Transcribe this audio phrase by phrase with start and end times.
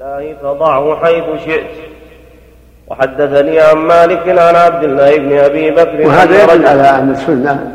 [0.00, 1.70] الله فضعه حيث شئت.
[2.86, 7.72] وحدثني عن مالك عن عبد الله بن أبي بكر وهذا يدل على أن السنة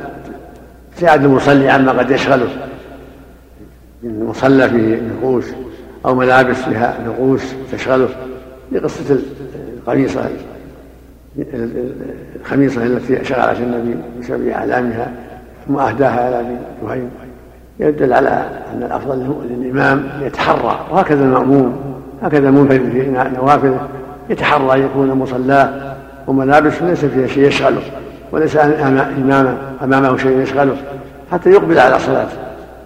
[0.94, 2.50] ابتعاد المصلي عما قد يشغله.
[4.04, 5.46] من مصلى فيه نقوش
[6.06, 8.10] أو ملابس فيها نقوش تشغله.
[8.72, 9.20] لقصه
[9.78, 10.30] القميصة
[12.42, 15.12] الخميصه التي شغلت النبي بسبب إعلامها
[15.68, 17.12] ثم أهداها إلى ابي جهيم.
[17.80, 20.80] يدل على أن الأفضل للإمام يتحرى.
[20.92, 21.89] وهكذا المأموم.
[22.24, 23.88] هكذا المنفرد في نوافله
[24.30, 25.96] يتحرى أن يكون مصلاه
[26.28, 27.82] وملابس ليس فيها شيء يشغله
[28.32, 30.76] وليس امامه أمامه شيء يشغله
[31.32, 32.38] حتى يقبل على صلاته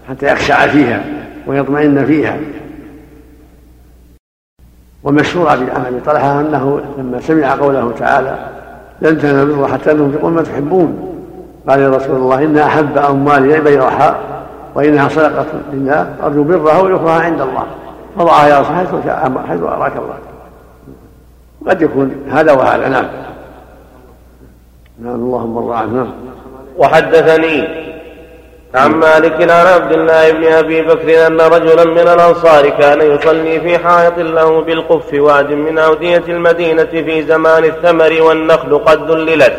[0.10, 1.04] حتى يخشع فيها
[1.48, 2.38] ويطمئن فيها.
[5.04, 8.38] ومشهور عن ابي طلحه أنه لما سمع قوله تعالى
[9.02, 11.13] لن تنالوا البر حتى تنفقوا ما تحبون
[11.68, 14.16] قال يا رسول الله إن أحب أموالي بيرحاء
[14.76, 17.63] وإنها صدقة لله أرجو برها ويخرها عند الله
[18.17, 18.90] فضعها يا رسول حيث
[19.48, 20.17] حيث أراك الله.
[21.67, 22.88] قد يكون هذا وهذا.
[22.88, 23.05] نعم.
[24.99, 26.12] نعم اللهم الله نعم
[26.77, 27.68] وحدثني
[28.76, 33.77] عن مالك عن عبد الله بن أبي بكر أن رجلا من الأنصار كان يصلي في
[33.77, 39.54] حائط له بالقف واد من أودية المدينة في زمان الثمر والنخل قد ذللت.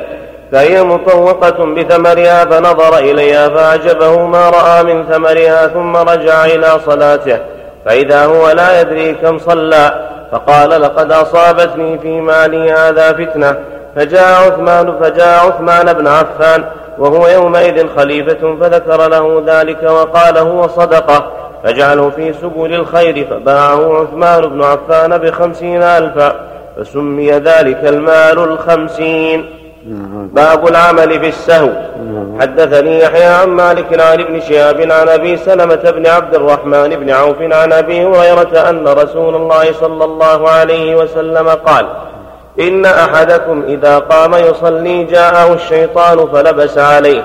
[0.53, 7.54] فهي مطوقة بثمرها فنظر إليها فأعجبه ما رأى من ثمرها ثم رجع إلى صلاته.
[7.85, 13.57] فإذا هو لا يدري كم صلى فقال لقد أصابتني في مالي هذا فتنة
[13.97, 16.65] فجاء عثمان فجاء عثمان بن عفان
[16.99, 21.33] وهو يومئذ خليفة فذكر له ذلك وقال هو صدقة
[21.65, 26.41] فاجعله في سبل الخير فباعه عثمان بن عفان بخمسين ألفا
[26.77, 29.64] فسمي ذلك المال الخمسين.
[30.33, 31.71] باب العمل في السهو.
[32.41, 37.37] حدثني يحيى عن مالك عن ابن شهاب عن أبي سلمة بن عبد الرحمن بن عوف
[37.41, 41.87] عن أبي هريرة أن رسول الله صلى الله عليه وسلم قال
[42.61, 47.23] إن أحدكم إذا قام يصلي جاءه الشيطان فلبس عليه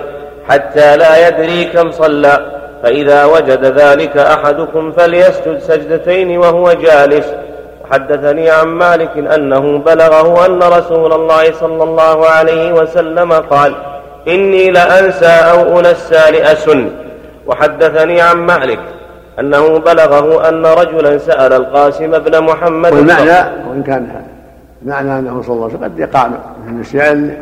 [0.48, 2.40] حتى لا يدري كم صلى
[2.84, 7.26] فإذا وجد ذلك أحدكم فليسجد سجدتين وهو جالس.
[7.92, 13.76] حدثني عن مالك أنه بلغه أن رسول الله صلى الله عليه وسلم قال
[14.28, 16.90] إني لأنسى أو أنسى لأسن
[17.48, 18.80] وحدثني عن مالك
[19.40, 24.22] أنه بلغه أن رجلا سأل القاسم بن محمد والمعنى وإن كان
[24.86, 27.38] معنى أنه صلى الله عليه وسلم قد يقع من النسيان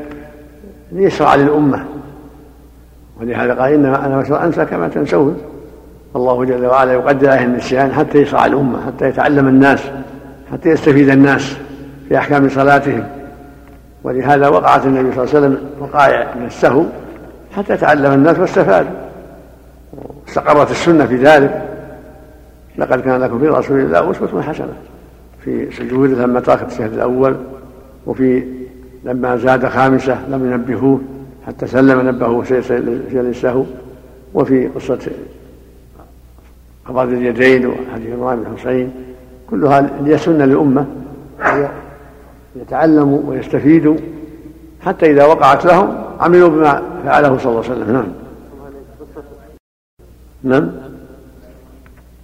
[0.91, 1.85] ليشرع للأمة.
[3.21, 5.41] ولهذا قال إنما أنا بشر أنسى كما تنسون.
[6.15, 9.83] الله جل وعلا يقدر عليه النسيان حتى يشرع الأمة حتى يتعلم الناس.
[10.51, 11.57] حتى يستفيد الناس
[12.09, 13.07] في أحكام صلاتهم.
[14.03, 16.83] ولهذا وقعت النبي صلى الله عليه وسلم وقائع من السهو
[17.55, 18.91] حتى يتعلم الناس واستفادوا.
[20.25, 21.63] واستقرت السنة في ذلك.
[22.77, 24.73] لقد كان لكم في رسول الله أسوة حسنة.
[25.43, 27.35] في سجوده لما ترك التشهد الأول
[28.05, 28.43] وفي
[29.03, 31.01] لما زاد خامسة لم ينبهوه
[31.47, 32.59] حتى سلم نبهوه شيء
[33.13, 33.63] السهو
[34.33, 34.99] وفي قصة
[36.85, 38.57] قبض اليدين وحديث عمران بن
[39.49, 40.85] كلها ليسن للأمة
[42.55, 43.95] يتعلموا ويستفيدوا
[44.85, 48.13] حتى إذا وقعت لهم عملوا بما فعله صلى الله عليه وسلم.
[50.43, 50.71] نعم.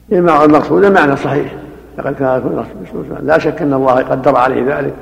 [0.10, 0.42] نعم.
[0.42, 1.56] المقصود؟ المعنى صحيح؟
[1.98, 2.66] لقد كان لكم
[3.28, 4.94] لا شك أن الله قدر عليه ذلك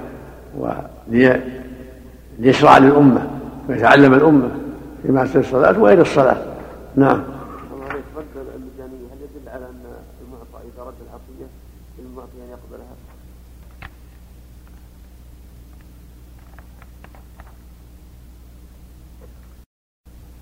[2.40, 3.28] وليشرع للأمة
[3.70, 4.50] ويتعلم الأمة
[5.26, 6.38] في الصلاة وغير الصلاة.
[6.96, 7.22] نعم
[8.56, 9.84] المجانية هل يدل على أن
[10.22, 11.48] المعطى إذا رد العطية
[12.00, 12.96] للمعطي أن يقبلها؟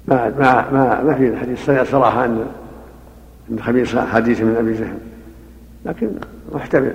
[0.09, 2.45] ما ما ما ما في الحديث صراحة أن
[3.51, 4.97] أن خميس حديث من أبي جهل.
[5.85, 6.11] لكن
[6.51, 6.93] محتمل.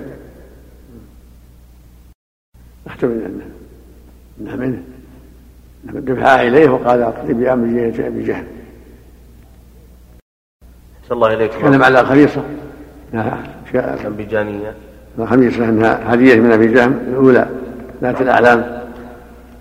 [2.85, 3.45] محتمل انه
[4.41, 4.83] انه منه.
[5.83, 8.45] دفعها إليه وقال اقتدي بامر أبي جهل
[11.11, 12.43] الله اليك كان على الخميصه
[14.05, 14.73] أنبجانية
[15.19, 17.49] الخميصة أنها هدية من أبي جهم الأولى.
[18.01, 18.84] ذات الأعلام.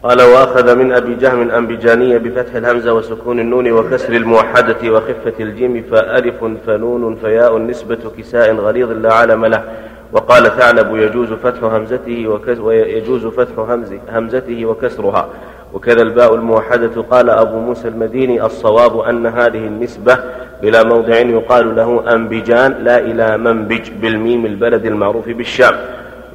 [0.05, 6.45] قال وأخذ من أبي جهم أنبجانية بفتح الهمزة وسكون النون وكسر الموحدة وخفة الجيم فألف
[6.67, 9.65] فنون فياء نسبة كساء غليظ لا علم له.
[10.12, 15.29] وقال ثعلب يجوز فتح همزته ويجوز فتح همز همزته وكسرها.
[15.75, 17.03] وكذا الباء الموحدة.
[17.11, 20.19] قال أبو موسى المديني الصواب أن هذه النسبة
[20.62, 25.75] إلى موضع يقال له أنبجان لا إلى منبج بالميم البلد المعروف بالشام.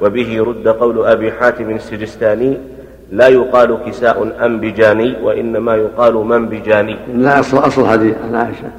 [0.02, 2.58] وبه رد قول أبي حاتم السجستاني
[3.10, 6.96] لا يقال كساء أم بجاني وإنما يقال من بجاني.
[7.14, 8.70] لا أصل أصل الحديث عن عائشة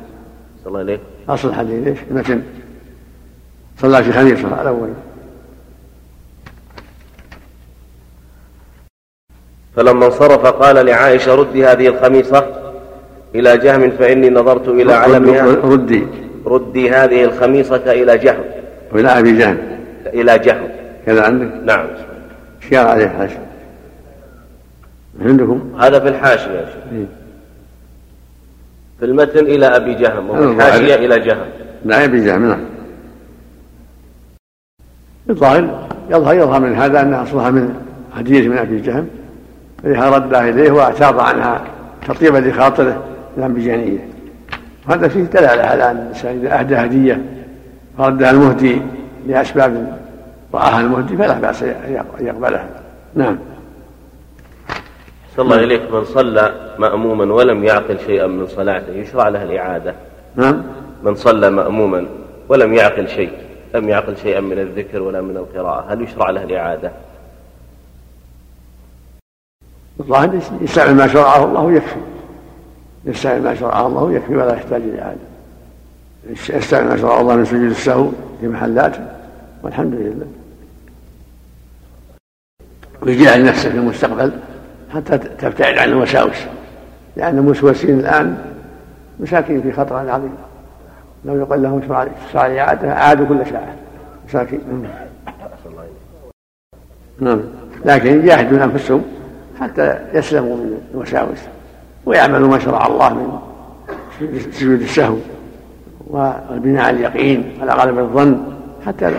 [0.64, 1.00] صلى الله عليه
[1.30, 2.42] أصل الحديث ليش؟ متن
[3.78, 4.90] صلى في خليفة الأول
[9.76, 12.46] فلما انصرف قال لعائشة ردي هذه الخميصة
[13.36, 15.46] إلى جهم فإني نظرت إلى علمها.
[15.46, 16.08] ردي.
[16.46, 18.44] ردي هذه الخميصة إلى جهم.
[18.94, 19.58] وإلى أبي جهم.
[20.06, 20.70] إلى جهم.
[21.06, 21.88] كذا عندك؟ نعم.
[22.70, 23.51] شير عليه حاشا
[25.20, 26.84] عندكم؟ هذا في الحاشية يا شيخ.
[26.92, 27.06] إيه.
[29.00, 31.46] في المتن إلى أبي جهم وفي الحاشية إلى جهم.
[31.86, 32.60] لا أبي جهم نعم.
[35.30, 37.76] الظاهر يظهر يظهر من هذا أن أصلها من
[38.16, 39.08] هدية من أبي جهم
[39.84, 41.62] فإذا ردها إليه واعتاض عنها
[42.08, 43.04] تطيبا لخاطره
[43.38, 44.08] الأنبجانية
[44.88, 47.22] وهذا فيه دلالة على أن الإنسان إذا أهدى هدية
[47.98, 48.82] فردها المهدي
[49.28, 49.98] لأسباب
[50.54, 52.68] رآها المهدي فلا بأس أن يقبلها.
[53.16, 53.38] نعم.
[55.36, 58.94] صلى الله إليك من صلى مأموما ولم يعقل شيئا من صلاته.
[58.94, 59.96] يشرع له الإعادة.
[60.36, 60.64] نعم.
[61.04, 62.06] من صلى مأموما
[62.50, 63.32] ولم يعقل شيء
[63.76, 65.94] لم يعقل شيئا من الذكر ولا من القراءة.
[65.94, 66.92] هل يشرع له الإعادة؟
[70.00, 72.00] الظاهر يستعمل ما شرعه الله يكفي.
[73.06, 75.20] يستعمل ما شرعه الله يكفي ولا يحتاج لإعادة
[76.30, 78.10] يستعمل ما شرعه الله من سجود السهو
[78.42, 79.06] في محلاته
[79.64, 80.28] والحمد لله.
[83.02, 84.32] ويجعل نفسه في المستقبل.
[84.94, 86.38] حتى تبتعد عن الوساوس
[87.16, 88.38] لأن الموسوسين الآن
[89.20, 90.34] مساكين في خطر عظيم.
[91.26, 91.82] لو يقول لهم
[92.30, 93.76] اشرع لي إعادة أعادوا كل ساعة
[94.28, 94.88] مساكين.
[97.20, 97.42] نعم.
[97.86, 99.04] لكن يجاهدون أنفسهم
[99.60, 101.40] حتى يسلموا من الوساوس
[102.06, 105.18] ويعملوا ما شرع الله من سجود السهو
[106.08, 108.44] والبناء على اليقين على غالب الظن
[108.86, 109.12] حتى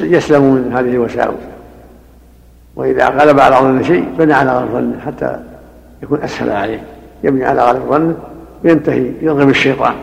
[0.00, 1.53] يسلموا من هذه الوساوس.
[2.76, 5.40] وإذا غلب على ظن شيء بنى على غالب ظنه حتى
[6.02, 6.82] يكون أسهل عليه.
[7.24, 8.14] يبني على غالب ظنه
[8.64, 9.94] وينتهي يضرب الشيطان.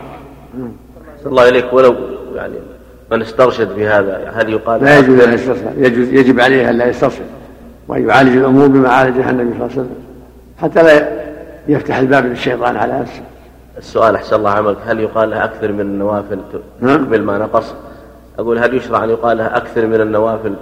[1.22, 1.72] صلى الله إليك.
[1.72, 1.94] ولو
[2.34, 2.54] يعني
[3.10, 5.72] من استرشد في هذا هل يقال لا يجوز أن يسترشد.
[5.76, 7.24] يجوز يجب عليه أن لا يسترشد.
[7.88, 9.96] وأن يعالج الأمور بما عالجها النبي صلى الله عليه وسلم.
[10.58, 11.22] حتى لا
[11.68, 13.22] يفتح الباب للشيطان على نفسه.
[13.78, 16.38] السؤال أحسن الله عملك هل يقال لها أكثر من النوافل.
[16.80, 17.74] تكمل ما نقص؟
[18.38, 20.54] أقول هل يشرع أن يقال لها أكثر من النوافل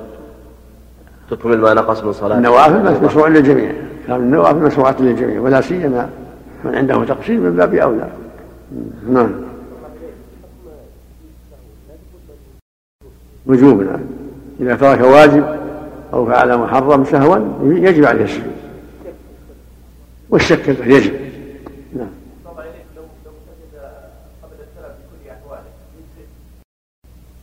[1.30, 3.72] تكمل ما نقص من صلاة النوافل مشروع للجميع.
[4.06, 6.10] كان النوافل مشروعة للجميع ولا سيما
[6.64, 8.08] من عنده تقصير من باب أولى.
[9.10, 9.30] نعم.
[13.46, 13.86] وجوب
[14.60, 15.58] إذا ترك واجب
[16.12, 18.52] أو فعل محرم سهوا يجب عليه السجود.
[20.30, 21.14] والشك يجب.
[21.96, 22.10] نعم.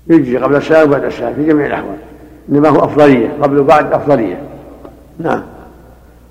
[0.07, 1.97] يجزي قبل السلام وبعد السلام في جميع الأحوال.
[2.51, 4.41] إنما هو أفضلية قبل وبعد أفضلية.
[5.19, 5.44] نعم.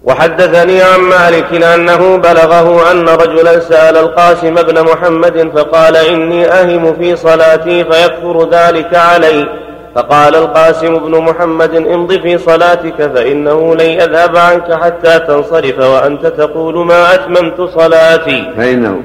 [0.04, 7.16] وحدثني عن مالك أنه بلغه أن رجلا سأل القاسم بن محمد فقال إني أهم في
[7.16, 9.48] صلاتي فيكفر ذلك علي.
[9.94, 16.86] فقال القاسم بن محمد امض في صلاتك فإنه لن يذهب عنك حتى تنصرف وأنت تقول
[16.86, 18.52] ما أتممت صلاتي.
[18.56, 19.02] فإنه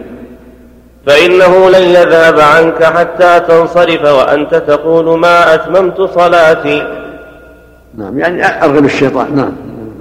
[1.07, 6.87] فإنه لن يذهب عنك حتى تنصرف وأنت تقول ما أتممت صلاتي.
[7.97, 9.35] نعم يعني أرغب الشيطان.
[9.35, 9.53] نعم,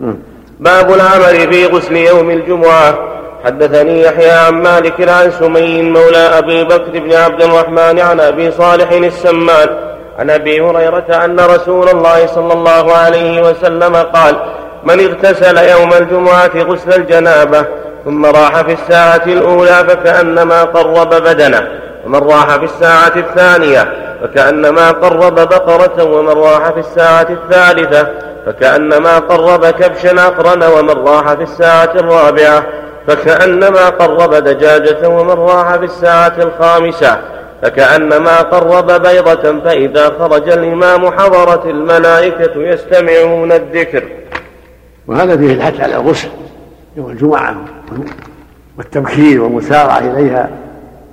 [0.03, 0.17] نعم.
[0.61, 2.99] باب العمل في غسل يوم الجمعة.
[3.45, 8.91] حدثني يحيى عن مالك عن سمي مولى أبي بكر بن عبد الرحمن عن أبي صالح
[8.91, 9.69] السمان.
[10.19, 14.37] عن أبي هريرة أن رسول الله صلى الله عليه وسلم قال
[14.85, 17.65] من اغتسل يوم الجمعة غسل الجنابة
[18.05, 21.69] ثم راح في الساعة الأولى فكأنما قرب بدنه
[22.07, 23.93] ومن راح في الساعة الثانية
[24.23, 28.09] فكأنما قرب بقرة ومن راح في الساعة الثالثة
[28.47, 32.67] فكأنما قرب كبشا أقرن ومن راح في الساعة الرابعة
[33.07, 37.19] فكأنما قرب دجاجة ومن راح في الساعة الخامسة
[37.63, 44.03] فكأنما قرب بيضة فإذا خرج الإمام حضرت الملائكة يستمعون الذكر.
[45.07, 46.29] وهذا فيه الحث على الغسل
[46.97, 47.57] يوم الجمعة.
[48.79, 50.51] والتبكير والمسارعة إليها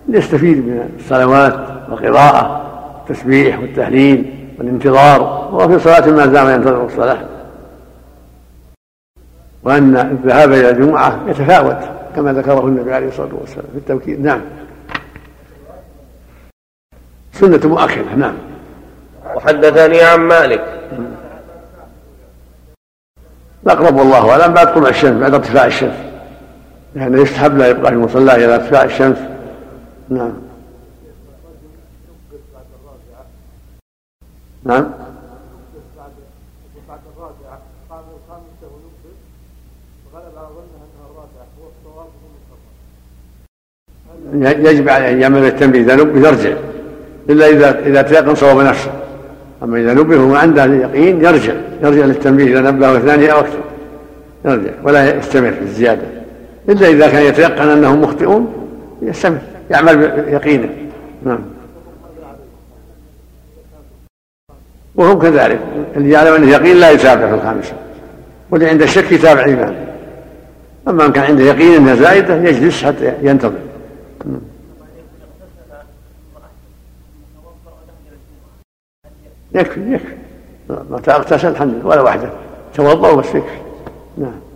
[0.07, 2.67] ليستفيد من الصلوات والقراءة
[2.97, 7.17] والتسبيح والتهليل والانتظار وهو في صلاة ما زال ينتظر الصلاة.
[9.63, 11.77] وأن الذهاب إلى الجمعة يتفاوت
[12.15, 14.21] كما ذكره النبي عليه الصلاة والسلام في التوكيد.
[14.21, 14.41] نعم.
[17.33, 18.33] سنة مؤكدة نعم.
[19.35, 20.63] وحدثني عن مالك.
[23.63, 26.06] الأقرب والله أعلم بعد طلوع الشمس بعد ارتفاع الشمس.
[26.97, 29.17] يعني يستحب لا يبقى في مصلاه إلى ارتفاع الشمس.
[30.09, 30.33] نعم.
[34.63, 34.91] نعم.
[44.33, 46.57] يجب عليه أن يعمل التنبيه إذا نبه يرجع
[47.29, 48.91] إلا إذا إذا تيقن صواب نفسه.
[49.63, 51.53] أما إذا نبه وما عنده اليقين يرجع.
[51.83, 53.59] يرجع للتنبيه إذا نبه اثنان أو أكثر.
[54.45, 54.71] يرجع.
[54.83, 56.16] ولا يستمر في الزيادة.
[56.69, 58.53] إلا إذا كان يتيقن أنهم مخطئون
[59.01, 59.39] يستمر
[59.71, 60.69] يعمل بيقينه.
[61.23, 61.39] نعم.
[64.95, 65.59] وهم كذلك.
[65.95, 67.73] اللي يعلم أنه يقين لا يتابع في الخامسة.
[68.51, 69.87] واللي عنده شك يتابع إيمان.
[70.87, 73.59] أما إن كان عنده يقين أنها زائدة يجلس حتى ينتظر.
[79.55, 80.15] يكفي يكفي.
[80.69, 82.29] متى اغتسل الحمد لله ولا واحدة.
[82.73, 83.57] توضأ بس يكفي.
[84.17, 84.46] نعم.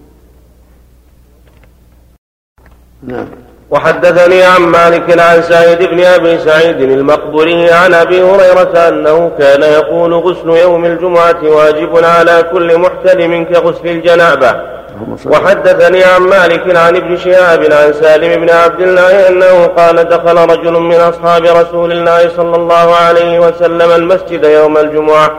[3.04, 3.26] نعم.
[3.72, 10.14] وحدثني عن مالك عن سعيد بن أبي سعيد المقبري عن أبي هريرة أنه كان يقول
[10.14, 14.56] غسل يوم الجمعة واجب على كل محتلم كغسل الجنابة.
[15.26, 20.74] وحدثني عن مالك عن ابن شهاب عن سالم بن عبد الله أنه قال دخل رجل
[20.74, 25.32] من أصحاب رسول الله صلى الله عليه وسلم المسجد يوم الجمعة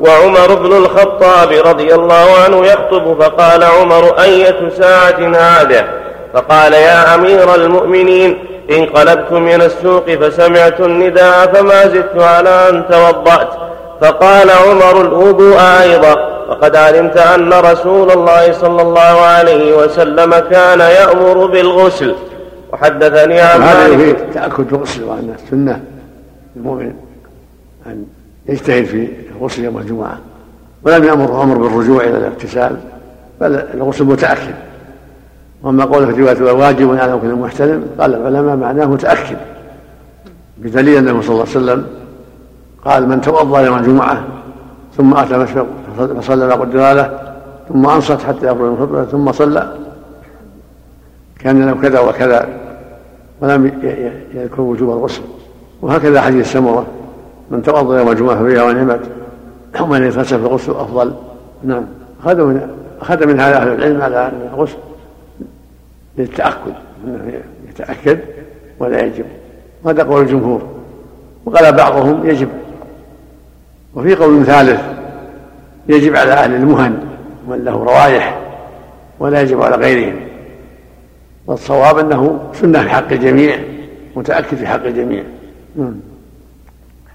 [0.00, 5.84] وعمر بن الخطاب رضي الله عنه يخطب فقال عمر أية ساعة هذه؟
[6.34, 8.38] فقال يا أمير المؤمنين
[8.70, 13.48] انقلبت من السوق فسمعت النداء فما زدت على أن توضأت.
[14.00, 16.34] فقال عمر الوضوء أيضا.
[16.48, 22.14] وقد علمت أن رسول الله صلى الله عليه وسلم كان يأمر بالغسل.
[22.72, 25.80] وحدثني عن هذا تأكد الغسل وأن السنة
[26.56, 26.92] المؤمن
[27.86, 28.04] أن
[28.48, 30.18] يجتهد في الغسل يوم الجمعة.
[30.82, 32.76] ولم يأمر أمر بالرجوع إلى الاغتسال
[33.40, 34.54] بل الغسل متأكد
[35.64, 39.36] وأما قوله في رواية واجب على كل محتلم قال العلماء معناه متأكد.
[40.58, 41.86] بدليل أنه صلى الله عليه وسلم
[42.84, 44.24] قال من توضأ يوم الجمعة
[44.96, 45.66] ثم أتى مشفق
[45.98, 47.18] فصلى ما قدر له
[47.68, 49.74] ثم أنصت حتى يخرج الخطبه ثم صلى.
[51.38, 52.48] كان له كذا وكذا
[53.40, 53.72] ولم
[54.34, 55.22] يذكر وجوب الغسل.
[55.82, 56.86] وهكذا حديث سمره
[57.50, 59.00] من توضأ يوم الجمعة فبها ونعمت
[59.80, 61.14] ومن يغتسل فالغسل أفضل.
[61.64, 61.84] نعم.
[62.24, 62.68] أخذ من
[63.00, 64.76] أخذ من هذا أهل العلم على ان الغسل.
[66.18, 68.18] للتأكد أنه يتأكد
[68.78, 69.24] ولا يجب.
[69.84, 70.62] وهذا قول الجمهور.
[71.44, 72.48] وقال بعضهم يجب.
[73.94, 74.80] وفي قول ثالث
[75.88, 77.04] يجب على أهل المهن
[77.48, 78.40] من له روائح
[79.18, 80.20] ولا يجب على غيرهم.
[81.46, 83.58] والصواب أنه سنة في حق الجميع
[84.16, 85.22] متأكد في حق الجميع.
[85.76, 85.94] نعم.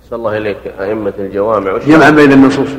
[0.03, 1.77] أحسن الله إليك أئمة الجوامع.
[1.77, 2.69] جمعا بين النصوص.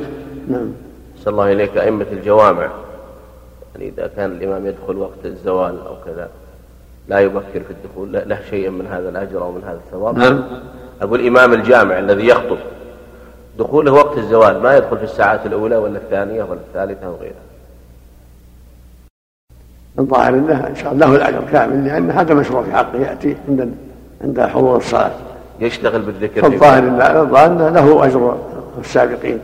[0.48, 0.72] نعم.
[1.18, 2.70] أحسن الله إليك أئمة الجوامع.
[3.74, 6.28] يعني إذا كان الإمام يدخل وقت الزوال أو كذا
[7.08, 10.18] لا يبكر في الدخول له شيء من هذا الأجر أو من هذا الثواب.
[10.18, 10.44] نعم.
[11.02, 12.58] أقول الإمام الجامع الذي يخطب
[13.58, 17.34] دخوله وقت الزوال ما يدخل في الساعات الأولى ولا الثانية ولا الثالثة وغيرها.
[19.98, 23.74] الظاهر إنه إن شاء الله له الأجر كامل لأن هذا مشروع في حقه يأتي عند
[24.24, 25.10] عند حضور الصلاة.
[25.60, 26.46] يشتغل بالذكر.
[26.46, 26.78] الظاهر
[27.46, 28.38] إنه له أجر
[28.80, 29.40] السابقين.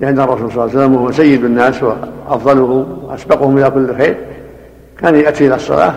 [0.00, 4.16] لأن الرسول صلى الله عليه وسلم هو سيد الناس وأفضلهم وأسبقهم إلى كل خير.
[4.98, 5.94] كان يأتي إلى الصلاة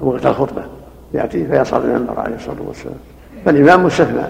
[0.00, 0.62] وقت الخطبة.
[1.14, 2.94] يأتي فيصعد المنبر عليه الصلاة والسلام.
[3.44, 4.22] فالإمام مستثنى.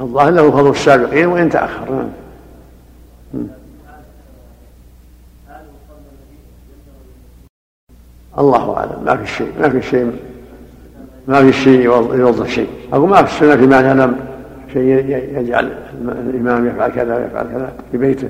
[0.00, 1.90] الظاهر له فضل السابقين وإن تأخر.
[1.90, 3.46] نعم.
[8.38, 9.04] الله أعلم.
[9.04, 10.12] ما في شيء ما في شيء
[11.28, 12.68] ما في شيء يوضح شيء.
[12.92, 13.94] أقول ما في السنة في معنى.
[13.94, 14.33] لم
[14.74, 14.82] شيء
[15.40, 15.72] يجعل
[16.08, 18.28] الإمام يفعل كذا ويفعل كذا في بيته.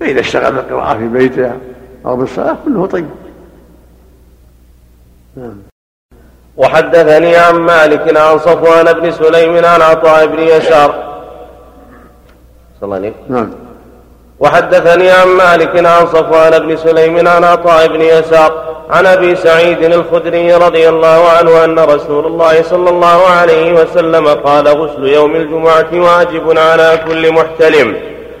[0.00, 1.52] فإذا اشتغل بالقراءة في بيته
[2.06, 3.06] أو بالصلاة كله طيب.
[5.36, 5.56] نعم.
[6.56, 10.90] وحدثني عن مالك عن صفوان بن سليم عن عطاء بن يسار.
[12.80, 13.50] صلى الله عليه نعم.
[14.40, 18.77] وحدثني عن مالك عن صفوان بن سليم عن عطاء بن يسار.
[18.90, 24.68] عن أبي سعيد الخدري رضي الله عنه أن رسول الله صلى الله عليه وسلم قال
[24.68, 27.96] غسل يوم الجمعة واجب على كل محتلم.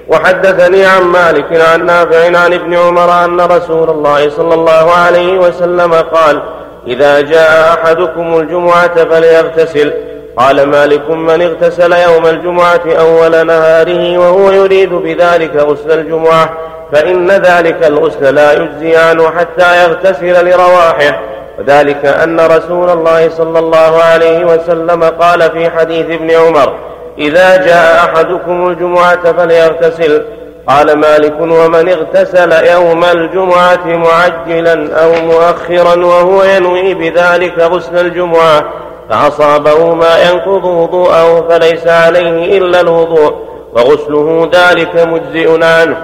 [0.08, 5.94] وحدثني عن مالك عن نافع عن ابن عمر أن رسول الله صلى الله عليه وسلم
[5.94, 6.42] قال
[6.86, 9.92] إذا جاء أحدكم الجمعة فليغتسل.
[10.36, 16.50] قال مالك من اغتسل يوم الجمعة أول نهاره وهو يريد بذلك غسل الجمعة
[16.92, 21.20] فإن ذلك الغسل لا يجزي عنه حتى يغتسل لرواحه.
[21.58, 26.74] وذلك أن رسول الله صلى الله عليه وسلم قال في حديث ابن عمر
[27.18, 30.24] إذا جاء أحدكم الجمعة فليغتسل.
[30.68, 38.64] قال مالك ومن اغتسل يوم الجمعة معجلا أو مؤخرا وهو ينوي بذلك غسل الجمعة
[39.10, 43.34] فأصابه ما ينقض وضوءه فليس عليه إلا الوضوء
[43.72, 45.96] وغسله ذلك مجزئ عنه.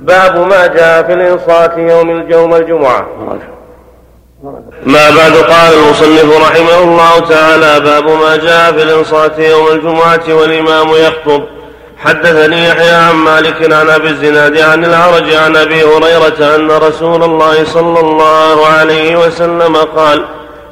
[0.00, 3.06] باب ما جاء في الإنصات يوم الجوم الجمعة.
[4.86, 10.88] ما بعد قال المصنف رحمه الله تعالى باب ما جاء في الإنصات يوم الجمعة والإمام
[10.88, 11.42] يخطب.
[11.98, 17.64] حدثني يحيى عن مالك عن أبي الزناد عن العرج عن أبي هريرة أن رسول الله
[17.64, 20.24] صلى الله عليه وسلم قال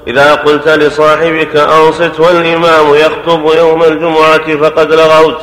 [0.07, 5.39] إذا قلت لصاحبك أنصت والإمام يخطب يوم الجمعة فقد لغوت.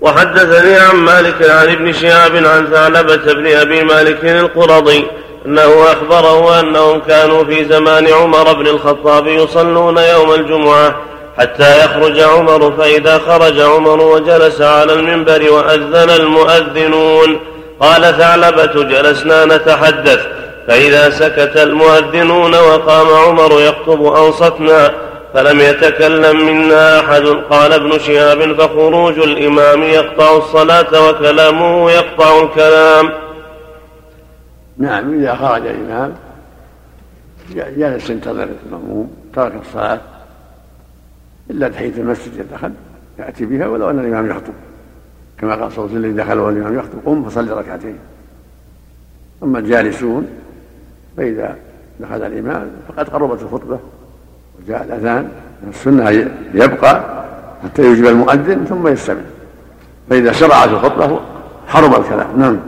[0.00, 5.04] وحدثني عن مالك عن ابن شهاب عن ثعلبة بن أبي مالك القرظي
[5.46, 10.96] أنه أخبره أنهم كانوا في زمان عمر بن الخطاب يصلون يوم الجمعة
[11.38, 17.40] حتى يخرج عمر فإذا خرج عمر وجلس على المنبر وأذن المؤذنون.
[17.80, 20.26] قال ثعلبة جلسنا نتحدث.
[20.68, 24.90] فإذا سكت المؤذنون وقام عمر يخطب أنصتنا
[25.34, 27.22] فلم يتكلم منا أحد.
[27.22, 33.10] قال ابن شهاب فخروج الإمام يقطع الصلاة وكلامه يقطع الكلام.
[34.78, 36.14] نعم إذا خرج الإمام
[37.54, 40.00] جلس ينتظر المأموم ترك الصلاة
[41.50, 42.72] إلا تحية المسجد دخل
[43.18, 44.52] يأتي بها ولو أن الإمام يخطب.
[45.38, 47.98] كما قال عليه وسلم دخل والإمام يخطب قم فصلي ركعتين.
[49.42, 50.28] أما الجالسون
[51.16, 51.56] فإذا
[52.00, 53.78] دخل الإمام فقد قربت الخطبة.
[54.68, 55.28] وجاء الأذان
[55.68, 56.10] السنة
[56.54, 57.24] يبقى
[57.64, 59.20] حتى يجيب المؤذن ثم يستمع.
[60.10, 61.20] فإذا شرعت الخطبة
[61.66, 62.40] حرم الكلام.
[62.40, 62.58] نعم.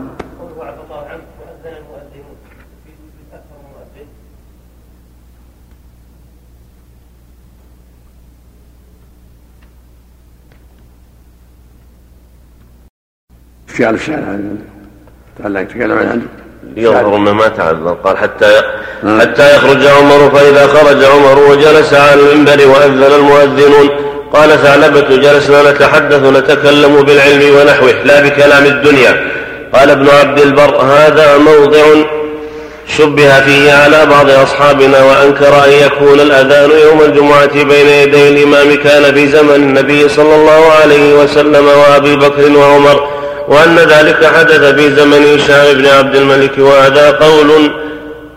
[13.69, 14.39] اشكال الشارع
[15.37, 16.40] تعلق تكلم عنه يظهر
[16.77, 18.61] انه ما تعذر قال حتى
[19.19, 23.89] حتى يخرج عمر فإذا خرج عمر وجلس على المنبر وأذن المؤذنون
[24.33, 29.31] قال ثعلبة جلسنا نتحدث نتكلم بالعلم ونحوه لا بكلام الدنيا.
[29.73, 31.83] قال ابن عبد البر هذا موضع
[32.87, 39.13] شبه فيه على بعض أصحابنا وأنكر أن يكون الأذان يوم الجمعة بين يدي الإمام كان
[39.13, 43.20] في زمن النبي صلى الله عليه وسلم وأبي بكر وعمر.
[43.51, 47.71] وأن ذلك حدث في زمن هشام بن عبد الملك وهذا قول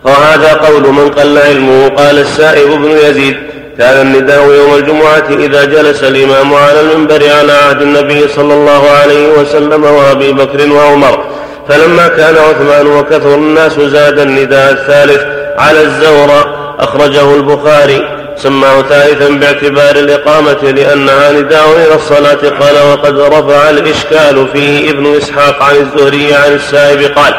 [0.03, 1.87] وهذا قول من قل علمه.
[1.87, 3.37] قال السائب بن يزيد
[3.77, 9.27] كان النداء يوم الجمعة إذا جلس الإمام على المنبر على عهد النبي صلى الله عليه
[9.39, 11.23] وسلم وأبي بكر وعمر.
[11.69, 15.21] فلما كان عثمان وكثر الناس زاد النداء الثالث
[15.57, 16.29] على الزور
[16.79, 18.24] أخرجه البخاري.
[18.37, 22.49] سماه ثالثا باعتبار الإقامة لأنها نداء إلى الصلاة.
[22.59, 27.33] قال وقد رفع الإشكال فيه ابن إسحاق عن الزهري عن السائب قال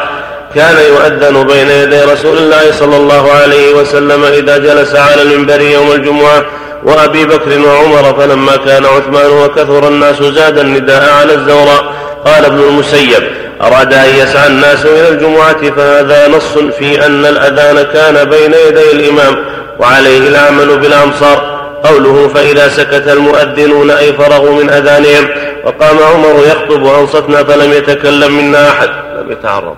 [0.55, 5.91] كان يؤذن بين يدي رسول الله صلى الله عليه وسلم إذا جلس على المنبر يوم
[5.91, 6.45] الجمعة
[6.83, 11.93] وأبي بكر وعمر فلما كان عثمان وكثر الناس زاد النداء على الزوراء
[12.25, 13.23] قال ابن المسيب
[13.61, 19.35] أراد أن يسعى الناس إلى الجمعة فهذا نص في أن الأذان كان بين يدي الإمام
[19.79, 21.57] وعليه العمل بالأمصار.
[21.83, 25.29] قوله فإذا سكت المؤذنون أي فرغوا من أذانهم
[25.65, 29.75] وقام عمر يخطب وأنصتنا فلم يتكلم منا أحد لم يتعرض.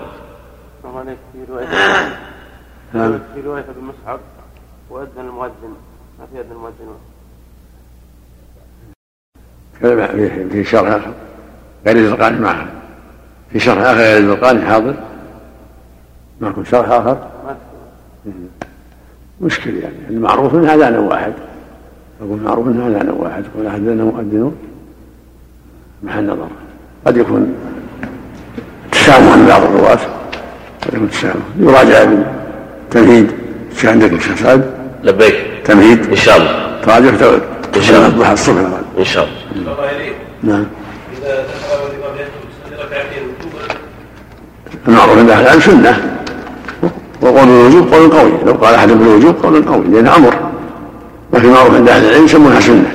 [1.32, 1.66] في رواية.
[3.34, 4.20] في رواية ابن مصعب
[4.90, 5.74] وأذن المؤذن
[6.18, 6.96] ما في أذن المؤذن
[10.52, 11.12] في شرح آخر
[11.86, 12.66] غير الزرقاني معها
[13.52, 14.94] في شرح آخر غير الزرقاني حاضر؟
[16.40, 17.18] معكم شرح آخر؟
[19.40, 21.32] مشكل يعني المعروف انها اذان واحد.
[22.20, 24.56] أقول معروف انها اذان واحد يكون احدنا مؤذنون
[26.02, 26.48] محل نظر
[27.06, 27.54] قد يكون
[28.92, 29.98] تسامح من بعض الرواة.
[30.82, 31.44] قد يكون تسامح.
[31.58, 32.24] يراجع ابن
[32.90, 33.30] تمهيد.
[33.72, 35.34] إيش عندك يا شيخ سعد؟ لبيك.
[35.64, 36.10] تمهيد.
[36.10, 36.80] إن شاء الله.
[36.82, 37.16] تراجع.
[37.16, 37.42] تعود
[37.76, 38.08] إن شاء الله.
[38.08, 38.60] الضحى الصبح.
[38.98, 39.76] إن شاء الله.
[40.42, 40.66] نعم.
[44.88, 46.20] المعروف عند أهل العلم سنة.
[47.20, 48.32] وقول الوجوب قول قوي.
[48.46, 50.34] لو قال أحد بالوجوب قول قوي لأنه أمر.
[51.32, 52.94] ما في معروف عند أهل العلم يسمونها سنة.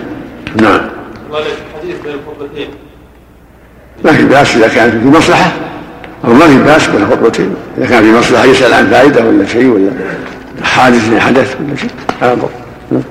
[0.62, 0.82] نعم.
[1.82, 2.68] حديث بين
[4.06, 5.52] ما في بأس إذا كانت في مصلحة.
[6.26, 9.68] أو ما في بأس بين الخطبتين إذا كان في مصلحة يسأل عن فائدة ولا شيء
[9.68, 9.92] ولا
[10.64, 11.90] حادث حدث ولا شيء.
[12.22, 12.50] هذا
[12.92, 13.02] نعم.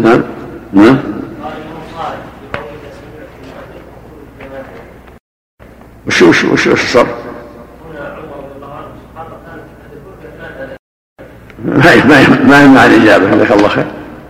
[0.00, 0.22] نعم.
[0.72, 1.17] نعم.
[6.08, 7.06] وش وش وش وش صار؟
[11.64, 13.86] ما ما ما يمنع الإجابة جزاك الله خير.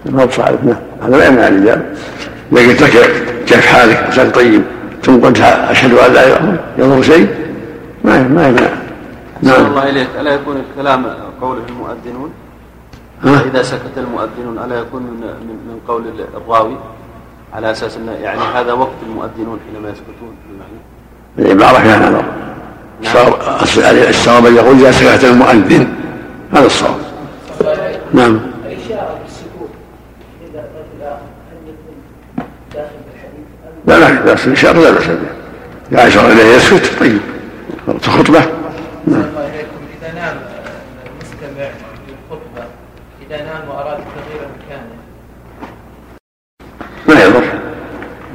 [0.07, 0.77] ما هو صالح نعم.
[1.03, 1.83] هذا ما يمنع الإجابة.
[2.53, 2.93] قلت لك
[3.47, 4.63] كيف حالك؟ إنسان طيب.
[5.03, 7.29] ثم قلت أشهد أن لا إله يضر شيء؟
[8.05, 8.69] ما ما يمنع.
[9.43, 9.67] نعم.
[9.67, 10.09] الله إليك.
[10.21, 11.07] ألا يكون الكلام
[11.41, 12.31] قوله المؤذنون؟
[13.25, 15.21] إذا سكت المؤذنون ألا يكون من
[15.69, 16.03] من قول
[16.37, 16.77] الراوي؟
[17.53, 20.35] على أساس انه يعني هذا وقت المؤذنون حينما يسكتون.
[21.39, 22.25] العبارة فيها نظر
[23.03, 23.35] الصواب
[24.09, 25.89] الصواب يقول إذا سكت المؤذن.
[26.53, 26.97] هذا الصواب.
[28.13, 28.41] نعم.
[33.87, 35.17] لا لا بأس الإشارة لا بأس بها
[35.93, 36.91] إذا أشار إليه يسكت.
[37.01, 37.19] طيب.
[38.03, 38.41] خطبة.
[39.07, 39.23] نعم.
[40.03, 40.37] إذا نام
[41.07, 41.69] المستمع
[42.09, 42.65] للخطبة
[43.27, 44.99] إذا نام وأراد تغيير مكانه.
[47.09, 47.45] ما يضر.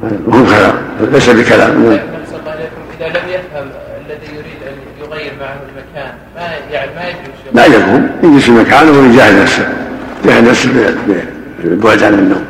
[0.02, 0.74] ما هو كلام.
[1.12, 1.92] ليس بكلام نعم.
[1.92, 3.70] نفس الله إليكم إذا لم يفهم
[4.06, 6.63] الذي يريد أن يغير معه المكان ما يعني ما يجوز
[7.54, 8.10] لا يقوم.
[8.22, 9.68] يجلس في مكانه ويجاهد نفسه.
[10.24, 10.68] يجاهد نفسه
[11.58, 12.44] بالبعد عن النوم.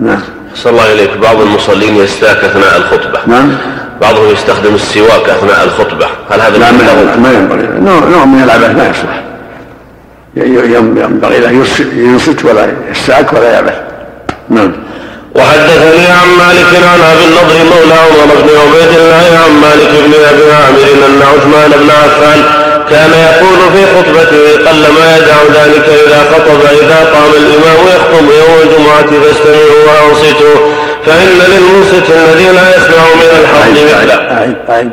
[0.00, 0.20] نعم.
[0.54, 3.20] صلى الله إليك بعض المصلين يستاك أثناء الخطبة.
[3.26, 3.52] نعم.
[4.00, 6.06] بعضهم يستخدم السواك أثناء الخطبة.
[6.30, 6.78] هل هذا لا من
[7.22, 7.80] ما له؟ ينبغي.
[7.80, 9.22] نوع نوع من العبث لا يصلح.
[10.36, 11.50] ينبغي لا
[11.96, 13.74] ينصت ولا يستاك ولا يعبث.
[14.50, 14.72] نعم.
[15.34, 20.52] وحدثني عن مالك عن أبي النضر مولى عمر بن عبيد الله عن مالك بن أبي
[20.52, 26.98] عامر أن عثمان بن عفان كان يقول في خطبته قلما يدع ذلك إذا خطب إذا
[27.14, 30.72] قام الإمام يخطب يوم الجمعة فاستمعوا وأنصتوا
[31.06, 34.14] فإن للمنصت الذي لا يسمع من الحق مثله.
[34.70, 34.90] أعيد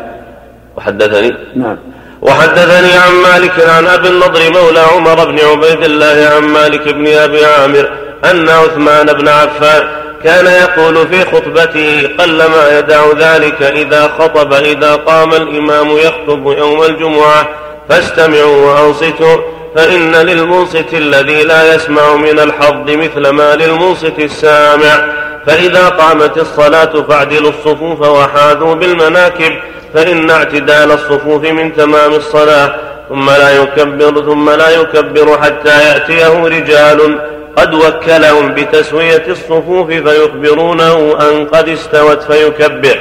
[0.77, 1.77] وحدثني؟ نعم.
[2.21, 7.45] وحدثني عن مالك عن أبي النضر مولى عمر بن عبيد الله عن مالك بن أبي
[7.45, 7.89] عامر
[8.25, 9.83] أن عثمان بن عفان
[10.23, 17.49] كان يقول في خطبته قلما يدع ذلك إذا خطب إذا قام الإمام يخطب يوم الجمعة
[17.91, 19.37] فاستمعوا وأنصتوا
[19.75, 25.21] فإن للمنصت الذي لا يسمع من الحظ مثل ما للمنصت السامع.
[25.45, 29.51] فإذا قامت الصلاة فاعدلوا الصفوف وحاذوا بالمناكب
[29.93, 32.75] فإن اعتدال الصفوف من تمام الصلاة
[33.09, 37.19] ثم لا يكبر ثم لا يكبر حتى يأتيه رجال.
[37.57, 42.99] قد وكلهم بتسوية الصفوف فيخبرونه أن قد استوت فيكبر.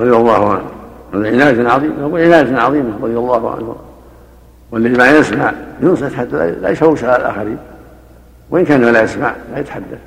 [0.00, 0.70] رضي الله عنه.
[1.14, 3.89] عناية عظيمة وعناية عظيمة رضي الله عنه.
[4.72, 5.52] والذي ما يسمع.
[5.82, 7.58] ينصت حتى لا يشوش على الآخرين.
[8.50, 9.98] وإن كان لا يسمع لا يتحدث.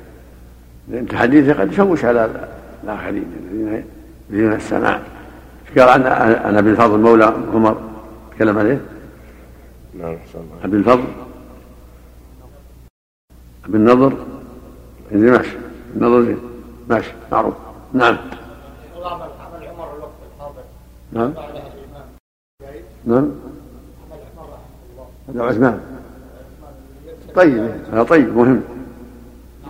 [0.88, 2.30] لأن تحديثه قد يشوش على
[2.84, 3.84] الآخرين الذين
[4.30, 5.00] يريدون السماع
[5.78, 7.80] قال عن عن أبي الفضل مولى عمر.
[8.36, 8.80] تكلم عليه؟
[9.98, 10.16] نعم
[10.64, 11.04] أبي الفضل.
[13.64, 14.12] أبي النضر.
[15.12, 15.56] اللي ماشي.
[15.96, 16.38] النضر زين
[16.88, 17.12] ماشي.
[17.32, 17.54] معروف.
[17.92, 18.16] نعم.
[21.12, 21.32] نعم.
[23.06, 23.30] نعم.
[25.28, 25.80] هذا عثمان
[27.34, 28.62] طيب هذا طيب مهم.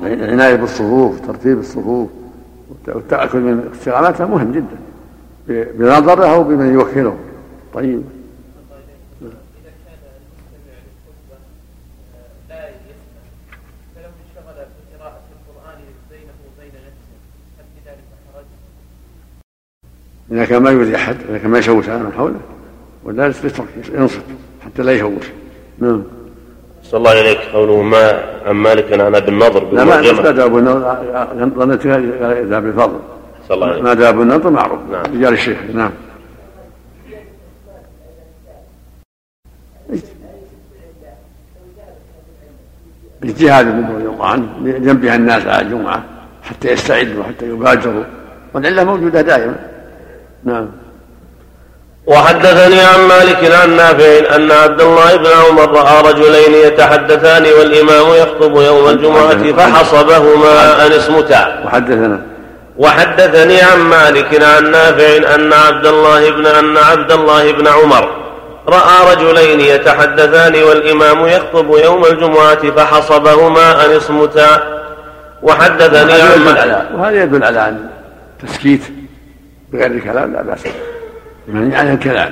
[0.03, 2.11] العناية بالصفوف ترتيب الصفوف
[2.87, 4.77] والتأكد من استقامتها مهم جدا.
[5.49, 7.17] بنظره أو بمن يوكله.
[7.75, 8.03] طيب.
[20.33, 22.41] إذا كان ما يؤذي أحد إذا كان ما يشوش على من حوله
[23.05, 24.23] ولا ينصت
[24.65, 25.25] حتى لا يشوش.
[25.85, 26.03] نعم.
[26.85, 28.05] صلى الله إليك قوله ما
[28.47, 30.97] عن مالك عن أبي النضر لا ما ما أبو النضر.
[31.59, 32.99] ظنيت إذا بالفضل
[33.49, 34.81] صلى الله عليه ما داب النظر معروف.
[34.93, 35.03] نعم.
[35.03, 35.59] رجال الشيخ.
[35.75, 35.91] نعم.
[43.25, 46.05] اجتهاد ابن رضي الله عنه لجنبها الناس على الجمعة
[46.43, 48.05] حتى يستعدوا حتى يبادروا.
[48.55, 49.57] والعلة موجودة دائما.
[50.45, 50.69] نعم.
[52.07, 58.57] وحدثني عن مالك عن نافع أن عبد الله بن عمر رأى رجلين يتحدثان والإمام يخطب
[58.57, 61.63] يوم الجمعة فحصبهما أن اسمتا.
[61.67, 62.21] وحدثنا.
[62.79, 68.25] وحدثني عن مالك عن نافع أن عبد الله بن أن عبد الله بن عمر
[68.69, 74.81] رأى رجلين يتحدثان والإمام يخطب يوم الجمعة فحصبهما أن اصمتا
[75.43, 77.89] وحدثني عن وهذا يدل على أن
[78.47, 78.81] تسكيت
[79.73, 80.61] بغير الكلام لا بأس
[81.49, 82.31] يعني عن الكلام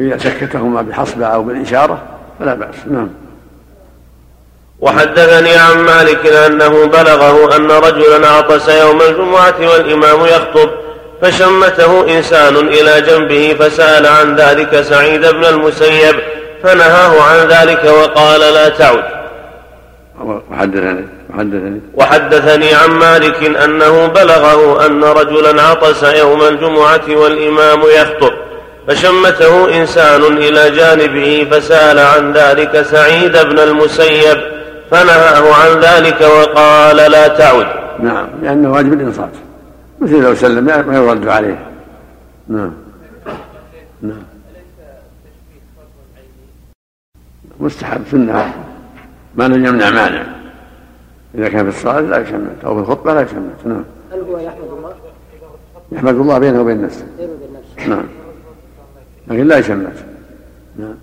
[0.00, 2.02] إذا سكتهما بحصبة أو بالإشارة
[2.38, 2.74] فلا بأس.
[2.90, 3.08] نعم.
[4.80, 10.70] وحدثني عن مالك أنه بلغه أن رجلا عطس يوم الجمعة والإمام يخطب
[11.22, 16.14] فشمته إنسان إلى جنبه فسأل عن ذلك سعيد بن المسيب
[16.62, 19.04] فنهاه عن ذلك وقال لا تعد.
[20.50, 21.17] وحدثني.
[21.30, 28.32] وحدثني وحدثني عن مالك أنه بلغه أن رجلا عطس يوم الجمعة والإمام يخطب
[28.88, 34.38] فشمته إنسان إلى جانبه فسأل عن ذلك سعيد بن المسيب
[34.90, 37.66] فنهاه عن ذلك وقال لا تعد.
[38.00, 39.30] نعم لأنه واجب الإنصات.
[40.00, 41.58] مثل لو سلم ما يرد عليه.
[42.48, 42.72] نعم.
[44.02, 44.22] نعم.
[47.60, 48.52] مستحب سنة
[49.34, 50.37] ما لم يمنع مانع.
[51.38, 53.84] إذا كان في الصلاة لا يشمت أو في الخطبة لا يشمت نعم.
[54.12, 54.94] هل هو يحمد الله؟
[55.92, 57.06] يحمد الله بينه وبين نفسه.
[57.18, 57.88] بينه وبين نفسه.
[57.88, 58.06] نعم.
[59.28, 60.04] لكن لا يشمت.
[60.76, 60.94] نعم.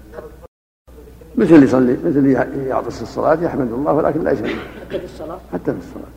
[1.35, 5.77] مثل يصلي مثل يعطس الصلاة يحمد الله ولكن لا يسلم حتى في الصلاة؟ حتى في
[5.77, 6.11] الصلاة.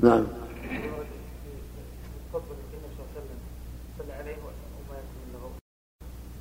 [0.00, 0.24] نعم.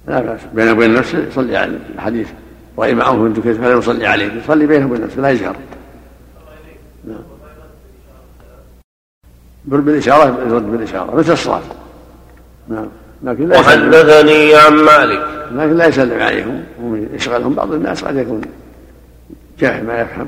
[0.08, 0.40] لا بأس.
[0.54, 2.30] بينه وبين نفسه يصلي على الحديث.
[2.78, 4.34] رأي معه كيف فلا يصلي عليه.
[4.34, 5.56] يصلي بينه وبين نفسه لا يجهر.
[9.68, 11.16] بالإشارة يرد بالإشارة.
[11.16, 11.62] مثل الصلاة.
[12.68, 12.88] نعم.
[13.24, 15.26] لكن لا وحدثني عن مالك.
[15.52, 16.64] لكن لا يسلم عليهم.
[17.14, 18.42] يشغلهم بعض الناس قد يكون
[19.60, 20.28] جاهل ما يفهم.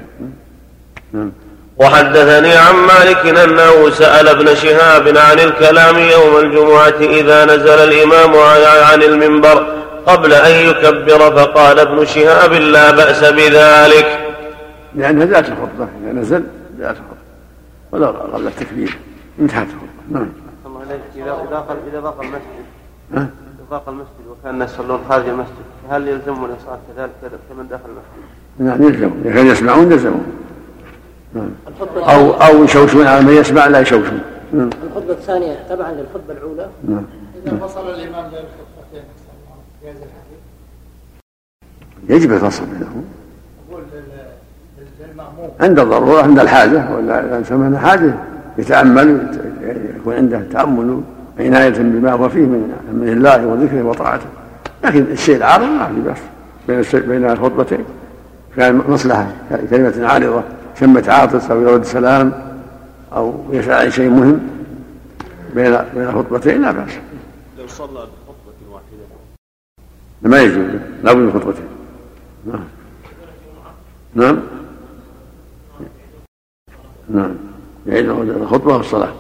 [1.14, 1.32] نعم.
[1.78, 8.36] وحدثني عن مالك أنه سأل ابن شهاب عن الكلام يوم الجمعة إذا نزل الإمام
[8.92, 9.68] عن المنبر
[10.06, 14.20] قبل أن يكبر فقال ابن شهاب لا بأس بذلك.
[14.96, 16.44] لأنها ذات الخطبه إذا نزل
[16.80, 17.18] ذات الخطبه
[17.92, 18.98] ولو قبل التكبير
[19.40, 19.68] انتهت.
[20.12, 20.28] نعم.
[20.66, 22.66] الله عليك اذا إذا إذا ضاق المسجد.
[23.14, 23.30] إذا
[23.72, 27.12] ضاق المسجد وكان الناس يصلون خارج المسجد فهل يلزمهم الاصرار كذلك
[27.50, 28.24] كمن داخل المسجد؟
[28.60, 29.12] نعم يلزم.
[29.22, 30.26] إذا كانوا يسمعون يلزمون.
[31.34, 31.50] نعم.
[31.96, 34.22] أو أو يشوشون على من يسمع لا يشوشون.
[34.54, 34.70] نعم.
[34.84, 36.70] الخطبة الثانية تبعا للخطبة الأولى.
[36.88, 37.06] نعم.
[37.46, 39.04] إذا فصل الإمام بين الخطبتين
[42.10, 43.06] يجب الفصل بينهم
[45.60, 48.14] عند الضرورة عند الحاجة ولا اذا سمعنا حاجة.
[48.58, 49.40] يتأمل
[49.96, 51.02] يكون عنده تأمل
[51.40, 54.26] عناية بما هو فيه من من الله وذكره وطاعته.
[54.84, 57.86] لكن الشيء العارض ما في بس بين بين الخطبتين.
[58.56, 59.28] كان مصلحة.
[59.70, 60.44] كلمة عارضة.
[60.80, 62.34] شمة عاطس أو يرد سلام
[63.16, 64.40] أو يسال عن شيء مهم.
[65.56, 66.92] بين بين الخطبتين لا بأس.
[67.60, 69.06] لو صلى بخطبة واحدة.
[70.22, 70.82] ما يجوز.
[71.04, 71.66] لا بد من خطبتين.
[72.46, 72.64] نعم.
[74.16, 74.40] نعم.
[77.10, 77.47] نعم.
[77.88, 79.12] يعيد الخطبه والصلاه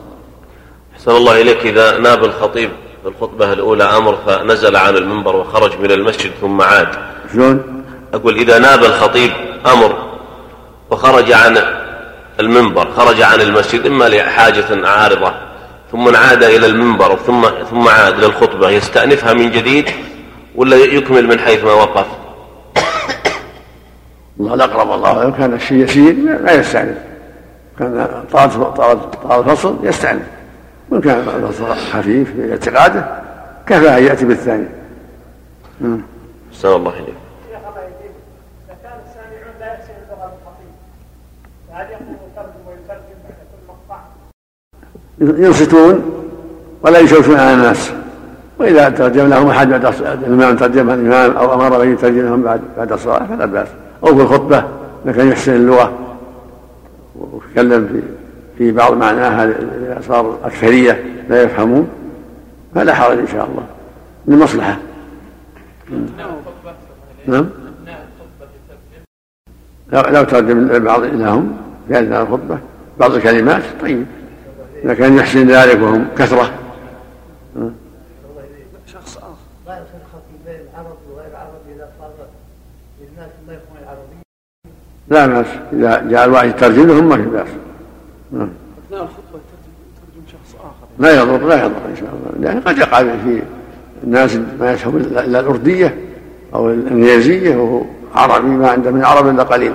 [0.95, 2.69] أحسن الله إليك إذا ناب الخطيب
[3.03, 6.87] في الخطبة الأولى أمر فنزل عن المنبر وخرج من المسجد ثم عاد
[7.33, 9.31] شلون؟ أقول إذا ناب الخطيب
[9.65, 9.97] أمر
[10.89, 11.57] وخرج عن
[12.39, 15.33] المنبر خرج عن المسجد إما لحاجة عارضة
[15.91, 19.89] ثم عاد إلى المنبر ثم ثم عاد للخطبة يستأنفها من جديد
[20.55, 22.05] ولا يكمل من حيث ما وقف؟
[24.39, 27.06] الله الأقرب الله لو كان الشيء يسير لا يستأنف
[27.79, 28.99] كان طال طال
[29.39, 30.23] الفصل يستأنف
[30.89, 33.05] وإن كان الفصل خفيف في اعتقاده
[33.67, 34.67] كفى أن يأتي بالثاني.
[36.51, 37.15] أحسن الله إليك.
[45.19, 46.11] ينصتون
[46.81, 47.91] ولا يشوشون على الناس.
[48.59, 52.91] وإذا ترجم لهم أحد بعد الإمام ترجم الإمام أو أمر به يترجم لهم بعد بعد
[52.91, 53.67] الصلاة فلا بأس.
[54.03, 54.63] أو في الخطبة
[55.05, 56.06] اذا كان يحسن اللغة.
[57.57, 58.01] ويتكلم في
[58.57, 59.55] في بعض معناها
[60.01, 61.89] صار اكثريه لا يفهمون
[62.75, 63.67] فلا حرج إن شاء الله.
[64.27, 64.77] للمصلحه
[67.27, 67.49] نعم.
[69.91, 72.59] لو لو ترجم البعض لهم في اثناء الخطبه
[72.99, 74.05] بعض الكلمات طيب.
[74.83, 76.51] إذا كان يحسن ذلك وهم كثرة
[78.87, 79.27] شخص آخر
[79.67, 82.11] لا يفرق بين العرب وغير العرب إذا صار
[83.01, 84.27] للناس ما يفهم العربية
[85.09, 87.47] لا بأس إذا جاء الواحد يترجم لهم ما في بأس.
[88.87, 90.87] أثناء الخطبة يترجم شخص آخر.
[90.99, 92.47] لا يضر لا يضر إن شاء الله.
[92.47, 93.41] لأن قد يقع في
[94.03, 95.97] الناس ما يفهم إلا الأردية
[96.53, 97.81] أو الإنجليزية وهو
[98.15, 99.71] عربي ما عنده من العرب إلا قليل.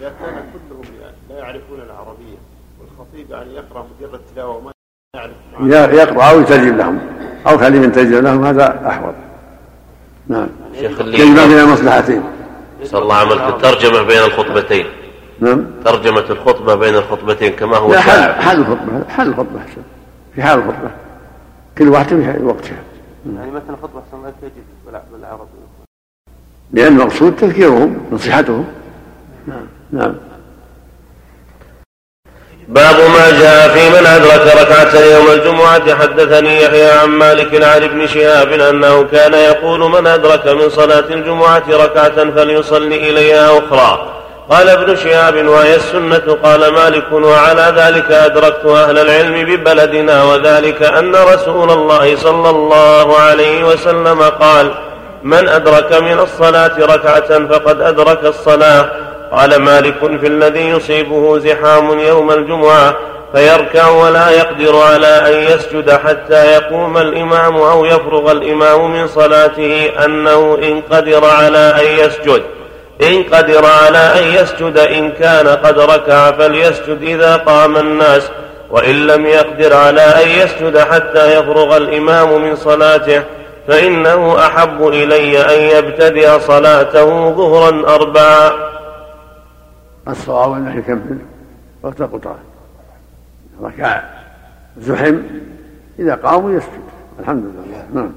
[0.00, 0.82] إذا كان كلهم
[1.30, 2.38] لا يعرفون العربية
[2.80, 4.72] والخطيب يعني يقرأ مجرد تلاوة وما
[5.14, 6.98] يعرف يقرأ أو يترجم لهم.
[7.46, 9.14] أو خليه يترجم لهم هذا أحوط.
[10.28, 10.46] نعم.
[10.78, 12.22] شيخ يجمع بين المصلحتين.
[12.82, 14.86] نسأل الله عملك الترجمة بين الخطبتين.
[15.40, 15.66] نعم.
[15.84, 19.82] ترجمة الخطبة بين الخطبتين كما هو لا شائع حل الخطبة حل الخطبة أحسن.
[20.34, 20.90] في حال الخطبة.
[21.78, 22.76] كل واحدة في وقتها
[23.36, 25.48] يعني مثلا خطبة أحسن لا تجد بالعربي.
[26.72, 28.64] لأن المقصود تذكيرهم نصيحتهم.
[29.46, 29.66] نعم.
[29.92, 30.14] نعم.
[32.72, 35.94] باب ما جاء في من أدرك ركعة يوم الجمعة.
[35.94, 41.62] حدثني يحيى عن مالك عن ابن شهاب أنه كان يقول من أدرك من صلاة الجمعة
[41.70, 44.08] ركعة فليصلي إليها أخرى.
[44.50, 46.36] قال ابن شهاب وهي السنة.
[46.44, 53.64] قال مالك وعلى ذلك أدركت أهل العلم ببلدنا وذلك أن رسول الله صلى الله عليه
[53.64, 54.74] وسلم قال
[55.22, 59.11] من أدرك من الصلاة ركعة فقد أدرك الصلاة.
[59.32, 62.96] قال مالك في الذي يصيبه زحام يوم الجمعة
[63.34, 70.58] فيركع ولا يقدر على أن يسجد حتى يقوم الإمام أو يفرغ الإمام من صلاته أنه
[70.62, 72.42] إن قدر على أن يسجد.
[73.02, 78.30] إن قدر على أن يسجد إن كان قد ركع فليسجد إذا قام الناس.
[78.70, 83.22] وإن لم يقدر على أن يسجد حتى يفرغ الإمام من صلاته
[83.68, 88.72] فإنه أحب إلي أن يبتدئ صلاته ظهرا أربعا.
[90.08, 91.18] الصواب أنه يكمل
[91.82, 92.38] وقت قطعة
[93.62, 94.02] ركع
[94.78, 95.18] زحم
[95.98, 96.82] إذا قاموا يسجد.
[97.20, 97.86] الحمد لله.
[97.94, 98.12] نعم.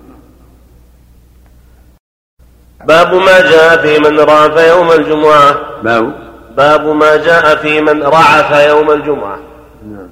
[2.86, 5.82] باب ما جاء في من رعف يوم الجمعة.
[5.82, 6.14] باب
[6.58, 9.40] باب ما جاء في من رعف يوم الجمعة.
[9.86, 10.10] نعم.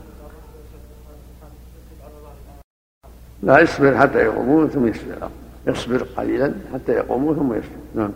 [3.43, 5.29] لا يصبر حتى يقومون ثم يسجد
[5.67, 7.79] يصبر قليلا حتى يقوموا ثم يسجد.
[7.95, 8.11] نعم.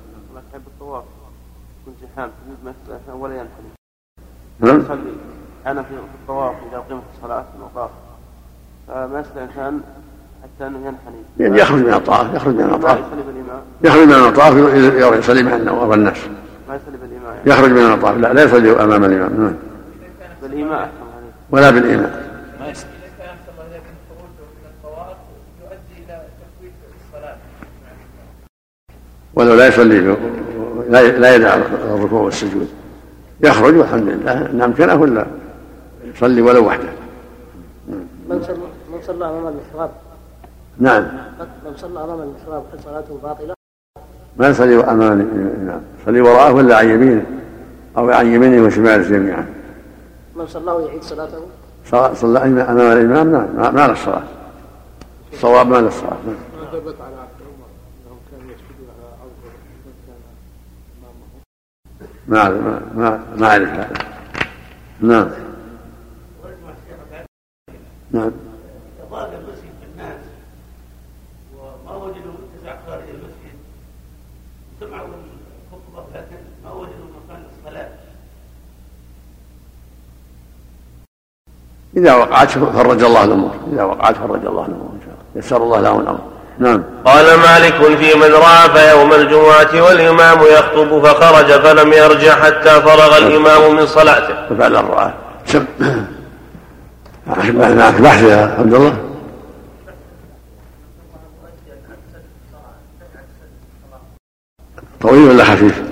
[2.18, 2.58] يكون زحام تريد
[3.16, 3.70] ولا ينحني
[4.60, 4.80] نعم.
[4.80, 5.12] يصلي.
[5.68, 5.90] أنا في
[6.22, 7.90] الطواف إذا قيمت الصلاة في المطاف.
[8.88, 9.82] فما يستطيع الإنسان
[10.44, 12.98] حتى أنه ينحني يعني يخرج من الطواف يخرج من الطواف.
[13.00, 15.56] يصلي بالامام يخرج من الطواف يصلي مع
[15.94, 16.18] الناس.
[16.70, 18.18] ما يصلي بالامام يعني يخرج من الطواف.
[18.18, 19.56] لا لا يصلي أمام الامام نعم.
[21.16, 21.86] عليه ولا إذا
[25.98, 26.22] إلى
[26.58, 26.74] تفويت
[27.14, 27.36] الصلاة.
[29.34, 30.18] ولو لا يصلي في-
[30.90, 31.54] لا لا يدع
[31.96, 32.68] الركوع والسجود.
[33.44, 35.26] يخرج والحمد لله ان امكنه ولا
[36.04, 36.90] يصلي ولو وحده.
[38.30, 38.58] من صلى
[38.92, 39.92] من صلى أمام المحراب؟
[40.80, 41.04] نعم.
[41.66, 43.54] من صلى أمام المحراب هل صلاته باطلة؟
[44.38, 47.26] ما يصلي امام الامام يصلي وراءه ولا عن يمينه؟
[47.98, 49.46] أو عن يمينه وشماله جميعا.
[50.36, 51.40] من صلاه يعيد صلاته؟
[51.92, 53.48] صلى صلى أمام الإمام نعم.
[53.58, 54.24] ما- ما له الصلاه
[55.34, 56.36] الصواب ما له الصلاه نعم.
[56.62, 57.68] ما ثبت على عبد عمر
[58.06, 59.40] انهم كانوا يسجدون على ارض
[59.86, 60.20] من كان
[61.02, 62.82] امامه ما ما
[63.36, 63.70] ما, أعرف.
[63.70, 63.90] هذا
[65.02, 65.30] نعم.
[68.12, 68.32] نعم.
[69.12, 70.22] ضاق المسجد بالناس
[71.58, 73.58] وما وجدوا اتساع خارج المسجد
[74.80, 77.90] سمعوا الخطبه لكن ما وجدوا مكان الصلاه
[81.98, 83.52] إذا وقعت فرج الله الأمور.
[83.74, 85.46] إذا وقعت فرج الله الأمور إن شاء الله.
[85.46, 86.37] يسر الله لهم الأمر.
[86.60, 86.84] نعم.
[87.06, 93.76] قال مالك في من رعف يوم الجمعة والإمام يخطب فخرج فلم يرجع حتى فرغ الإمام
[93.76, 94.54] من صلاته.
[94.54, 95.14] وفعل الرعاة.
[95.46, 95.66] سب
[97.28, 98.98] معك بحث يا عبد الله.
[105.02, 105.84] طويل ولا خفيف؟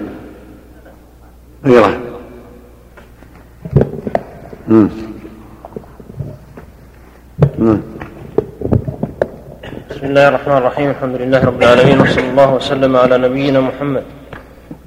[1.66, 2.00] غيره.
[4.68, 4.90] مم.
[7.58, 7.95] مم.
[10.06, 14.04] بسم الله الرحمن الرحيم الحمد لله رب العالمين وصلى الله وسلم على نبينا محمد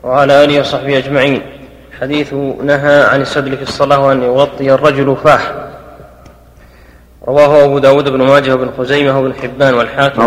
[0.02, 1.42] وعلى اله وصحبه اجمعين
[2.00, 5.40] حديث نهى عن السدل في الصلاه وان يغطي الرجل فاه
[7.28, 10.22] رواه ابو داود بن ماجه وابن خزيمه وابن حبان والحاكم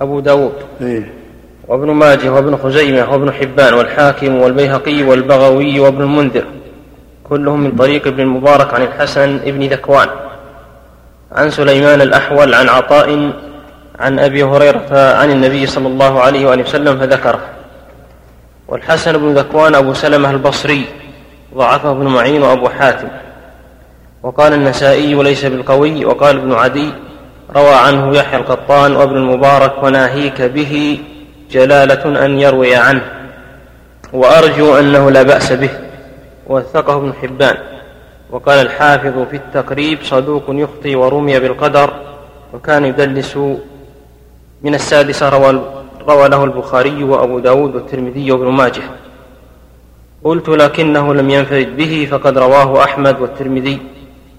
[0.00, 1.12] ابو داود إيه.
[1.68, 6.44] وابن ماجه وابن خزيمة وابن حبان والحاكم والبيهقي والبغوي وابن المنذر
[7.24, 10.08] كلهم من طريق ابن المبارك عن الحسن ابن ذكوان
[11.32, 13.32] عن سليمان الأحول عن عطاء
[14.00, 17.40] عن أبي هريرة عن النبي صلى الله عليه وآله وسلم فذكره
[18.68, 20.84] والحسن بن ذكوان أبو سلمة البصري
[21.54, 23.08] ضعفه ابن معين وأبو حاتم.
[24.22, 26.92] وقال النسائي ليس بالقوي وقال ابن عدي
[27.56, 31.00] روى عنه يحيى القطان وابن المبارك وناهيك به
[31.50, 33.02] جلالة أن يروي عنه
[34.12, 35.70] وأرجو أنه لا بأس به.
[36.46, 37.56] وثقه ابن حبان.
[38.30, 41.90] وقال الحافظ في التقريب صدوق يخطي ورمي بالقدر
[42.54, 43.38] وكان يدلس
[44.62, 45.60] من السادسة روى,
[46.08, 48.82] روى له البخاري وأبو داود والترمذي وابن ماجه.
[50.24, 53.78] قلت لكنه لم ينفرد به فقد رواه أحمد والترمذي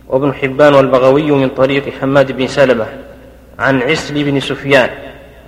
[0.08, 2.86] وابن حبان والبغوي من طريق حماد بن سلمة
[3.60, 4.90] عن عسل بن سفيان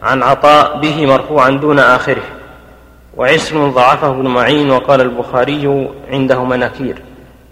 [0.02, 2.24] عن عطاء به مرفوعا دون آخره.
[3.18, 7.02] وعسل ضعفه ابن معين وقال البخاري عنده مناكير.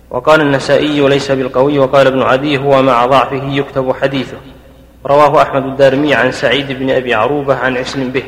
[0.10, 4.38] وقال النسائي ليس بالقوي وقال ابن عدي هو مع ضعفه يكتب حديثه.
[5.06, 8.24] رواه أحمد الدارمي عن سعيد بن أبي عروبة عن عسل به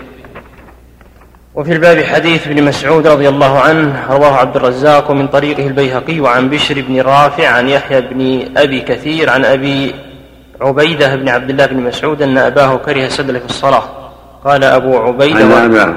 [1.55, 6.49] وفي الباب حديث ابن مسعود رضي الله عنه رواه عبد الرزاق ومن طريقه البيهقي وعن
[6.49, 9.95] بشر بن رافع عن يحيى بن أبي كثير عن أبي
[10.61, 13.83] عبيدة بن عبد الله بن مسعود أن أباه كره السدل في الصلاة
[14.45, 15.65] قال أبو عبيدة.
[15.65, 15.95] أباه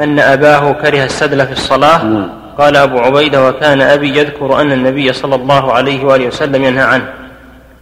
[0.00, 2.28] أن أباه كره السدل في الصلاة نعم.
[2.58, 7.23] قال أبو عبيدة وكان أبي يذكر أن النبي صلى الله عليه وآله وسلم ينهى عنه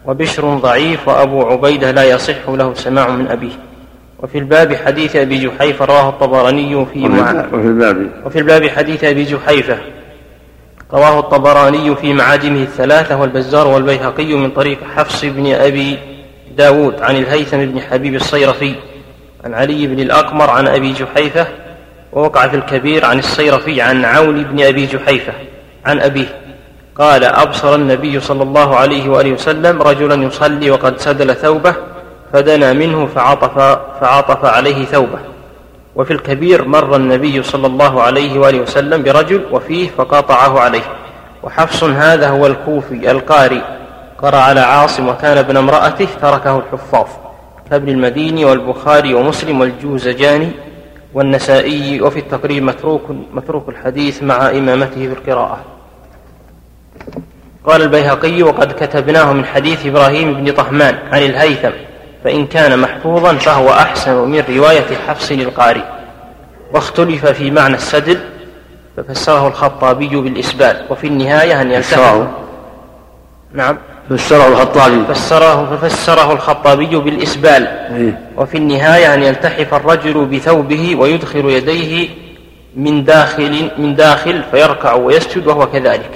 [0.07, 3.53] وبشر ضعيف وأبو عبيدة لا يصح له سماع من أبيه
[4.19, 6.99] وفي الباب حديث أبي جحيفة رواه الطبراني في.
[7.53, 9.79] وفي الباب وفي الباب حديث أبي جحيفة
[10.93, 15.99] رواه الطبراني في معاجمه الثلاثة والبزار والبيهقي من طريق حفص بن أبي
[16.57, 18.75] داود عن الهيثم بن حبيب الصيرفي
[19.45, 21.47] عن علي بن الأقمر عن أبي جحيفة
[22.13, 25.33] ووقع في الكبير عن الصيرفي عن عون بن أبي جحيفة
[25.87, 26.27] عن أبيه
[26.99, 31.75] قال أبصر النبي صلى الله عليه وآله وسلم رجلا يصلي وقد سدل ثوبه
[32.33, 33.59] فدنا منه فعطف,
[34.01, 35.19] فعطف عليه ثوبه.
[35.97, 40.83] وفي الكبير مر النبي صلى الله عليه وآله وسلم برجل وفيه فقاطعه عليه.
[41.43, 43.63] وحفص هذا هو الكوفي القاري.
[44.19, 47.07] قرأ على عاصم وكان ابن امرأته تركه الحفاظ.
[47.71, 50.51] كابن المديني والبخاري ومسلم والجوزجاني
[51.15, 52.01] والنسائي.
[52.01, 55.61] وفي التقريب متروك متروك الحديث مع إمامته بالقراءة
[57.67, 61.71] قال البيهقي وقد كتبناه من حديث إبراهيم بن طهمان عن الهيثم
[62.25, 65.85] فإن كان محفوظا فهو أحسن من رواية حفص القاري.
[66.75, 68.19] واختلف في معنى السدل
[68.97, 72.17] ففسره الخطابي بالإسبال وفي النهاية أن يلتحق
[73.53, 73.79] نعم.
[74.11, 75.15] فسره الخطابي.
[75.15, 77.67] فسره ففسره الخطابي بالإسبال.
[77.67, 78.19] إيه.
[78.37, 82.09] وفي النهاية أن يلتحف الرجل بثوبه ويدخل يديه
[82.77, 86.11] من داخل من داخل فيركع ويسجد وهو كذلك.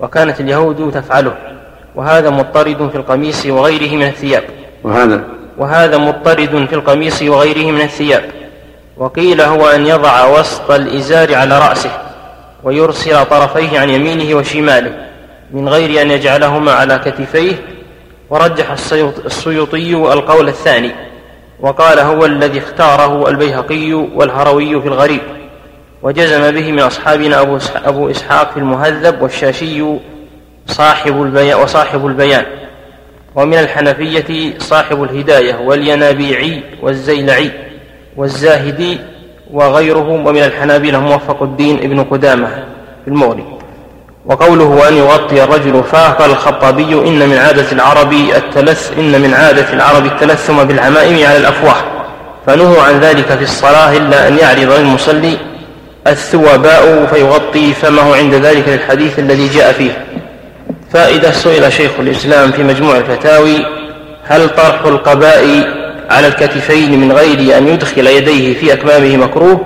[0.00, 1.34] وكانت اليهود تفعله.
[1.94, 4.42] وهذا مضطرد في القميص وغيره من الثياب.
[4.84, 5.24] وهذا؟
[5.58, 8.24] وهذا مضطرد في القميص وغيره من الثياب.
[8.96, 11.90] وقيل هو أن يضع وسط الإزار على رأسه
[12.62, 14.92] ويرسل طرفيه عن يمينه وشماله
[15.52, 17.54] من غير أن يجعلهما على كتفيه.
[18.30, 18.70] ورجح
[19.26, 20.92] السيوطي القول الثاني.
[21.60, 25.20] وقال هو الذي اختاره البيهقي والهروي في الغريب.
[26.04, 29.84] وجزم به من أصحابنا أبو, أبو إسحاق في المهذب والشاشي
[30.66, 32.44] صاحب البيان وصاحب البيان.
[33.36, 37.50] ومن الحنفية صاحب الهداية والينابيعي والزيلعي
[38.16, 38.98] والزاهدي
[39.52, 40.26] وغيرهم.
[40.26, 42.48] ومن الحنابلة موفق الدين ابن قدامة
[43.04, 43.44] في المغني
[44.26, 49.72] وقوله أن يغطي الرجل فاه قال الخطابي إن من عادة العرب التلث إن من عادة
[49.72, 51.76] العرب التلثم بالعمائم على الأفواه
[52.46, 55.38] فنهوا عن ذلك في الصلاة إلا أن يعرض للمصلي
[56.06, 60.04] الثوباء فيغطي فمه عند ذلك للحديث الذي جاء فيه.
[60.92, 63.66] فإذا سئل شيخ الإسلام في مجموع الفتاوي
[64.24, 65.44] هل طرح القباء
[66.10, 69.60] على الكتفين من غير أن يدخل يديه في أكمامه مكروه؟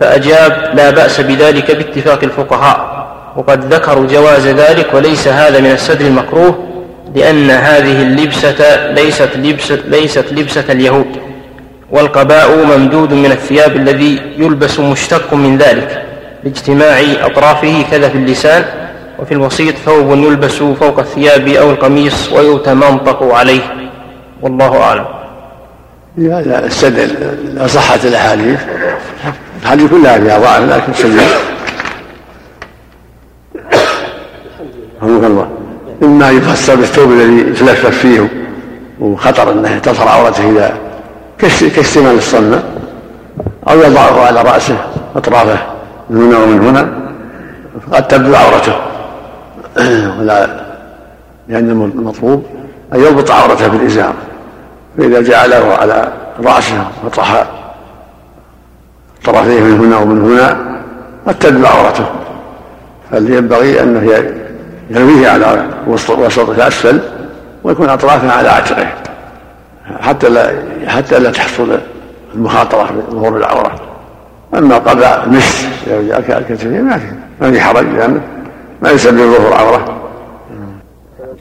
[0.00, 2.98] فأجاب لا بأس بذلك باتفاق الفقهاء.
[3.36, 6.68] وقد ذكروا جواز ذلك وليس هذا من السدر المكروه
[7.14, 11.27] لأن هذه اللبسة ليست لبسة, ليست لبسة اليهود.
[11.90, 16.04] والقباء ممدود من الثياب الذي يلبس مشتق من ذلك
[16.44, 18.64] لاجتماع أطرافه كذا في اللسان
[19.18, 23.60] وفي الوسيط ثوب يلبس فوق الثياب أو القميص ويتمنطق عليه.
[24.42, 25.04] والله أعلم.
[26.16, 27.08] لا السدل
[27.54, 28.60] لا صحت الأحاديث.
[29.62, 31.20] الحديث كلها فيها ضعف لكن السدل
[35.02, 35.50] رحمك الله.
[36.02, 38.28] إما يفسر بالثوب الذي يتلفف فيه
[39.00, 40.87] وخطر أنه تظهر عورته إذا
[41.40, 42.62] كاستمال الصنة
[43.68, 44.76] أو يضعه على رأسه
[45.16, 45.58] أطرافه
[46.10, 46.88] من هنا ومن هنا
[47.90, 48.76] فقد تبدو عورته.
[50.20, 50.46] ولا
[51.48, 52.46] لأن المطلوب
[52.94, 54.14] أن يربط عورته بالإزار.
[54.98, 56.12] فإذا جعله على
[56.44, 57.46] رأسه وطرح
[59.24, 60.56] طرفيه من هنا ومن هنا
[61.26, 62.06] قد تبدو عورته.
[63.10, 64.24] فلينبغي أنه
[64.90, 67.00] يرويه على وسط الأسفل
[67.64, 68.86] ويكون أطرافه على عاتقه.
[70.00, 70.52] حتى لا
[70.86, 71.78] حتى لا تحصل
[72.34, 73.74] المخاطرة بظهور العورة.
[74.54, 75.66] أما قضاء المس
[76.28, 77.06] الكتفين ما في
[77.40, 78.20] ما في حرج لأنه
[78.82, 80.00] ما يسبب ظهور عورة.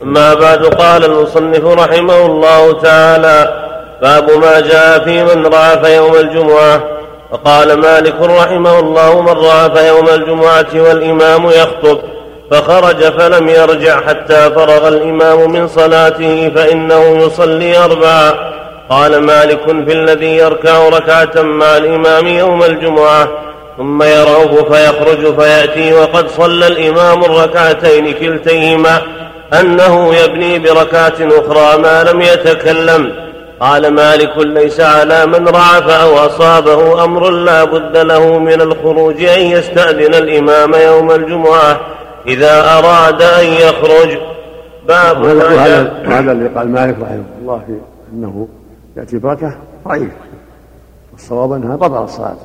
[0.03, 3.63] أما بعد قال المصنف رحمه الله تعالى
[4.01, 6.83] باب ما جاء في من رعف يوم الجمعة.
[7.31, 11.99] فقال مالك رحمه الله من رعف يوم الجمعة والإمام يخطب.
[12.51, 18.33] فخرج فلم يرجع حتى فرغ الإمام من صلاته فإنه يصلي أربعا
[18.89, 23.27] قال مالك في الذي يركع ركعة مع الإمام يوم الجمعة.
[23.77, 29.01] ثم يرعب فيخرج فيأتي وقد صلى الإمام الركعتين كلتيهما.
[29.59, 33.13] أنه يبني بركعة أخرى ما لم يتكلم.
[33.61, 39.41] قال مالك ليس على من رعف أو أصابه أمر لا بد له من الخروج أن
[39.41, 41.79] يستأذن الإمام يوم الجمعة.
[42.27, 44.17] إذا أراد أن يخرج
[44.87, 47.77] باب وهذا وهذا اللي قال مالك رحمه الله في
[48.13, 48.47] أنه
[48.97, 49.57] يأتي بركة
[49.87, 50.11] ضعيف
[51.13, 52.35] والصواب أنها بطل الصلاة.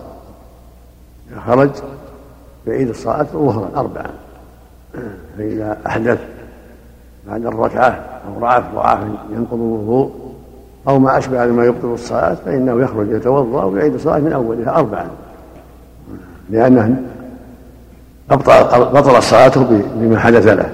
[1.30, 1.70] إذا خرج
[2.66, 4.10] يعيد الصلاة ظهرا أربعا.
[5.38, 6.18] فإذا أحدث
[7.28, 8.98] بعد الركعة أو رعف ضعاف
[9.32, 10.10] ينقض الوضوء
[10.88, 15.06] أو ما أشبه مما يبطل الصلاة فإنه يخرج يتوضأ ويعيد الصلاة من أولها أربعا.
[16.50, 17.02] لأنه
[18.34, 20.70] بطل صلاته بما حدث له.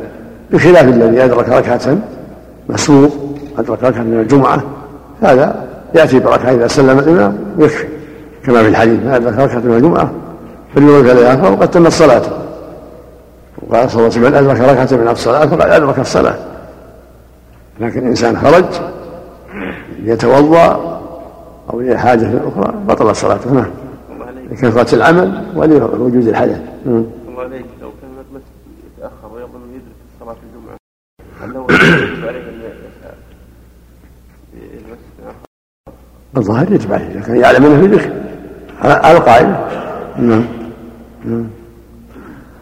[0.50, 1.98] بخلاف الذي أدرك ركعة
[2.68, 3.10] مسبوق
[3.58, 4.62] أدرك ركعة من الجمعة
[5.22, 7.86] هذا يأتي بركعة إذا سلم الإمام يكفي
[8.44, 10.10] كما في الحديث ما أدرك ركعة من الجمعة
[10.74, 12.30] فليوم ثلاثة وقد تمت صلاته
[13.68, 16.34] وقال صلى الله عليه وسلم من أدرك ركعة من الصلاة فقد أدرك الصلاة.
[17.80, 18.64] لكن الإنسان خرج
[20.04, 21.00] يتوضا
[21.72, 23.70] أو لحاجه أخرى بطل صلاته نعم
[24.50, 26.60] لكثرة العمل ولوجود الحدث.
[27.48, 27.66] عليك.
[27.82, 28.44] لو كان المسجد
[28.86, 30.76] يتأخر ويظن يدرك صلاه الجمعة
[31.40, 33.14] هل له يجب عليه أن يسعى
[36.36, 38.12] الظاهر يجب عليه اذا كان يعلم أنه يدرك.
[38.80, 39.46] على القائل
[40.18, 40.44] نعم.
[41.24, 41.50] نعم.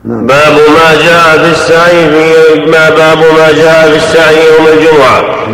[0.05, 0.27] نعم.
[0.27, 5.47] باب ما جاء في السعي في ما باب ما جاء في السعي يوم الجمعة.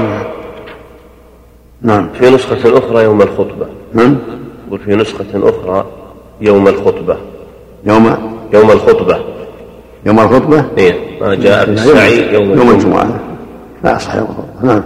[1.82, 2.08] نعم.
[2.12, 3.66] في نسخة أخرى يوم الخطبة.
[3.94, 4.18] نعم.
[4.66, 5.86] يقول في نسخة أخرى
[6.40, 7.31] يوم الخطبة.
[7.84, 9.18] يوم يوم الخطبة.
[10.06, 13.06] يوم الخطبة؟ إيه ما جاء في السعي يوم, يوم الجمعة.
[13.84, 14.72] لا صح يوم الخطبة.
[14.72, 14.82] نعم.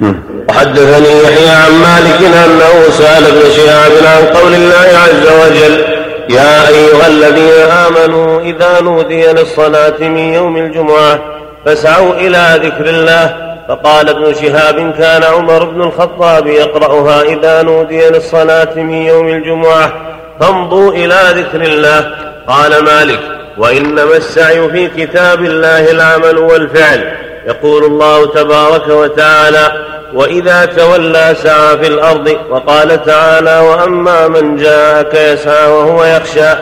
[0.00, 0.22] نعم.
[0.48, 5.84] وحدثني يحيى عن مالك أنه سأل ابن شهاب عن قول الله عز وجل
[6.30, 11.18] يا أيها الذين آمنوا إذا نودي للصلاة من يوم الجمعة
[11.64, 13.54] فاسعوا إلى ذكر الله.
[13.68, 19.92] فقال ابن شهاب كان عمر بن الخطاب يقرأها إذا نودي للصلاة من يوم الجمعة
[20.40, 22.10] فامضوا إلى ذكر الله.
[22.48, 23.20] قال مالك
[23.58, 27.16] وإنما السعي في كتاب الله العمل والفعل.
[27.46, 29.72] يقول الله تبارك وتعالى
[30.14, 36.54] وإذا تولى سعى في الأرض وقال تعالى وأما من جاءك يسعى وهو يخشى.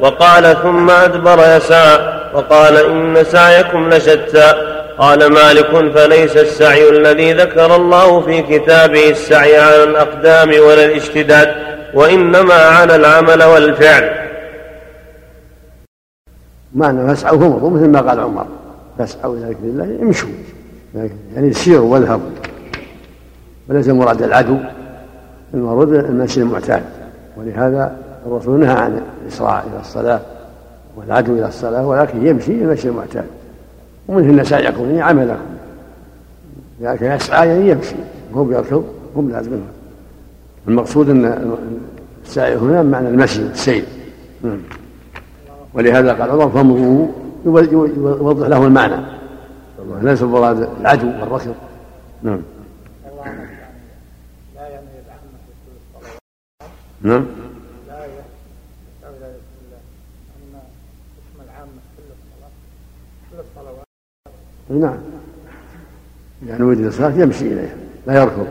[0.00, 1.98] وقال ثم أدبر يسعى.
[2.34, 4.52] وقال إن سعيكم لشتى.
[4.98, 11.54] قال مالك فليس السعي الذي ذكر الله في كتابه السعي على الأقدام ولا الاشتداد.
[11.94, 14.10] وإنما على العمل والفعل.
[16.74, 18.46] معنى فاسعوا هم مثل ما قال عمر.
[18.98, 20.28] فاسعوا إلى ذكر الله امشوا.
[21.34, 22.30] يعني سيروا واذهبوا
[23.68, 24.56] وليس المراد العدو
[25.54, 26.82] المراد المشي المعتاد.
[27.36, 30.20] ولهذا الرسول نهى عن الإسراع إلى الصلاة
[30.96, 33.26] والعدو إلى الصلاة ولكن يمشي المشي المعتاد.
[34.08, 35.38] ومنه سعيكم عملكم
[36.80, 37.94] لكن يسعى يعني يمشي.
[38.34, 38.84] هو بيركض
[39.16, 39.60] هو لازم
[40.68, 41.54] المقصود أن
[42.24, 43.84] السعي هنا معنى المشي السير
[44.42, 44.58] نعم.
[45.74, 47.08] ولهذا قال عمر فامضوا
[47.44, 49.20] يوضح له المعنى.
[50.02, 51.54] ليس المراد العدو والركض
[52.22, 52.40] نعم.
[57.02, 57.26] نعم.
[64.70, 64.98] نعم.
[66.46, 68.46] يعني وجد الصلاة يمشي إليها لا يركض.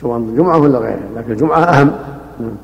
[0.00, 1.92] سواء الجمعة ولا غيرها لكن الجمعة أهم.
[2.40, 2.56] نعم.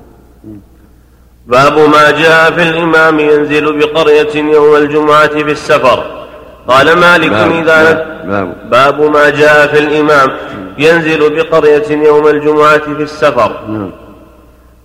[1.46, 6.26] باب ما جاء في الإمام ينزل بقرية يوم الجمعة في السفر.
[6.68, 10.30] قال مالك إذا باب, باب ما جاء في الإمام
[10.78, 13.60] ينزل بقرية يوم الجمعة في السفر.
[13.68, 13.90] نعم.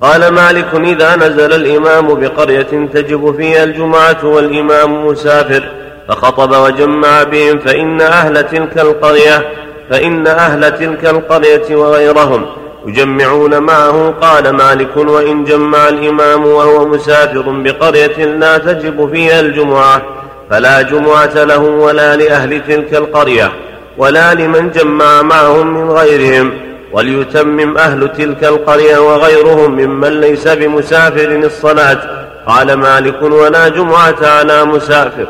[0.01, 5.71] قال مالك إذا نزل الإمام بقرية تجب فيها الجمعة والإمام مسافر
[6.07, 9.49] فخطب وجمع بهم فإن أهل تلك القرية
[9.91, 12.45] فإن أهل تلك القرية وغيرهم
[12.85, 14.13] يجمعون معه.
[14.21, 20.01] قال مالك وإن جمع الإمام وهو مسافر بقرية لا تجب فيها الجمعة
[20.49, 23.51] فلا جمعة له ولا لأهل تلك القرية
[23.97, 26.51] ولا لمن جمع معهم من غيرهم.
[26.93, 32.27] وليتمم أهل تلك القرية وغيرهم ممن ليس بمسافر الصلاة.
[32.47, 35.27] قال مالك ولا جمعة على مسافر.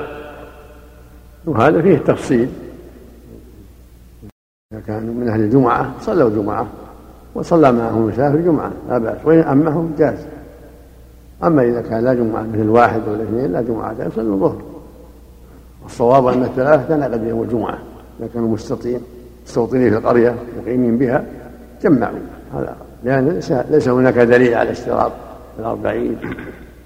[1.45, 2.49] وهذا فيه تفصيل.
[4.71, 6.67] إذا كانوا من أهل الجمعة صلوا جمعة
[7.35, 9.17] وصلى معهم مسافر جمعة لا بأس.
[9.25, 10.17] وإن أمهم جاز.
[11.43, 14.61] أما إذا كان لا جمعة مثل واحد ولا اثنين لا جمعة يصلوا الظهر.
[15.83, 17.77] والصواب أن الثلاثة تنعقد يوم الجمعة.
[18.19, 19.01] إذا كانوا مستطيعين
[19.45, 21.25] مستوطنين في القرية مقيمين بها
[21.83, 22.19] جمعوا.
[22.53, 25.11] هذا لأن ليس هناك دليل على اشتراط
[25.59, 26.17] الأربعين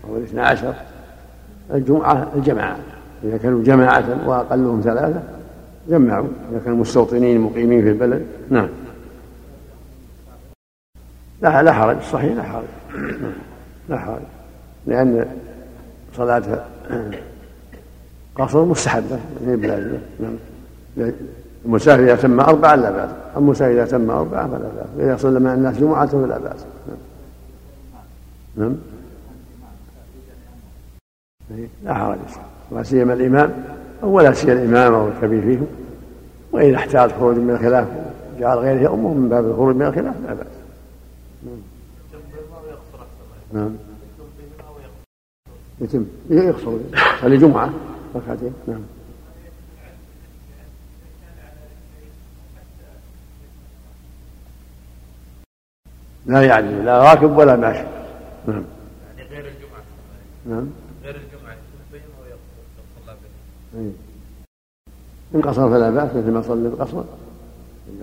[0.10, 0.74] أو الاثنى عشر.
[1.74, 2.78] الجمعة الجماعة.
[3.24, 5.22] إذا كانوا جماعة وأقلهم ثلاثة
[5.88, 8.26] جمعوا إذا كانوا مستوطنين مقيمين في البلد.
[8.50, 8.70] نعم.
[11.42, 12.66] لا لا حرج صحيح لا حرج.
[13.90, 14.22] لا حرج.
[14.88, 15.26] لأن
[16.14, 16.66] صلاة
[18.36, 20.00] قصر مستحبة بلادنا.
[20.20, 21.12] نعم.
[21.66, 23.10] المسافر إذا تم أربعة لا بأس.
[23.38, 24.88] المسافر إذا تم أربعة فلا بأس.
[25.00, 26.66] إذا صلى مع الناس جمعة فلا بأس.
[28.58, 28.68] نعم.
[28.68, 28.76] نعم.
[31.84, 32.18] لا حرج
[32.72, 33.75] لا سيما الإمام.
[34.04, 35.68] أو لا سيما الإمام أو الكبير فيهم
[36.52, 37.88] وإذا احتاج خروج من الخلاف
[38.40, 40.48] جعل غيره يؤمه من باب الخروج من الخلاف لا بأس.
[43.54, 43.76] نعم.
[45.82, 46.06] يتم.
[46.30, 46.72] يقصر
[47.18, 47.70] يصلي جمعة.
[48.16, 48.54] ركعتين.
[48.68, 48.82] نعم.
[56.26, 57.84] لا يعني لا راكب ولا ماشي.
[58.48, 58.64] نعم.
[59.18, 59.82] يعني غير الجمعة.
[60.46, 60.68] نعم.
[65.36, 67.04] إن قصر فلا بأس مثل ما صلى بقصر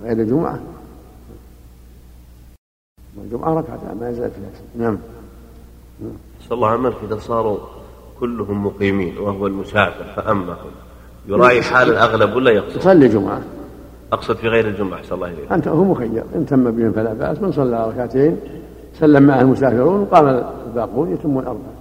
[0.02, 0.60] غير الجمعة
[3.16, 4.98] والجمعة ركعتان ما يزال فيها نعم.
[6.40, 7.58] نسأل الله عنك إذا صاروا
[8.20, 10.70] كلهم مقيمين وهو المسافر فأمهم
[11.28, 13.42] يراعي حال الأغلب ولا يقصد؟ يصلي جمعة.
[14.12, 16.24] أقصد في غير الجمعة أحسن الله إليك أنت هو مخير.
[16.34, 18.36] إن تم بهم فلا بأس من صلى ركعتين
[18.98, 21.72] سلم معه المسافرون وقام الباقون يتمون أربعة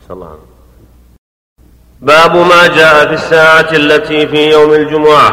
[0.00, 0.55] أحسن الله عنك
[2.00, 5.32] باب ما جاء في الساعة التي في يوم الجمعة.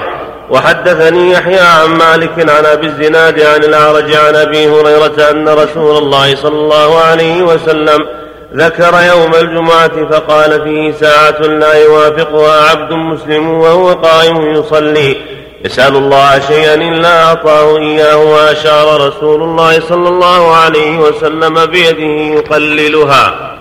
[0.49, 6.36] وحدثني يحيى عن مالك عن أبي الزناد عن الأعرج عن أبي هريرة أن رسول الله
[6.36, 8.07] صلى الله عليه وسلم
[8.55, 15.18] ذكر يوم الجمعة فقال فيه ساعة لا يوافقها عبد مسلم وهو قائم يصلي.
[15.66, 23.55] يسأل الله شيئا إلا أعطاه إياه وأشار رسول الله صلى الله عليه وسلم بيده يقللها.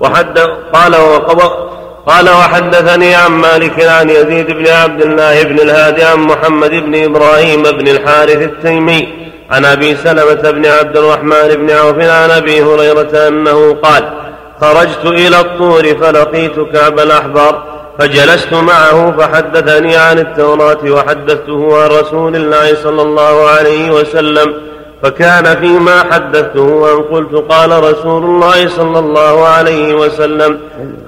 [0.00, 0.38] وحد
[0.72, 1.69] قال وقضى
[2.06, 7.62] قال وحدثني عن مالك عن يزيد بن عبد الله بن الهادي عن محمد بن إبراهيم
[7.62, 9.08] بن الحارث التيمي
[9.50, 14.12] عن أبي سلمة بن عبد الرحمن بن عوف عن أبي هريرة أنه قال
[14.60, 17.62] خرجت إلى الطور فلقيت كعب الأحبار
[17.98, 24.54] فجلست معه فحدثني عن التوراة وحدثته عن رسول الله صلى الله عليه وسلم
[25.02, 30.60] فكان فيما حدثته أن قلت قال رسول الله صلى الله عليه وسلم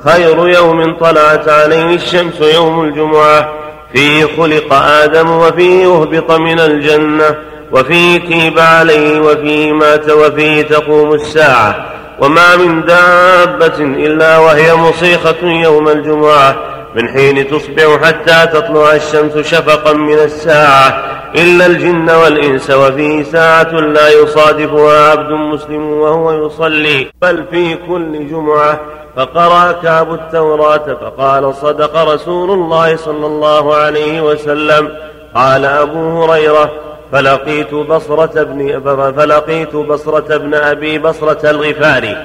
[0.05, 3.53] خير يوم طلعت عليه الشمس يوم الجمعة
[3.93, 7.36] فيه خلق آدم وفيه أهبط من الجنة
[7.72, 11.86] وفيه تيب عليه وفيه مات وفيه تقوم الساعة
[12.20, 16.57] وما من دابة إلا وهي مصيخة يوم الجمعة.
[16.97, 21.05] من حين تصبح حتى تطلع الشمس شفقا من الساعة.
[21.34, 28.80] إلا الجن والإنس وفيه ساعة لا يصادفها عبد مسلم وهو يصلي بل في كل جمعة.
[29.16, 34.88] فقرأ كعب التوراة فقال صدق رسول الله صلى الله عليه وسلم.
[35.34, 36.70] قال أبو هريرة
[37.12, 38.80] فلقيت بصرة بن
[39.16, 42.16] فلقيت بصرة بن أبي بصرة الغفاري.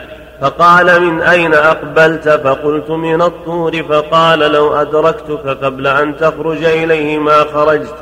[0.42, 7.44] فقال من أين أقبلت؟ فقلت من الطور فقال لو أدركتك قبل أن تخرج إليه ما
[7.54, 7.96] خرجت.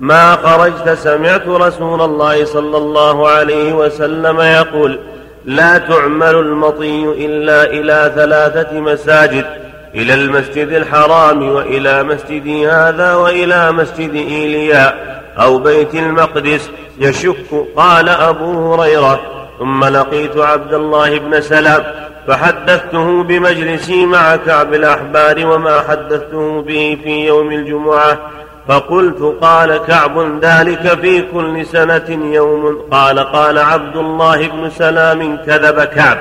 [0.00, 5.00] ما خرجت؟ سمعت رسول الله صلى الله عليه وسلم يقول
[5.44, 9.46] لا تعمل المطي إلا إلى ثلاثة مساجد
[9.94, 16.70] إلى المسجد الحرام وإلى مسجد هذا وإلى مسجد إيلياء أو بيت المقدس.
[16.98, 19.35] يشك قال أبو هريرة.
[19.58, 21.82] ثم لقيت عبد الله بن سلام
[22.28, 28.18] فحدثته بمجلسي مع كعب الأحبار وما حدثته به في يوم الجمعة.
[28.68, 32.82] فقلت قال كعب ذلك في كل سنة يوم.
[32.90, 36.18] قال قال عبد الله بن سلام كذب كعب.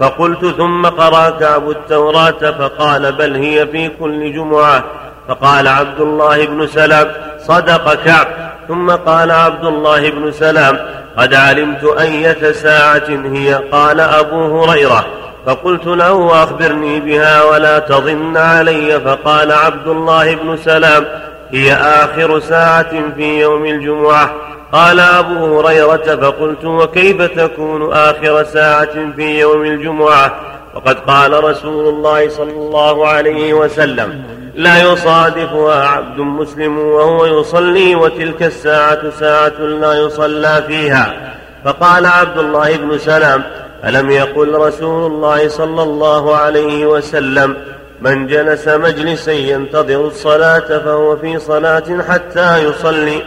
[0.00, 4.84] فقلت ثم قرأ كعب التوراة فقال بل هي في كل جمعة.
[5.30, 7.08] فقال عبد الله بن سلام
[7.38, 8.26] صدق كعب.
[8.68, 10.78] ثم قال عبد الله بن سلام
[11.16, 13.60] قد علمت أية ساعة هي.
[13.72, 15.06] قال أبو هريرة
[15.46, 19.00] فقلت له أخبرني بها ولا تظن علي.
[19.00, 21.04] فقال عبد الله بن سلام
[21.50, 24.30] هي آخر ساعة في يوم الجمعة.
[24.72, 30.40] قال أبو هريرة فقلت وكيف تكون آخر ساعة في يوم الجمعة؟
[30.74, 38.42] وقد قال رسول الله صلى الله عليه وسلم لا يصادفها عبد مسلم وهو يصلي وتلك
[38.42, 41.34] الساعة ساعة لا يصلى فيها.
[41.64, 43.42] فقال عبد الله بن سلام
[43.84, 47.56] ألم يقل رسول الله صلى الله عليه وسلم
[48.00, 53.22] من جلس مجلسا ينتظر الصلاة فهو في صلاة حتى يصلي.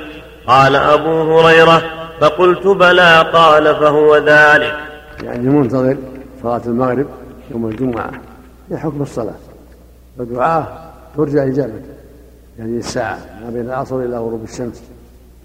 [0.47, 1.81] قال أبو هريرة
[2.21, 4.75] فقلت بلى قال فهو ذلك.
[5.23, 5.97] يعني منتظر
[6.43, 7.07] صلاة المغرب
[7.51, 8.11] يوم الجمعة
[8.69, 9.35] في حكم الصلاة.
[10.19, 10.67] فدعاه
[11.17, 11.93] ترجى إجابته
[12.59, 14.81] يعني الساعة ما بين العصر إلى غروب الشمس.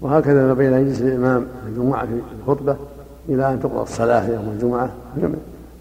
[0.01, 2.11] وهكذا ما بين يجلس الإمام الجمعة في
[2.41, 2.75] الخطبة
[3.29, 4.89] إلى أن تقضى الصلاة يوم الجمعة.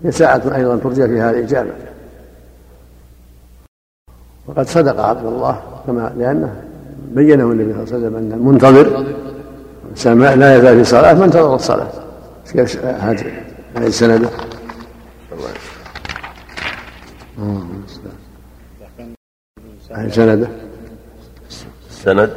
[0.04, 1.70] هي ساعة أيضا ترجى فيها الإجابة
[4.46, 6.62] وقد صدق عبد الله كما لأنه
[7.14, 9.04] بينه النبي صلى الله عليه وسلم أن المنتظر
[10.36, 11.88] لا يزال في صلاة من انتظر الصلاة
[12.82, 13.32] هذه
[13.76, 14.28] هذه
[20.06, 20.48] سنده؟
[21.90, 22.30] السند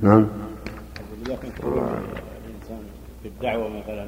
[0.00, 0.26] نعم.
[3.22, 4.06] في الدعوة مثلا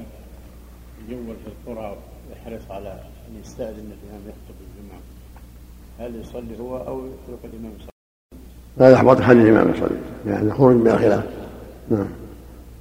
[1.09, 1.97] يجول في القرى
[2.33, 2.93] يحرص على
[3.29, 5.01] أن يستأذن الإمام يخطب الجمعة.
[5.99, 7.91] هل يصلي هو أو يترك الإمام يصلي؟
[8.77, 9.99] لا يحبط خلي الإمام يصلي.
[10.27, 11.25] يعني خروج من الخلاف
[11.91, 12.09] نعم.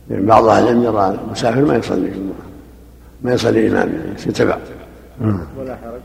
[0.09, 2.56] يعني بعض أهل العلم يرى المسافر ما يصلي الجمعة.
[3.21, 4.57] ما يصلي الإمام يعني يتبع
[5.57, 6.01] ولا حرج.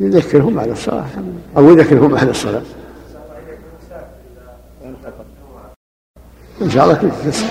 [0.00, 1.06] يذكرهم بعد الصلاة.
[1.56, 2.62] أو يذكرهم بعد الصلاة.
[6.62, 7.50] إن شاء الله كيف تسمع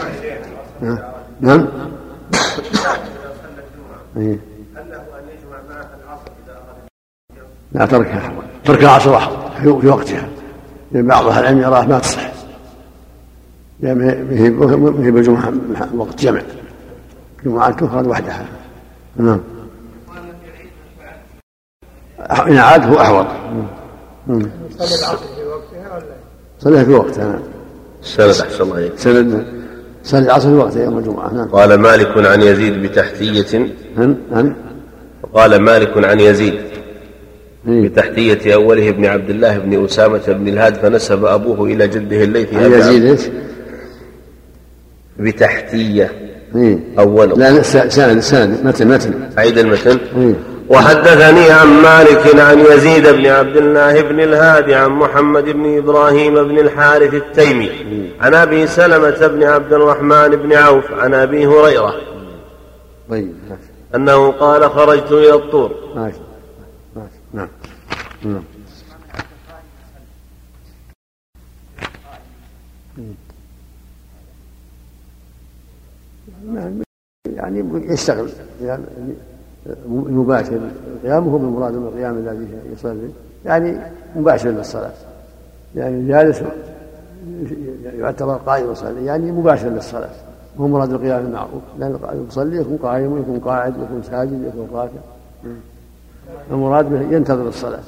[0.81, 0.97] نعم.
[1.41, 1.67] نعم.
[4.17, 4.37] إيه.
[7.71, 8.33] لا تركها.
[8.65, 10.29] ترك العصر أحوط في وقتها.
[10.91, 12.31] لأن بعض أهل العلم يراه ما تصح.
[13.79, 14.01] لأن
[15.03, 15.53] هي بجمعة
[15.95, 16.41] وقت جمع.
[17.45, 18.45] جمعة تفرد وحدها.
[19.17, 19.39] نعم.
[22.47, 23.25] إن عاد هو أحوط.
[24.27, 26.15] صلي العصر في وقتها ولا
[26.59, 27.41] صليها في وقتها نعم.
[28.01, 29.45] سند أحسن الله سند.
[30.03, 31.47] صلي العصر في وقتها يوم الجمعة نعم.
[31.47, 33.57] قال مالك عن يزيد بتحتية.
[33.97, 34.55] هن؟ هن؟
[35.33, 36.53] قال مالك عن يزيد
[37.67, 37.87] إيه.
[37.89, 42.71] بتحتية أوله ابن عبد الله بن أسامة بن الهاد فنسب أبوه إلى جده الليث عن
[42.71, 43.21] يزيد إيش؟
[45.19, 46.34] بتحتية.
[46.55, 46.79] إيه.
[46.99, 47.35] أوله.
[47.35, 49.29] لا سند سند متن متن.
[49.37, 49.99] عيد المتن.
[50.17, 50.33] إيه.
[50.69, 56.59] وحدثني عن مالك عن يزيد بن عبد الله بن الهادي عن محمد بن إبراهيم بن
[56.59, 57.69] الحارث التيمي.
[58.21, 61.95] عن أبي سلمة بن عبد الرحمن بن عوف عن أبي هريرة.
[63.09, 63.33] طيب
[63.95, 65.71] أنه قال خرجت إلى الطور.
[65.95, 66.17] ماشي.
[66.95, 67.19] ماشي.
[67.33, 67.47] نعم.
[68.23, 68.43] نعم.
[77.25, 78.29] يعني يشتغل
[78.61, 78.83] يعني
[79.87, 83.09] مباشر القيام هو بالمراد من القيام الذي يصلي.
[83.45, 83.77] يعني
[84.15, 84.93] مباشر للصلاة.
[85.75, 86.41] يعني جالس
[87.83, 90.09] يعتبر قائم يصلي يعني مباشر للصلاة.
[90.59, 91.63] هو مراد القيام المعروف.
[91.79, 94.99] لأن المصلي يكون قائم يكون قاعد يكون ساجد يكون راكع.
[96.51, 97.83] المراد ينتظر الصلاة.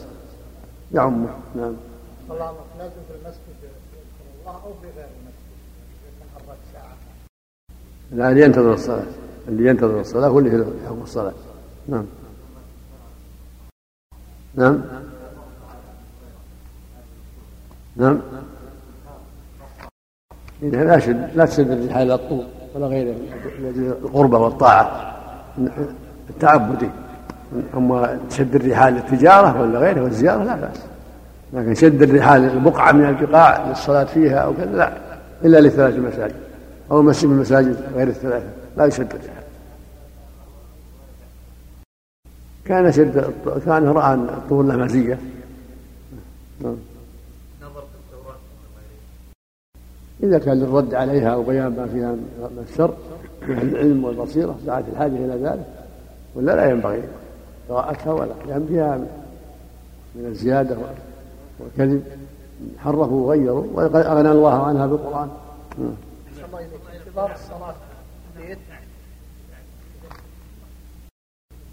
[0.93, 1.73] يعمه نعم.
[2.29, 4.03] والله لازم في المسجد يذكر
[4.39, 5.47] الله أو في غير المسجد
[6.03, 6.95] يكون حرك ساعه
[8.11, 9.03] لا اللي ينتظر الصلاة.
[9.47, 11.33] اللي ينتظر الصلاة هو اللي حكم الصلاة.
[11.87, 12.05] نعم.
[14.55, 14.81] نعم.
[17.95, 18.19] نعم.
[20.61, 22.45] لا شد لا تسد الرحال إلى الطول
[22.75, 23.15] ولا غيره
[23.59, 25.15] الذي القربة والطاعة.
[26.29, 26.89] التعبدي
[27.73, 30.77] أما شد الرحال للتجارة ولا غيره والزيارة لا بأس.
[31.53, 34.97] لكن شد الرحال البقعة من البقاع للصلاة فيها أو كذا لا.
[35.45, 36.46] إلا لثلاث مساجد.
[36.91, 39.43] أو مسجد من المساجد غير الثلاثة لا يشد الرحال
[42.65, 43.33] كان شد
[43.65, 45.19] كان رأى أن الطول له مزية.
[50.23, 52.93] إذا كان للرد عليها أو بيان ما فيها من الشر
[53.47, 55.65] من العلم والبصيرة دعت الحاجة إلى ذلك
[56.35, 57.03] ولا لا ينبغي
[57.69, 58.97] قراءتها ولا لأن فيها
[60.15, 60.77] من الزيادة
[61.59, 62.03] والكذب
[62.77, 65.29] حرفوا وغيروا وقد أغنى الله عنها بالقرآن.
[66.59, 67.75] الله انتظار الصلاه
[68.37, 68.57] في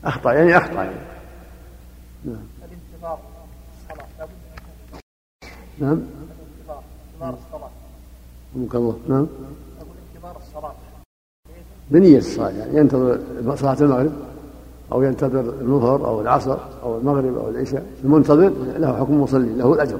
[0.04, 0.82] أخطأ يعني أخطأ.
[0.82, 0.96] يعني.
[2.24, 2.46] نعم.
[2.64, 3.18] الانتظار
[3.90, 4.32] الصلاه لابد
[5.78, 6.82] نعم الانتظار
[7.12, 7.70] انتظار الصلاه
[8.56, 8.98] رحمك الله.
[9.08, 9.26] نعم.
[9.80, 10.74] أقول انتظار الصلاه
[11.90, 13.20] بنية الصلاة يعني ينتظر
[13.56, 14.12] صلاة المغرب
[14.92, 19.98] أو ينتظر الظهر أو العصر أو المغرب أو العشاء المنتظر له حكم مصلي له الأجر.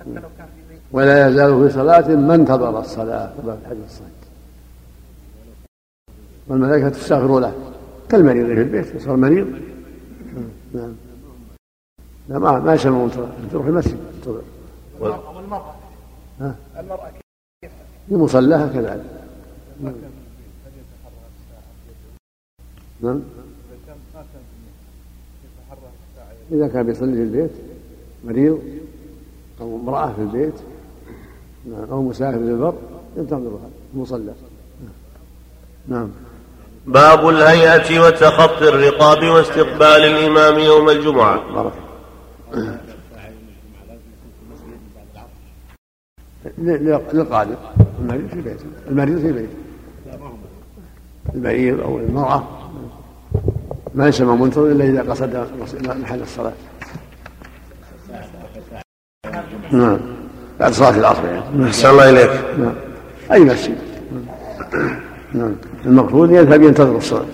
[0.00, 0.47] حتى لو كان
[0.92, 4.10] ولا يزال في صلاة ما انتظر الصلاة كما في الحديث الصحيح
[6.48, 7.54] والملائكة تستغفر له.
[8.08, 9.46] كالمريض في البيت يصير مريض.
[10.74, 10.92] نعم.
[12.28, 13.98] لا ما ما منتظر تروح المسجد.
[15.00, 15.74] والمرأة
[16.40, 17.10] ها؟ المرأة
[17.62, 17.70] كيف
[18.08, 19.04] في مصلاها كذلك
[23.00, 23.20] نعم.
[26.52, 27.50] إذا كان بيصلي في البيت
[28.24, 28.62] مريض
[29.60, 30.54] أو امرأة في البيت
[31.90, 32.74] أو مسافر في البر
[33.16, 34.32] ينتظرها المصلى.
[35.88, 36.10] نعم.
[36.86, 41.52] باب الهيئة وتخطي الرقاب واستقبال الإمام يوم الجمعة.
[41.54, 41.72] بارك
[46.58, 47.56] للقادر
[48.00, 49.56] المريض في بيته المريض في بيته.
[51.34, 52.44] المريض أو المرأة.
[53.94, 55.46] ما يسمى منتظر إلا إذا قصد
[55.84, 56.52] محل الصلاة.
[59.72, 60.17] نعم.
[60.60, 61.66] بعد صلاة العصر يعني.
[61.66, 62.30] أحسن الله إليك.
[62.58, 62.74] نعم.
[63.32, 63.78] أي مسجد.
[65.32, 65.56] نعم.
[65.86, 67.24] المقصود يذهب ينتظر الصلاة.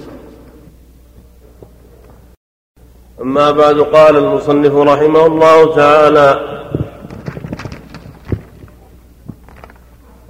[3.20, 6.54] أما بعد قال المصنف رحمه الله تعالى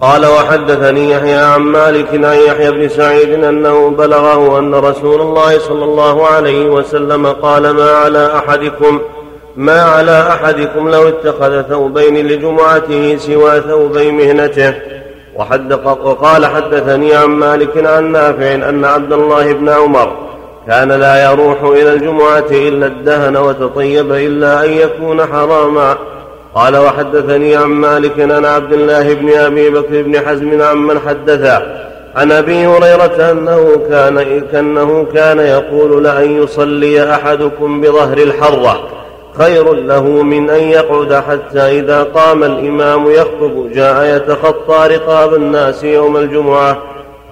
[0.01, 5.85] قال وحدثني يحيى عن مالك عن يحيى بن سعيد أنه بلغه أن رسول الله صلى
[5.85, 9.01] الله عليه وسلم قال ما على أحدكم
[9.57, 14.75] ما على أحدكم لو اتخذ ثوبين لجمعته سوى ثوبي مهنته.
[15.37, 20.17] وحد وقال حدثني عن مالك عن نافع أن عبد الله بن عمر
[20.67, 25.97] كان لا يروح إلى الجمعة إلا الدهن وتطيب إلا أن يكون حراما.
[26.55, 31.63] قال وحدثني عن مالك عن عبد الله بن أبي بكر بن حزم عمن حدثه
[32.17, 39.04] عن أبي هريرة أنه كان كأنه كان يقول لأن يصلي أحدكم بظهر الحرة.
[39.39, 46.17] خير له من أن يقعد حتى إذا قام الإمام يخطب جاء يتخطى رقاب الناس يوم
[46.17, 46.83] الجمعة.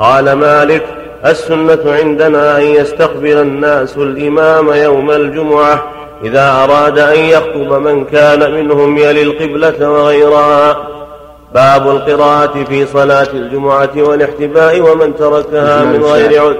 [0.00, 0.82] قال مالك
[1.26, 5.82] السنة عندنا أن يستقبل الناس الإمام يوم الجمعة.
[6.24, 10.88] إذا أراد أن يخطب من كان منهم يلي القبلة وغيرها.
[11.54, 16.56] باب القراءة في صلاة الجمعة والاحتباء ومن تركها من غير عذر.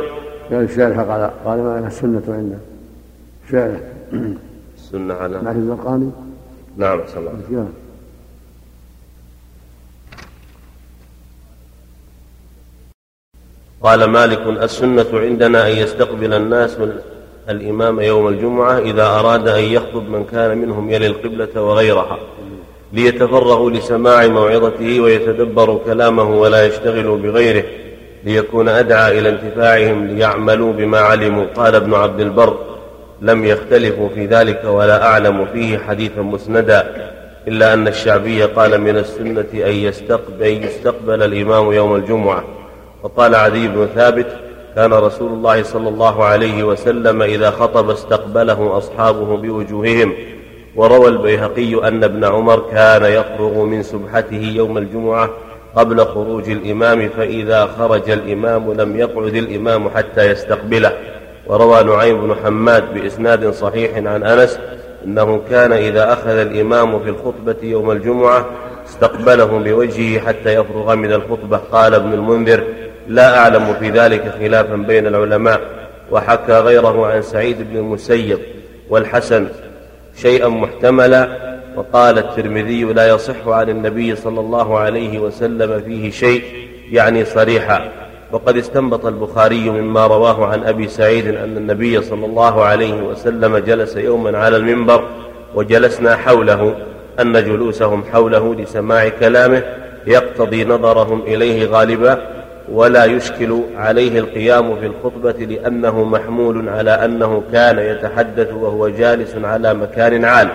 [0.51, 2.59] قال الشارح قال قال ما السنة عنده
[3.51, 3.81] شارح
[4.93, 6.11] السنة على نعرف الزرقاني
[6.77, 7.73] نعم صلى الله عليه وسلم
[13.83, 16.77] قال مالك السنة عندنا أن يستقبل الناس
[17.49, 22.19] الإمام يوم الجمعة إذا أراد أن يخطب من كان منهم يلي القبلة وغيرها
[22.93, 27.65] ليتفرغوا لسماع موعظته ويتدبروا كلامه ولا يشتغلوا بغيره
[28.25, 31.45] ليكون أدعى إلى انتفاعهم ليعملوا بما علموا.
[31.57, 32.72] قال ابن عبد البر
[33.23, 36.87] لم يختلفوا في ذلك ولا أعلم فيه حديثا مسندا
[37.49, 42.45] إلا أن الشعبي قال من السنة أن يستقبل, أن يستقبل الإمام يوم الجمعة.
[43.03, 44.27] وقال عدي بن ثابت
[44.77, 50.13] كان رسول الله صلى الله عليه وسلم إذا خطب استقبله أصحابه بوجوههم.
[50.77, 55.31] وروى البيهقي أن ابن عمر كان يفرغ من سبحته يوم الجمعة
[55.77, 60.93] قبل خروج الإمام فإذا خرج الإمام لم يقعد الإمام حتى يستقبله.
[61.47, 64.59] وروى نعيم بن حماد بإسناد صحيح عن أنس
[65.05, 68.47] أنه كان إذا أخذ الإمام في الخطبة يوم الجمعة
[68.87, 71.57] استقبله بوجهه حتى يفرغ من الخطبة.
[71.57, 72.65] قال ابن المنذر
[73.09, 75.61] لا أعلم في ذلك خلافا بين العلماء
[76.11, 78.39] وحكى غيره عن سعيد بن المسيب
[78.89, 79.49] والحسن
[80.17, 81.29] شيئا محتملا
[81.77, 86.43] وقال الترمذي لا يصح عن النبي صلى الله عليه وسلم فيه شيء
[86.91, 88.02] يعني صريحا.
[88.33, 93.97] وقد استنبط البخاري مما رواه عن أبي سعيد أن النبي صلى الله عليه وسلم جلس
[93.97, 95.05] يوما على المنبر
[95.55, 96.75] وجلسنا حوله
[97.21, 99.63] أن جلوسهم حوله لسماع كلامه
[100.07, 102.19] يقتضي نظرهم إليه غالبا
[102.73, 109.75] ولا يشكل عليه القيام في الخطبة لأنه محمول على أنه كان يتحدث وهو جالس على
[109.75, 110.49] مكان عال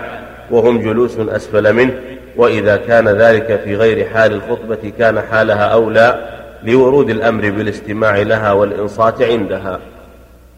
[0.50, 1.94] وهم جلوس أسفل منه
[2.36, 9.22] وإذا كان ذلك في غير حال الخطبة كان حالها أولى لورود الأمر بالاستماع لها والإنصات
[9.22, 9.80] عندها.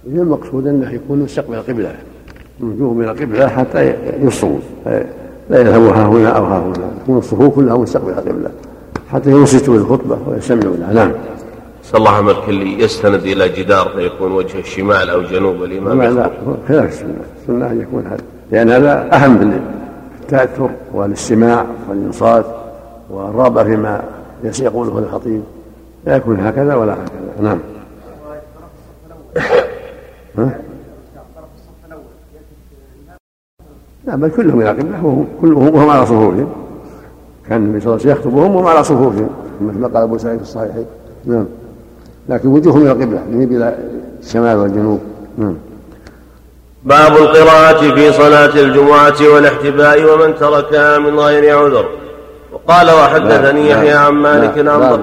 [0.07, 1.95] المقصود أنه يكون مستقبل القبلة
[2.61, 4.63] وجوه من القبلة حتى يصوم
[5.51, 8.51] لا يذهبوا ها هنا أو ها هنا تكون الصفوف كلها مستقبل القبلة
[9.11, 10.93] حتى ينصتوا الخطبة ويستمعوا لها.
[10.93, 11.13] نعم.
[11.85, 16.31] صلى الله عملك اللي يستند إلى جدار فيكون وجه الشمال أو جنوب الإمام لا
[16.69, 17.15] خلاف السنة.
[17.43, 18.23] السنة أن يكون هذا
[18.53, 19.61] لأن هذا أهم
[20.23, 22.45] للتاثر والاستماع والإنصات
[23.11, 24.03] والرغبة فيما
[24.61, 25.43] يقوله الخطيب.
[26.07, 27.43] لا يكون هكذا ولا هكذا.
[27.43, 27.59] نعم.
[30.39, 30.59] ها؟
[34.05, 36.53] لا بل كلهم إلى قبلة وهم كلهم وهم على صفوفهم.
[37.49, 39.31] كان النبي صلى الله عليه وسلم يخطبهم وهم على صفوفهم.
[39.61, 40.87] مثل ما قال أبو سعيد في الصحيحين.
[41.25, 41.47] نعم.
[42.29, 43.79] لكن وجوههم إلى القبله من إلى
[44.21, 45.01] الشمال والجنوب.
[45.39, 45.55] نعم.
[46.85, 51.89] باب القراءة في صلاة الجمعة والاحتباء ومن تركها من غير عذر.
[52.53, 55.01] وقال وحدثني يحيى عن مالك عن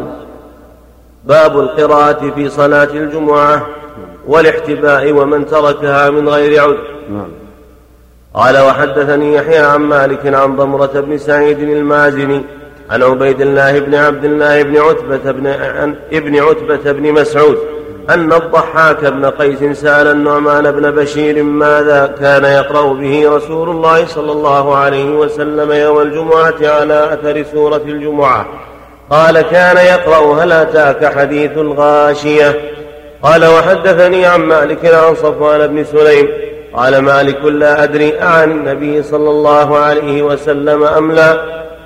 [1.27, 3.67] باب القراءة في صلاة الجمعة
[4.27, 6.77] والاحتباء ومن تركها من غير عذر
[7.09, 7.29] نعم.
[8.33, 12.45] قال وحدثني يحيى عن مالك عن ضمرة بن سعيد المازني
[12.89, 15.47] عن عبيد الله بن عبد الله بن عتبة بن
[16.13, 17.57] ابن عتبة بن مسعود
[18.09, 24.31] أن الضحاك بن قيس سأل النعمان بن بشير ماذا كان يقرأ به رسول الله صلى
[24.31, 28.45] الله عليه وسلم يوم الجمعة على أثر سورة الجمعة
[29.09, 32.59] قال كان يقرأ هل أتاك حديث الغاشية؟
[33.23, 36.27] قال وحدثني عن مالك عن صفوان بن سليم.
[36.73, 41.37] قال مالك لا أدري أعن النبي صلى الله عليه وسلم أم لا.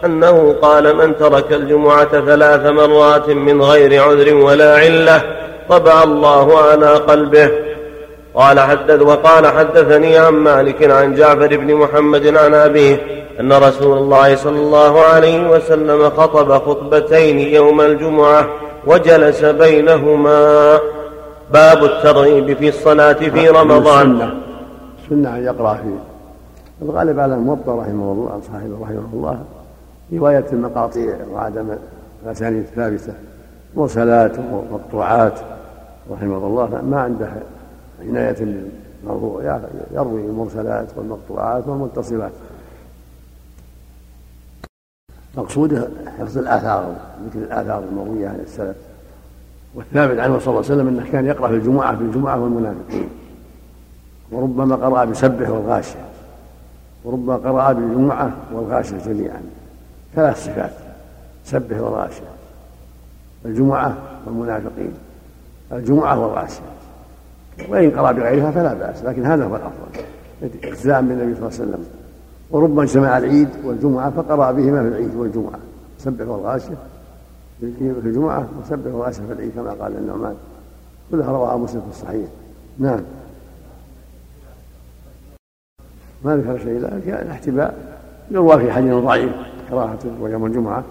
[0.06, 5.22] أنه قال من ترك الجمعة ثلاث مرات من غير عذر ولا علة
[5.70, 7.52] طبع الله على قلبه.
[8.36, 13.00] قال حدث وقال حدثني عن مالك عن جعفر بن محمد عن أبيه
[13.42, 18.48] أن رسول الله صلى الله عليه وسلم خطب خطبتين يوم الجمعة
[18.88, 20.80] وجلس بينهما.
[21.54, 24.22] باب الترغيب في الصلاة في رمضان.
[25.04, 25.38] السنة.
[25.38, 29.40] أن يقرأ في الغالب على الموطأ رحمه الله صاحبه رحمه الله
[30.14, 31.66] رواية المقاطيع وعدم
[32.26, 33.14] الأسانيد الثابتة
[33.76, 35.40] مرسلات ومقطوعات
[36.12, 37.30] رحمه الله ما عنده
[38.08, 38.36] عناية
[39.04, 39.60] بالموضوع
[39.94, 42.32] يروي المرسلات والمقطوعات والمتصلات.
[45.38, 45.88] مقصوده
[46.20, 48.76] حفظ الآثار ذكر الآثار المروية عن السلف
[49.76, 53.10] والثابت عنه صلى الله عليه وسلم أنه كان يقرأ في الجمعة في الجمعة والمنافقين
[54.32, 56.06] وربما قرأ بسبح والغاشية.
[57.04, 59.42] وربما قرأ بالجمعة والغاشية جميعا.
[60.16, 60.72] ثلاث صفات
[61.46, 62.32] سبح والغاشية.
[63.46, 64.94] الجمعة والمنافقين.
[65.72, 66.62] الجمعة والغاشية.
[67.70, 70.06] وإن قرأ بغيرها فلا بأس لكن هذا هو الأفضل.
[70.64, 72.01] اجزاء من النبي صلى الله عليه وسلم.
[72.52, 75.60] وربما اجتمع العيد والجمعة فقرأ بهما في العيد والجمعة.
[76.00, 76.78] سبح والغاشية
[77.60, 80.36] في الجمعة وسبح والغاشية في العيد كما قال النعمان
[81.12, 82.28] كلها رواها مسلم في الصحيح.
[82.80, 83.00] نعم.
[86.26, 87.98] ما ذكر شيء لكن الاحتباء
[88.32, 89.32] يروى في حديث ضعيف
[89.70, 90.84] كراهة ويوم الجمعة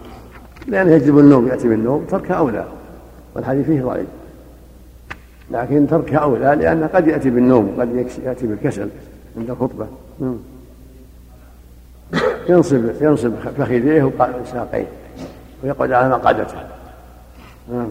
[0.67, 2.65] لأنه يجلب النوم يأتي بالنوم تركها أولى.
[3.35, 4.07] والحديث فيه ضعيف.
[5.51, 8.89] لكن تركها أولى لأنه قد يأتي بالنوم قد يأتي بالكسل
[9.37, 9.87] عند الخطبة
[10.21, 10.37] نعم.
[12.49, 14.89] ينصب ينصب فخذيه وساقيه
[15.63, 16.55] ويقعد على مقعدته.
[17.73, 17.91] نعم.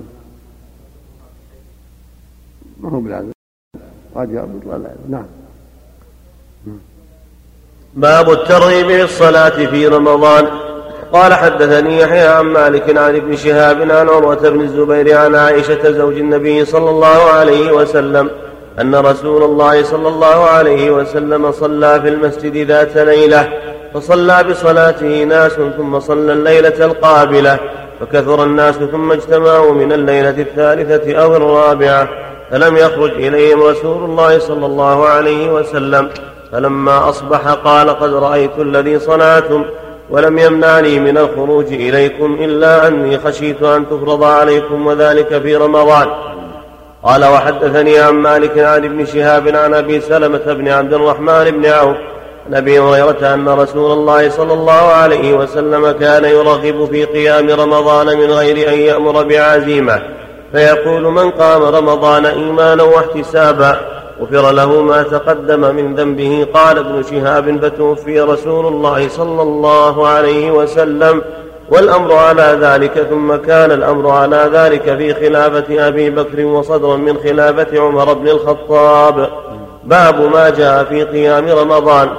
[2.80, 3.32] ما هو بلازم
[4.16, 5.26] قد يربط ولا نعم.
[7.94, 10.46] باب الترغيب للصلاة في رمضان.
[11.14, 16.18] قال حدثني يحيى عن مالك عن ابن شهاب عن عروة بن الزبير عن عائشة زوج
[16.18, 18.30] النبي صلى الله عليه وسلم
[18.82, 23.69] أن رسول الله صلى الله عليه وسلم صلى في المسجد ذات ليلة.
[23.94, 27.60] فصلى بصلاته ناس ثم صلى الليلة القابلة
[28.00, 32.10] فكثر الناس ثم اجتمعوا من الليلة الثالثة أو الرابعة
[32.52, 36.10] فلم يخرج إليهم رسول الله صلى الله عليه وسلم
[36.52, 39.66] فلما أصبح قال قد رأيت الذي صنعتم
[40.10, 46.08] ولم يمنعني من الخروج إليكم إلا أني خشيت أن تفرض عليكم وذلك في رمضان.
[47.04, 51.98] قال وحدثني عن مالك عن ابن شهاب عن أبي سلمة بن عبد الرحمن بن عوف
[52.50, 58.18] عن أبي هريرة أن رسول الله صلى الله عليه وسلم كان يرغب في قيام رمضان
[58.18, 60.02] من غير أن يأمر بعزيمة
[60.52, 63.80] فيقول من قام رمضان إيمانا واحتسابا
[64.22, 70.52] غفر له ما تقدم من ذنبه قال ابن شهاب فتوفي رسول الله صلى الله عليه
[70.52, 71.22] وسلم
[71.72, 77.80] والأمر على ذلك ثم كان الأمر على ذلك في خلافة أبي بكر وصدرا من خلافة
[77.80, 79.30] عمر بن الخطاب.
[79.84, 82.10] باب ما جاء في قيام رمضان.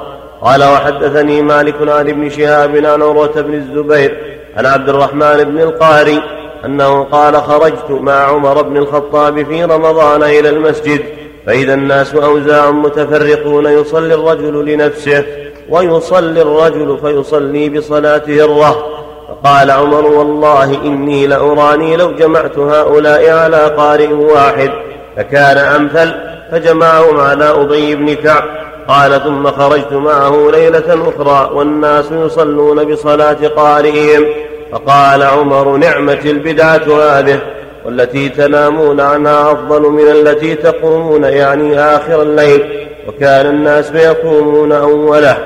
[0.43, 6.23] قال وحدثني مالك عن ابن شهاب عن عروة بن الزبير عن عبد الرحمن بن القاري
[6.65, 11.01] أنه قال خرجت مع عمر بن الخطاب في رمضان إلى المسجد
[11.47, 15.25] فإذا الناس أوزاع متفرقون يصلي الرجل لنفسه
[15.69, 18.85] ويصلي الرجل فيصلي بصلاته الرهط
[19.29, 24.71] فقال عمر والله إني لأراني لو جمعت هؤلاء على قارئ واحد
[25.17, 26.15] فكان أمثل
[26.51, 28.70] فجمعهم على أبي بن كعب.
[28.91, 34.25] قال ثم خرجت معه ليلة أخرى والناس يصلون بصلاة قارئهم.
[34.73, 37.41] فقال عمر نعمة البدعة هذه
[37.87, 42.89] والتي تنامون عنها أفضل من التي تقومون يعني آخر الليل.
[43.09, 45.37] وكان الناس يقومون أوله.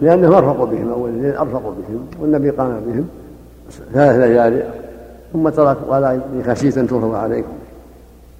[0.00, 3.08] لأنهم أرفقوا بهم أول الليل أرفقوا بهم والنبي قام بهم
[3.94, 4.64] ثلاث ليالي.
[5.32, 7.52] ثم ترك قال خشيت أن عليكم.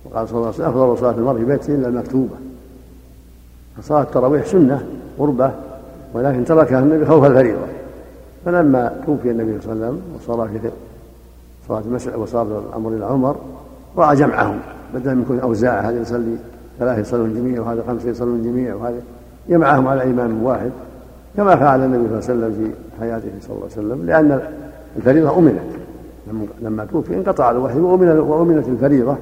[0.05, 2.43] وقال صلى الله عليه وسلم أفضل صلاة المرء في بيته إلا المكتوبة.
[3.79, 4.87] فصلاة التراويح سنة
[5.18, 5.51] قربة
[6.14, 7.66] ولكن تركها النبي خوف الفريضة.
[8.45, 10.70] فلما توفي النبي صلى الله عليه وسلم وصار في
[11.68, 13.37] صلاة المسجد وصار الأمر إلى عمر
[13.97, 14.59] رأى جمعهم.
[14.95, 16.37] بدل من يكون أوزاع هذا يصلي
[16.79, 19.01] ثلاثة يصلون جميع وهذا خمسة يصلون جميع وهذا
[19.49, 20.70] جمعهم على إمام واحد.
[21.37, 24.41] كما فعل النبي صلى الله عليه وسلم في حياته صلى الله عليه وسلم لأن
[24.97, 25.61] الفريضة أمنت.
[26.62, 29.16] لما توفي انقطع الوحي وأمنت الفريضة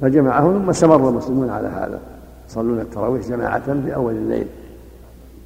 [0.00, 1.98] فجمعهم ثم استمر المسلمون على هذا.
[2.48, 4.46] يصلون التراويح جماعة في أول الليل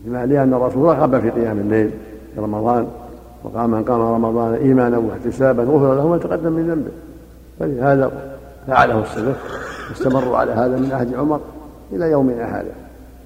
[0.07, 1.91] لما لأن الرسول رغب في قيام الليل
[2.35, 2.87] في رمضان
[3.45, 6.91] وقام من قام رمضان إيمانا واحتسابا غفر له ما تقدم من ذنبه.
[7.61, 8.11] فلهذا
[8.67, 9.37] فعله السلف
[9.91, 11.41] واستمروا على هذا من عهد عمر
[11.93, 12.71] إلى يومنا هذا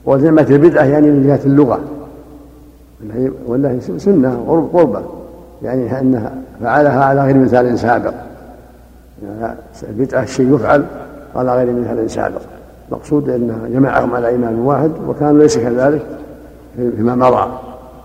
[0.05, 1.81] وذمة البدعة يعني من جهة اللغة.
[3.47, 5.03] وأنها سنة قربة
[5.62, 8.14] يعني أنها فعلها على غير مثال سابق.
[9.22, 9.55] يعني
[9.89, 10.85] البدعة الشيء يفعل
[11.37, 12.41] على غير مثال سابق.
[12.91, 16.07] مقصود أن جمعهم على إمام واحد وكانوا ليس كذلك
[16.76, 17.53] فيما مضى.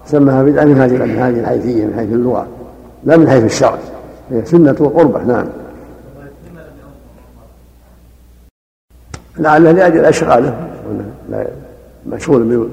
[0.05, 2.47] سماها بدعة من هذه الحيثية من حيث اللغة
[3.03, 3.77] لا من حيث الشرع.
[4.31, 5.45] هي سنة وقربة نعم.
[9.37, 10.67] لعله لأجل أشغاله
[12.07, 12.67] مشغول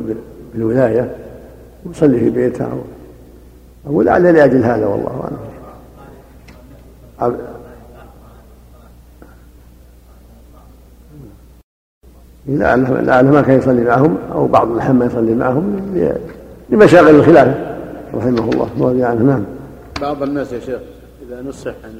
[0.54, 1.16] بالولاية
[1.90, 2.66] يصلي في بيته.
[3.86, 5.30] أو لعل لأجل هذا والله
[7.22, 7.36] أعلم.
[12.48, 15.80] لعله لعله ما كان يصلي معهم أو بعض ما يصلي معهم
[16.70, 17.54] لمشاغل الخلافه
[18.14, 18.68] رحمه الله.
[18.80, 19.22] رضي عنه.
[19.22, 19.44] نعم.
[20.00, 20.78] بعض الناس يا شيخ
[21.28, 21.90] إذا نصح عن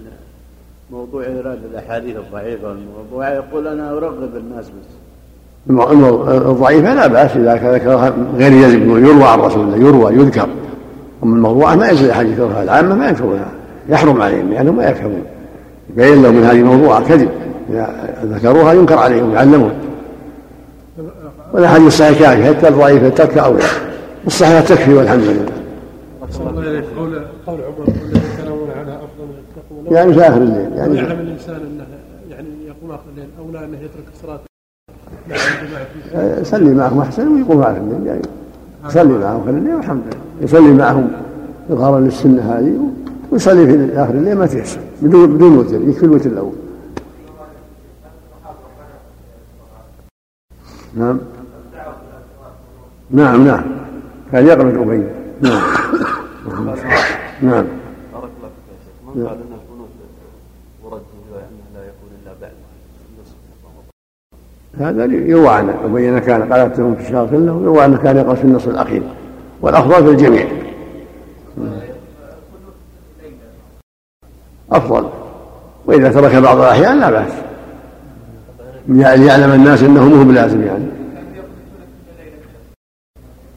[0.91, 4.99] موضوع ايراد الأحاديث الضعيفة والموضوع يقول أنا أرغب الناس بس.
[6.47, 10.49] الضعيفة لا بأس إذا ذكرها غير يجب يروى عن رسول الله يروى يذكر.
[11.23, 13.51] أما الموضوعة ما يجوز أحد يذكرها العامة ما يذكرونها
[13.89, 15.23] يحرم عليهم لأنهم ما يفهمون.
[15.91, 17.29] يبين لهم من هذه الموضوعة كذب.
[17.71, 17.91] إذا
[18.25, 19.73] ذكروها ينكر عليهم يعلمون
[21.59, 23.65] والأحاديث الصحيحة كافية حتى الضعيفة ترك أولى؟
[24.27, 25.47] الصحيحة تكفي والحمد لله.
[26.97, 29.25] قول قول عمر الذي يتناولون عنها افضل
[29.87, 31.87] من يعني في آخر الليل يعني يعلم الإنسان أنه
[32.31, 34.41] يعني يقوم آخر الليل أولى أنه يترك الصلاة
[36.41, 38.23] يصلي معهم أحسن ويقوم آخر الليل يعني
[38.87, 40.45] يصلي معهم آخر الليل والحمد لله.
[40.45, 41.11] يصلي معهم
[41.71, 42.79] اظهارا للسنة هذه
[43.33, 46.53] ويصلي في آخر الليل ما تيسر بدون بدون وتر يكفي الوتر الأول.
[50.97, 51.19] نعم.
[53.11, 53.63] نعم نعم.
[54.33, 55.05] كان يقرأ ابي
[55.41, 55.63] نعم.
[57.43, 57.67] نعم.
[58.13, 59.17] بارك الله فيك يا شيخ.
[59.17, 59.89] من قال أن القنوت
[60.85, 62.53] ورد في انه لا يكون إلا بعد.
[64.81, 65.75] هذا يروى عنه.
[65.85, 69.03] وبين كان قالتهم في الشهر كله ويروى أنه كان يقرأ في النصف الاخير
[69.61, 70.47] والأفضل في الجميع.
[74.73, 75.09] أفضل.
[75.87, 77.33] وإذا ترك بعض الأحيان لا بأس.
[78.89, 80.98] ليعلم الناس أنه مو بلازم يعني.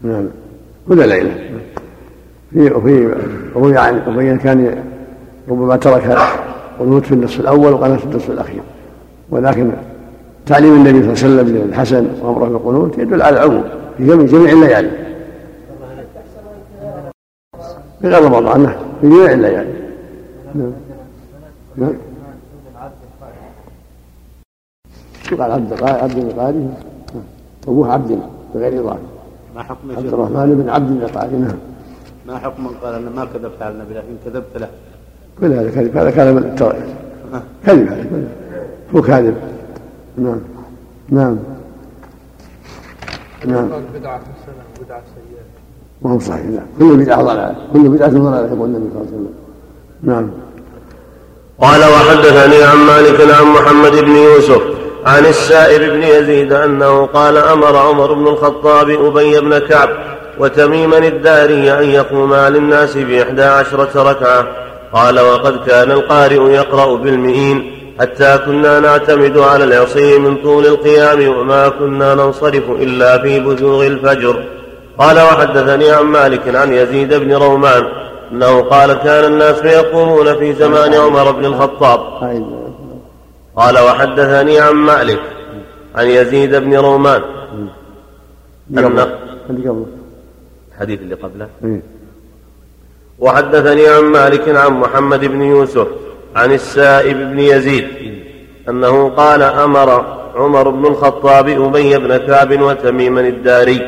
[0.04, 0.26] نعم.
[0.88, 1.32] كل ليله
[2.54, 3.16] في وفي
[3.56, 4.84] روي عن ابي كان
[5.50, 6.18] ربما ترك
[6.80, 8.62] قنوت في النصف الأول وقال في النصف الأخير.
[9.30, 9.72] ولكن
[10.46, 13.64] تعليم النبي صلى الله عليه وسلم للحسن وأمره بالقنوت يدل على العموم
[13.98, 14.92] في جميع جميع الليالي.
[18.02, 19.74] في غير رمضان نعم في جميع الليالي.
[20.56, 20.72] نعم.
[21.78, 21.94] نعم.
[25.40, 26.70] قال عبد عبد القاري
[27.68, 28.20] أبوه عبد
[28.56, 29.11] بغير اضافه
[29.56, 31.58] ما حكم عبد الرحمن بن عبد القاري نعم.
[32.28, 34.70] ما حكم من قال أنا ما كذبت على النبي لكن كذبت له؟
[35.40, 36.56] كل هذا كذب هذا كلام
[37.66, 38.28] كذب هذا
[38.96, 39.36] هو كاذب.
[40.18, 40.40] نعم.
[41.10, 41.38] نعم.
[43.46, 43.70] نعم.
[43.96, 45.44] بدعة حسنة وبدعة سيئة
[46.02, 46.62] ما هو صحيح لا.
[46.80, 47.56] كل بدعة ضلالة.
[47.74, 49.34] كل بدعة ضلالة يقول النبي صلى الله عليه وسلم.
[50.04, 50.30] نعم.
[51.60, 57.78] قال وحدثني عن مالك عن محمد بن يوسف عن السائب بن يزيد أنه قال أمر
[57.78, 59.90] عمر بن الخطاب أبي بن كعب
[60.40, 64.48] وتميما الداري أن يقوما للناس بإحدى عشرة ركعة.
[64.94, 71.70] قال وقد كان القارئ يقرأ بالمئين حتى كنا نعتمد على العصي من طول القيام وما
[71.70, 74.44] كنا ننصرف إلا في بزوغ الفجر.
[75.00, 77.84] قال وحدثني عن مالك عن يزيد بن رومان
[78.32, 82.00] أنه قال كان الناس يقومون في زمان عمر بن الخطاب.
[83.56, 85.20] قال وحدثني عن مالك
[85.96, 87.22] عن يزيد بن رومان.
[88.78, 89.08] أن
[90.74, 91.48] الحديث اللي قبله.
[93.20, 95.88] وحدثني عن مالك عن محمد بن يوسف
[96.36, 97.88] عن السائب بن يزيد
[98.70, 103.82] أنه قال أمر عمر بن الخطاب أبي بن كعب وتميما الداري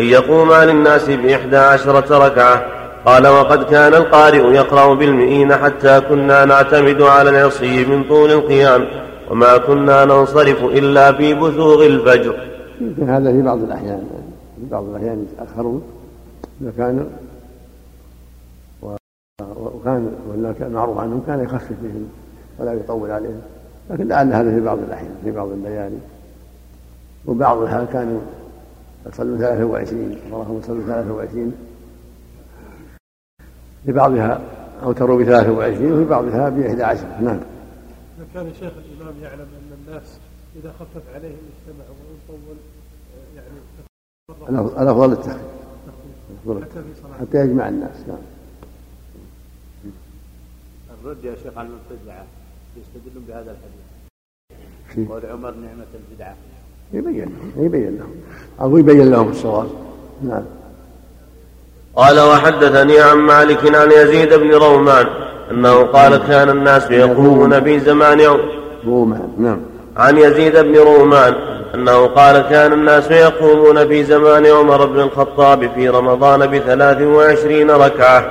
[0.00, 2.66] أن يقوما للناس بإحدى عشرة ركعة.
[3.06, 9.07] قال وقد كان القارئ يقرأ بالمئين حتى كنا نعتمد على العصي من طول القيام.
[9.30, 12.48] وما كنا ننصرف إلا في بزوغ الفجر.
[12.80, 14.02] يمكن هذا في بعض الأحيان
[14.56, 15.82] في بعض الأحيان يتأخرون
[16.60, 17.06] إذا كان
[19.42, 22.08] وكان ولا كان معروف عنهم كان يخفف بهم
[22.58, 23.40] ولا يطول عليهم.
[23.90, 25.98] لكن لعل هذا في بعض الأحيان في بعض الليالي.
[27.26, 28.20] وبعضها كانوا
[29.06, 31.52] يصلون 23 بعضهم يصلون 23
[33.86, 34.40] في بعضها
[34.82, 37.40] أوتروا ب 23 وفي بعضها ب 11 نعم.
[38.34, 40.18] كان شيخ الإمام يعلم أن الناس
[40.56, 41.96] إذا خفف عليهم اجتمعوا
[42.28, 42.56] ويطول
[43.36, 43.46] يعني
[44.80, 45.42] الأفضل التخفيف
[47.20, 48.18] حتى يجمع الناس نعم.
[51.00, 52.26] الرد يا شيخ على المبتدعة
[52.76, 55.08] يستدلون بهذا الحديث.
[55.10, 56.36] قول عمر نعمة البدعة
[56.92, 58.14] يبين لهم يبين لهم.
[58.60, 59.68] أو يبين لهم الصواب.
[60.22, 60.44] نعم.
[61.94, 68.20] قال وحدثني عن مالك عن يزيد بن رومان أنه قال كان الناس يقومون في زمان
[68.86, 69.60] رومان نعم.
[69.96, 71.34] عن يزيد بن رومان
[71.74, 78.30] أنه قال كان الناس يقومون في زمان عمر بن الخطاب في رمضان بثلاث وعشرين ركعة.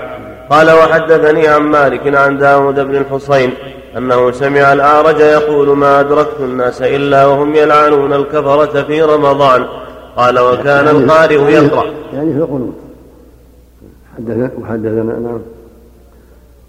[0.49, 3.53] قال وحدثني عن مالك عن داود بن الحصين
[3.97, 9.65] أنه سمع الأعرج يقول ما أدركت الناس إلا وهم يلعنون الكفرة في رمضان.
[10.17, 11.85] قال وكان يعني القارئ يقرأ.
[12.13, 12.75] يعني في القنوت.
[14.17, 15.39] حدثنا وحدثنا نعم.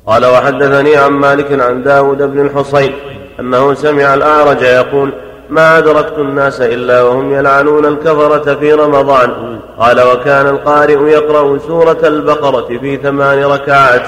[0.09, 2.93] قال وحدثني عن مالك عن داود بن الحصين
[3.41, 5.13] أنه سمع الأعرج يقول
[5.51, 9.61] ما أدركت الناس إلا وهم يلعنون الكفرة في رمضان.
[9.79, 14.03] قال وكان القارئ يقرأ سورة البقرة في ثمان ركعات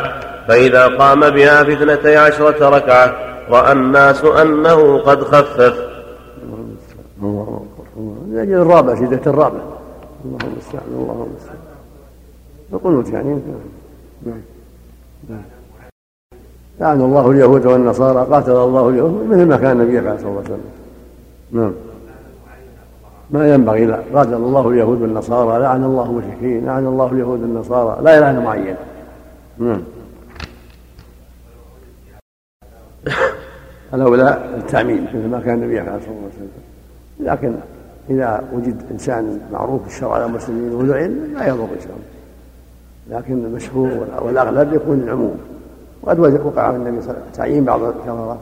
[0.48, 3.16] فإذا قام بها في اثنتي عشرة ركعة
[3.51, 5.74] رأى الناس أنه قد خفف.
[7.22, 7.60] الله
[8.36, 9.60] الرابع شدة الرابع.
[10.24, 11.59] اللهم المستعان اللهم المستعان
[12.72, 13.28] القنوت يعني
[14.27, 14.40] نعم.
[15.28, 15.60] نعم.
[16.81, 20.61] لعن الله اليهود والنصارى قاتل الله اليهود مثل ما كان النبي صلى الله عليه وسلم
[21.52, 21.73] نعم.
[23.31, 24.01] ما ينبغي لا.
[24.15, 28.02] قاتل الله اليهود والنصارى لعن الله المشركين لعن الله اليهود والنصارى.
[28.02, 28.77] لا يلعن معين
[29.59, 29.82] نعم.
[33.94, 36.51] الأولى التعميم مثل ما كان النبي صلى الله عليه وسلم
[37.20, 37.55] لكن
[38.11, 43.19] إذا وجد إنسان معروف بالشرع على المسلمين ولعن لا يضر إن شاء الله.
[43.19, 45.39] لكن المشهور والأغلب يكون العموم.
[46.02, 48.39] وقد وقع النبي صلى الله عليه وسلم تعيين بعض الكفرة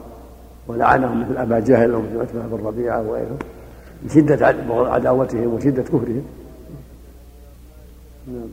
[0.67, 3.37] ولعنهم مثل أبا جهل ومثل عتبة بن ربيعة وغيره
[4.03, 6.23] من شدة عداوتهم وشدة كفرهم
[8.27, 8.49] نعم.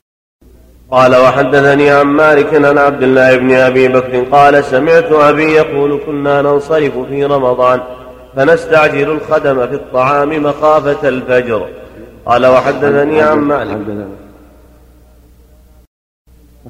[0.90, 6.42] قال وحدثني عن مالك عن عبد الله بن أبي بكر قال سمعت أبي يقول كنا
[6.42, 7.80] ننصرف في رمضان
[8.36, 11.68] فنستعجل الخدم في الطعام مخافة الفجر
[12.26, 14.06] قال وحدثني عن مالك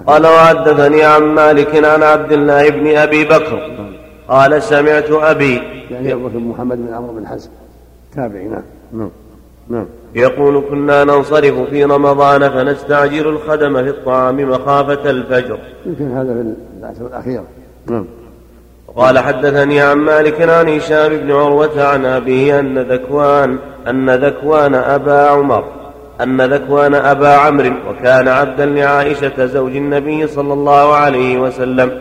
[0.07, 3.71] قال وحدثني عن مالك عن عبد الله بن أبي بكر
[4.29, 7.51] قال سمعت أبي يعني أبو بكر محمد بن عمرو بن حزم.
[8.17, 8.63] تابعي نعم.
[8.93, 9.11] نعم
[9.69, 9.87] نعم.
[10.15, 15.59] يقول كنا ننصرف في رمضان فنستعجل الخدم في الطعام مخافة الفجر.
[15.87, 17.45] يمكن هذا في العشر الأخيرة
[17.87, 18.07] نعم.
[18.97, 23.59] قال حدثني عن مالك عن هشام بن عروة عن أبيه أن ذكوان
[23.89, 25.65] أن ذكوان أبا عمر.
[26.23, 32.01] أن ذكوان أبا عمرو وكان عبدا لعائشة زوج النبي صلى الله عليه وسلم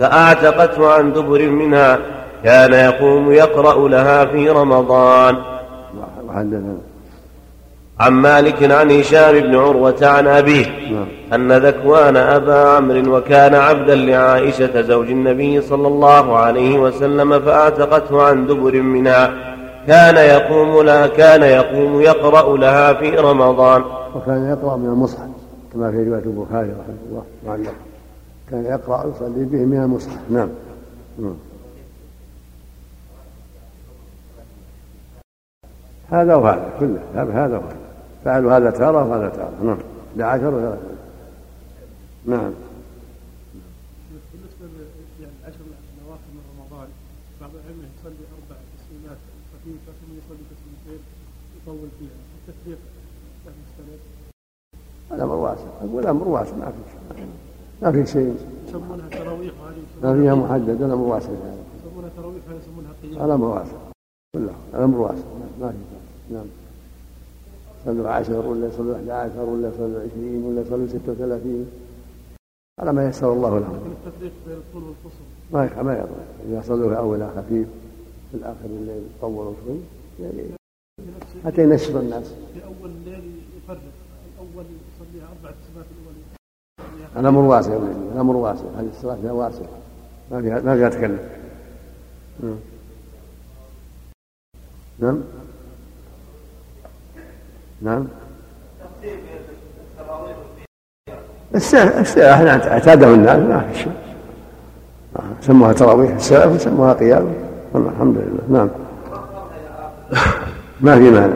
[0.00, 1.98] فأعتقته عن دبر منها
[2.44, 5.36] كان يقوم يقرأ لها في رمضان
[8.00, 10.66] عن مالك عن هشام بن عروة عن أبيه.
[11.34, 18.46] أن ذكوان أبا عمرو وكان عبدا لعائشة زوج النبي صلى الله عليه وسلم فأعتقته عن
[18.46, 19.49] دبر منها
[19.86, 23.84] كان يقوم لها كان يقوم يقرأ لها في رمضان.
[24.14, 25.28] وكان يقرأ من المصحف
[25.72, 27.74] كما في رواية البخاري رحمه الله معلق
[28.50, 30.30] كان يقرأ يصلي به من المصحف.
[30.30, 30.48] نعم,
[31.18, 31.36] نعم.
[36.10, 37.00] هذا وهذا كله.
[37.14, 37.62] هذا وهذا
[38.24, 38.70] فعلوا هذا.
[38.70, 39.78] تارة وهذا تارة نعم.
[40.16, 40.90] لعشر وثلاثة
[42.26, 42.52] نعم
[44.32, 44.66] بالنسبة
[45.20, 45.64] يعني العشر
[45.96, 46.88] الأواخر من رمضان
[47.40, 49.18] بعض العلم يصلي أربع تسليمات
[49.52, 51.02] خفيفة ثم يصلي تسليمتين
[51.56, 52.78] يطول فيها التفريق
[53.46, 54.00] له مستند
[55.12, 55.66] الأمر واسع.
[55.80, 57.22] أقول الأمر واسع ما في
[57.82, 58.36] ما في شيء.
[58.68, 59.54] يسمونها تراويح
[60.02, 61.30] ما فيها محدد الأمر واسع.
[61.78, 63.76] يسمونها تراويح ولا يسمونها قيام؟ الأمر واسع.
[64.34, 65.24] كله الأمر واسع.
[65.60, 66.44] ما في نعم.
[67.82, 71.66] يصلوا عشر ولا يصلوا 11 ولا يصلوا 20 ولا يصلوا 36
[72.80, 73.94] على ما يسر الله لهم.
[74.06, 75.24] التفريق بين الطول والقصر.
[75.52, 76.20] ما ما يضر.
[76.48, 77.68] إذا صلوا في اولها خفيف
[78.30, 79.78] في الآخر الليل طولوا شوي
[80.20, 80.42] يعني
[81.44, 82.34] حتى ينشط الناس.
[82.54, 83.24] في اول الليل
[83.56, 83.80] يفرق
[84.34, 86.24] الأول يصلي أربع تسبات الاولين.
[87.16, 87.72] الأمر واسع
[88.14, 89.62] الأمر واسع هذه الصلاة فيها واسع
[90.30, 91.20] ما فيها ما فيها تكلف.
[92.42, 92.56] نعم.
[94.98, 95.18] نعم.
[97.82, 98.06] نعم.
[101.54, 103.92] الساعة إحنا اعتاده الناس ما في شيء.
[105.40, 107.34] سموها تراويح السلف وسموها قيام.
[107.74, 108.58] الحمد لله.
[108.58, 108.68] نعم.
[110.80, 111.34] ما في مانع.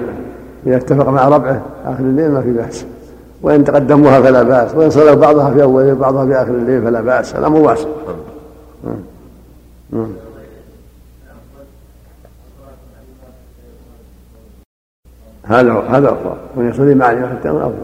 [0.66, 2.86] إذا اتفق مع ربعه آخر الليل ما في بأس.
[3.44, 7.00] وإن تقدموها فلا بأس وإن صلوا بعضها في أول الليل بعضها في آخر الليل فلا
[7.00, 7.88] بأس الأمر واسع
[8.84, 8.98] نعم
[9.90, 10.12] نعم
[15.42, 17.74] هذا هذا افضل من يصلي مع الامام حتى افضل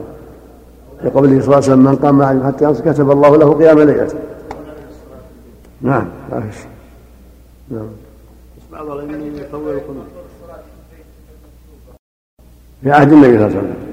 [1.05, 3.78] لقوله صلى الله عليه وسلم من قام مع الامام حتى ينصر كتب الله له قيام
[3.78, 4.19] ليلته
[5.81, 6.70] نعم ما في شيء.
[7.70, 7.89] نعم.
[8.73, 10.07] بعض العلم يطول القنوت
[12.82, 13.90] في عهد النبي صلى الله عليه وسلم.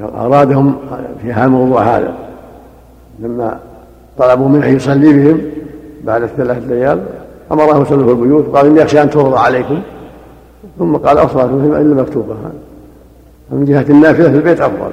[0.00, 0.76] أرادهم
[1.22, 2.14] في هذا الموضوع هذا.
[3.18, 3.58] لما
[4.18, 5.40] طلبوا منه يصلي بهم
[6.04, 7.00] بعد الثلاث ليال
[7.52, 9.80] أمره يصلوا في البيوت قال إني أخشى أن تفرض عليكم.
[10.78, 12.34] ثم قال أصلاتهم إلا مكتوبة.
[13.50, 14.90] من جهة النافلة في البيت أفضل.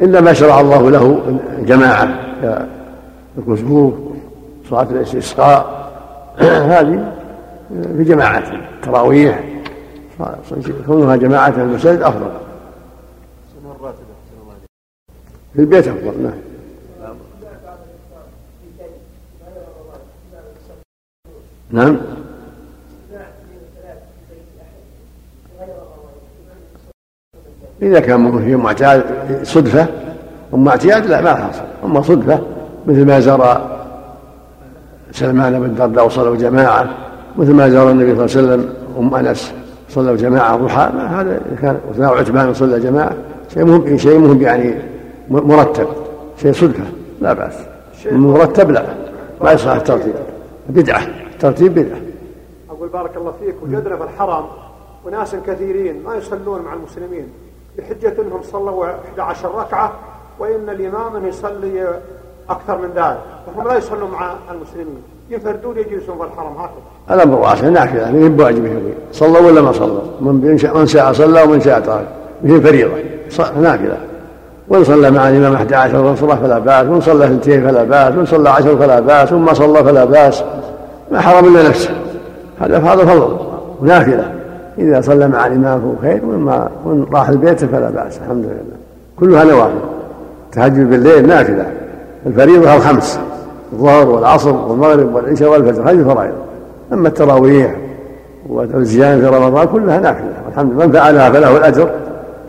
[0.00, 1.20] إلا ما شرع الله له
[1.66, 2.08] جماعة
[3.36, 3.94] كالكسوف
[4.70, 5.90] صلاة الاستسقاء
[6.38, 7.12] هذه
[7.96, 8.42] في جماعة
[8.82, 9.44] تراويح.
[10.86, 12.30] كونها جماعة المساجد أفضل.
[15.54, 16.32] في البيت أفضل نعم.
[21.70, 21.96] نعم.
[27.82, 29.04] إذا كان في معتاد
[29.42, 29.86] صدفة
[30.54, 31.62] أما اعتياد لا ما حصل.
[31.84, 32.40] أما صدفة
[32.86, 33.70] مثل ما زار
[35.12, 36.88] سلمان بن الدرداء وصلوا جماعة
[37.38, 39.52] مثل ما زار النبي صلى الله عليه وسلم أم أنس
[39.88, 43.12] صلوا جماعة ضحى هذا كان وعتبان صلى جماعة
[43.54, 44.93] شيء مهم شيء مهم يعني
[45.30, 45.86] مرتب.
[46.42, 46.84] شيء صدفة
[47.20, 47.54] لا بأس.
[48.12, 48.84] مرتب لا.
[49.42, 50.14] ما يصلح الترتيب.
[50.68, 51.06] بدعة.
[51.40, 51.98] ترتيب بدعة.
[52.70, 53.54] أقول بارك الله فيك.
[53.62, 54.44] وجدنا في الحرم
[55.06, 57.28] وناس كثيرين ما يصلون مع المسلمين.
[57.78, 59.92] بحجة أنهم صلوا 11 ركعة
[60.38, 62.00] وإن الإمام يصلي
[62.50, 63.18] أكثر من ذلك.
[63.46, 65.02] فهم لا يصلون مع المسلمين.
[65.30, 66.52] ينفردون يجلسون في الحرم.
[66.52, 67.14] هكذا.
[67.16, 68.80] الأمر واسع نافلة يعني بواجبه
[69.12, 70.34] صلوا ولا ما صلوا؟ من
[70.78, 72.08] من شاء صلى ومن شاء ترك.
[72.44, 72.94] مثل فريضة.
[73.60, 73.98] نافلة
[74.68, 78.50] وإن صلى مع الإمام 11 ركعة فلا بأس وإن صلى اثنتين فلا بأس وإن صلى
[78.50, 80.44] عشر فلا بأس وما صلى فلا بأس.
[81.12, 81.90] ما حرم إلا نفسه.
[82.60, 83.36] هذا هذا فضل
[83.82, 84.32] ونافلة.
[84.78, 88.76] إذا صلى مع الإمام فهو خير وإما وإن راح البيت فلا بأس الحمد لله.
[89.20, 89.80] كلها نوافل.
[90.52, 91.66] تهجد بالليل نافلة.
[92.26, 93.20] الفريضة الخمس
[93.72, 96.32] الظهر والعصر والمغرب والعشاء والفجر هذه الفرائض
[96.92, 97.76] أما التراويح
[98.48, 100.86] والزيادة في رمضان كلها نافلة والحمد لله.
[100.86, 101.90] من فعلها فله الأجر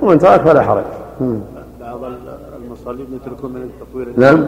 [0.01, 0.83] ومن ترك فلا حرج.
[2.99, 4.07] يتركون من التطوير.
[4.17, 4.47] نعم.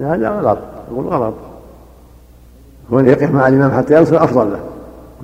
[0.00, 0.58] هذا غلط.
[0.90, 1.34] يقول غلط.
[2.90, 4.60] كون يقف مع الإمام حتى ينصر أفضل له.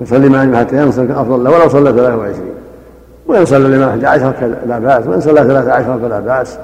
[0.01, 2.49] يصلي مع الإمام حتى ينصر أفضل له ولو صلى 23
[3.27, 4.33] وإن صلى الإمام 11
[4.67, 6.57] لا بأس وإن صلى 13 فلا بأس.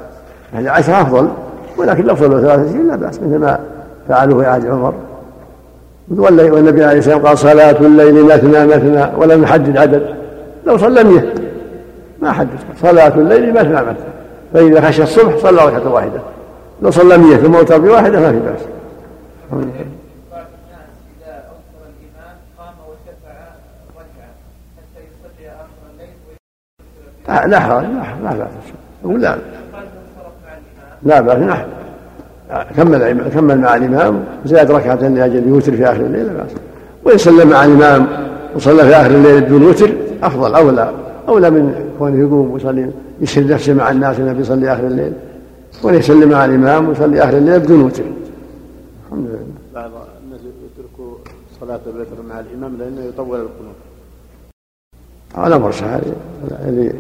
[0.53, 1.29] 11 أفضل
[1.77, 3.59] ولكن لو صلوا 23 لا بأس مثل ما
[4.07, 4.93] فعلوا في عهد عمر.
[6.09, 10.15] والنبي عليه الصلاة والسلام قال صلاة الليل مثنى مثنى ولم يحدد عدد.
[10.65, 11.33] لو صلى 100
[12.21, 12.59] ما حدد.
[12.81, 13.95] صلاة الليل مثنى مثنى.
[14.53, 16.19] فإذا خشي الصبح صلى ركعة واحدة.
[16.81, 18.61] لو صلى 100 ثم اوتر بواحدة ما في بأس.
[27.27, 27.83] لا لا حرج
[28.23, 29.17] لا بأس.
[29.21, 29.37] لا.
[31.03, 31.65] لا بأس نحن
[32.49, 36.45] كمل كمل مع الإمام زاد ركعة لأجل يوتر في آخر الليل لا
[37.03, 38.07] وإن صلى مع الإمام
[38.55, 39.93] وصلى في آخر الليل بدون وتر
[40.23, 40.91] أفضل أولى
[41.27, 42.91] أولى من كونه يقوم ويصلي
[43.21, 45.13] يسهل نفسه مع الناس النبي يصلي آخر الليل.
[45.83, 48.03] وأن يسلم مع الإمام ويصلي آخر الليل بدون وتر.
[49.05, 49.39] الحمد لله.
[49.73, 49.91] بعض
[50.25, 51.13] الناس يتركوا
[51.59, 53.75] صلاة الوتر مع الإمام لأنه يطول القنوت.
[55.35, 56.01] هذا أمر سهل
[56.67, 56.93] اللي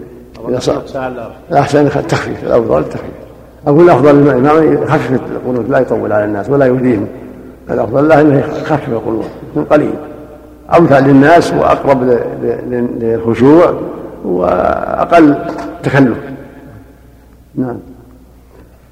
[1.51, 3.24] الأحسن التخفيف الأفضل التخفيف.
[3.67, 7.07] أقول الأفضل الإمام يخفف القنوت لا يطول على الناس ولا يؤذيهم
[7.69, 9.93] الأفضل له أنه يخفف القنوت يكون قليل.
[10.77, 12.03] أمتع للناس وأقرب
[12.99, 13.73] للخشوع
[14.25, 15.35] وأقل
[15.83, 16.17] تكلف.
[17.55, 17.77] نعم.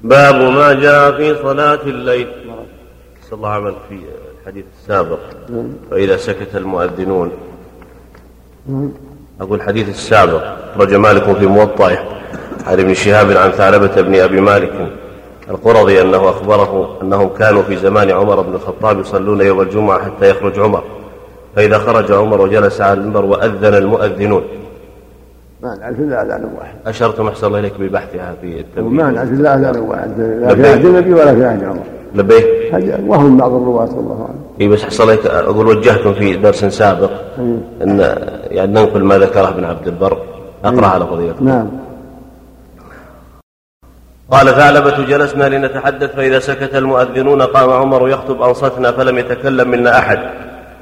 [0.02, 2.28] باب ما جاء في صلاة الليل.
[3.30, 3.98] صلى الله عليه في
[4.42, 5.18] الحديث السابق.
[5.90, 7.30] فإذا سكت المؤذنون.
[9.40, 10.42] أقول الحديث السابق.
[10.76, 11.98] رجى مالك في موطئه.
[12.66, 14.72] عن ابن شهاب عن ثعلبة بن أبي مالك
[15.50, 20.58] القرظي أنه أخبره أنهم كانوا في زمان عمر بن الخطاب يصلون يوم الجمعة حتى يخرج
[20.58, 20.82] عمر
[21.56, 24.42] فإذا خرج عمر وجلس على المنبر وأذن المؤذنون
[25.62, 29.54] ما نعرف الا اذان واحد اشرتم احسن الله اليك ببحثها في التنبيه ما نعرف الا
[29.54, 31.84] اذان واحد لا في عهد النبي ولا في عهد عمر
[32.14, 32.46] لبيك
[33.06, 37.10] وهم بعض الرواة والله اعلم اي بس احسن الله أقول وجهتم في درس سابق
[37.82, 38.16] ان
[38.50, 40.18] يعني ننقل ما ذكره ابن عبد البر
[40.64, 41.66] اقرا على فضيلتكم نعم
[44.30, 50.18] قال ثعلبة جلسنا لنتحدث فإذا سكت المؤذنون قام عمر يخطب أنصتنا فلم يتكلم منا أحد.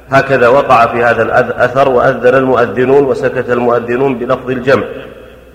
[0.09, 4.83] هكذا وقع في هذا الأثر وأذن المؤذنون وسكت المؤذنون بلفظ الجمع.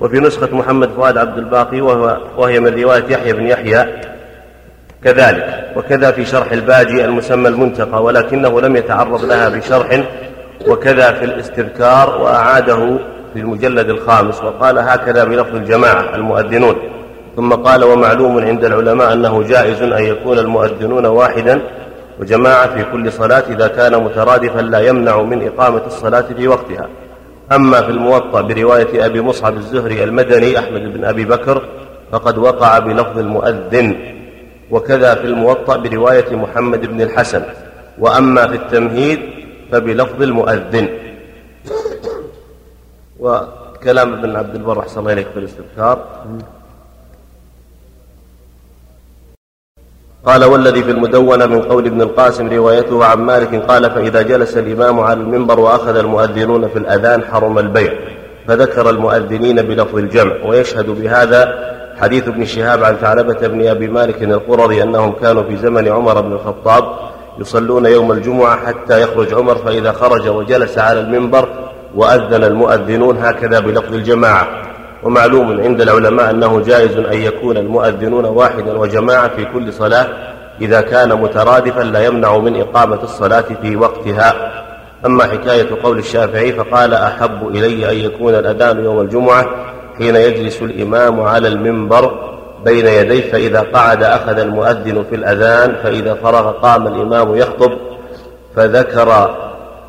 [0.01, 3.87] وفي نسخة محمد فؤاد عبد الباقي وهو وهي من رواية يحيى بن يحيى.
[5.05, 5.73] كذلك.
[5.77, 10.03] وكذا في شرح الباجي المسمى المنتقى ولكنه لم يتعرض لها بشرح
[10.69, 12.99] وكذا في الاستذكار وأعاده
[13.35, 14.45] في المجلد الخامس.
[14.45, 16.77] وقال هكذا بلفظ الجماعة المؤذنون.
[17.39, 21.63] ثم قال ومعلوم عند العلماء أنه جائز أن يكون المؤذنون واحدا
[22.21, 26.89] وجماعة في كل صلاة إذا كان مترادفا لا يمنع من إقامة الصلاة في وقتها.
[27.53, 31.63] أما في الموطأ برواية أبي مصعب الزهري المدني أحمد بن أبي بكر
[32.13, 33.97] فقد وقع بلفظ المؤذن.
[34.71, 37.43] وكذا في الموطأ برواية محمد بن الحسن.
[37.99, 39.21] وأما في التمهيد
[39.73, 40.89] فبلفظ المؤذن.
[43.19, 45.99] وكلام ابن عبد البر أحسن الله إليك في الاستذكار.
[50.27, 55.01] قال والذي في المدونة من قول ابن القاسم روايته عن مالك قال فإذا جلس الإمام
[55.01, 57.93] على المنبر وأخذ المؤذنون في الأذان حرم البيع
[58.49, 61.69] فذكر المؤذنين بلفظ الجمع ويشهد بهذا
[62.01, 66.33] حديث ابن شهاب عن ثعلبة بن أبي مالك القرظي أنهم كانوا في زمن عمر بن
[66.33, 66.85] الخطاب
[67.39, 71.49] يصلون يوم الجمعة حتى يخرج عمر فإذا خرج وجلس على المنبر
[71.95, 74.49] وأذن المؤذنون هكذا بلفظ الجماعة.
[75.03, 80.07] ومعلوم عند العلماء أنه جائز أن يكون المؤذنون واحدا وجماعة في كل صلاة
[80.61, 84.35] إذا كان مترادفا لا يمنع من إقامة الصلاة في وقتها.
[85.07, 89.47] أما حكاية قول الشافعي فقال أحب إلي أن يكون الأذان يوم الجمعة
[89.99, 92.29] حين يجلس الإمام على المنبر
[92.65, 97.73] بين يديه فإذا قعد أخذ المؤذن في الأذان فإذا فرغ قام الإمام يخطب
[98.57, 99.37] فذكر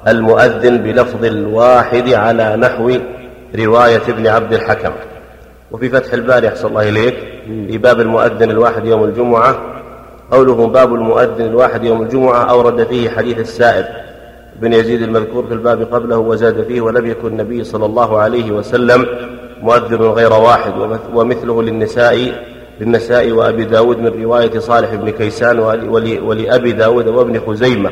[0.07, 2.91] المؤذن بلفظ الواحد على نحو
[3.55, 4.91] رواية ابن عبد الحكم.
[5.71, 7.15] وفي فتح الباري أحسن الله إليك
[7.45, 9.59] في باب المؤذن الواحد يوم الجمعة
[10.31, 13.85] قوله باب المؤذن الواحد يوم الجمعة أورد فيه حديث السائب
[14.61, 19.05] بن يزيد المذكور في الباب قبله وزاد فيه ولم يكن النبي صلى الله عليه وسلم
[19.61, 20.73] مؤذن غير واحد
[21.13, 22.45] ومثله للنساء
[22.81, 25.59] للنساء وأبي داود من رواية صالح بن كيسان
[26.21, 27.91] ولأبي داود وابن خزيمة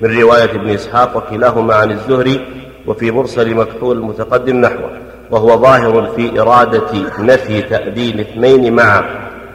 [0.00, 2.40] من رواية ابن إسحاق وكلاهما عن الزهري
[2.86, 4.97] وفي مرسل مكحول المتقدم نحوه.
[5.30, 9.02] وهو ظاهر في إرادة نفي تأذين اثنين معا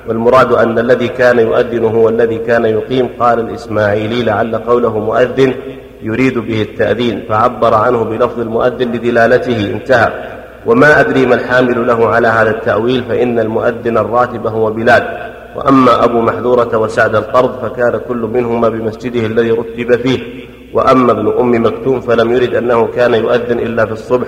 [0.07, 5.53] والمراد أن الذي كان يؤذن هو الذي كان يقيم قال الإسماعيلي لعل قوله مؤذن
[6.01, 10.11] يريد به التأذين فعبر عنه بلفظ المؤذن لدلالته انتهى.
[10.65, 15.03] وما أدري ما الحامل له على هذا التأويل فإن المؤذن الراتب هو بلاد
[15.55, 20.19] وأما أبو محذورة وسعد القرض فكان كل منهما بمسجده الذي رتب فيه.
[20.73, 24.27] وأما ابن أم مكتوم فلم يرد أنه كان يؤذن إلا في الصبح.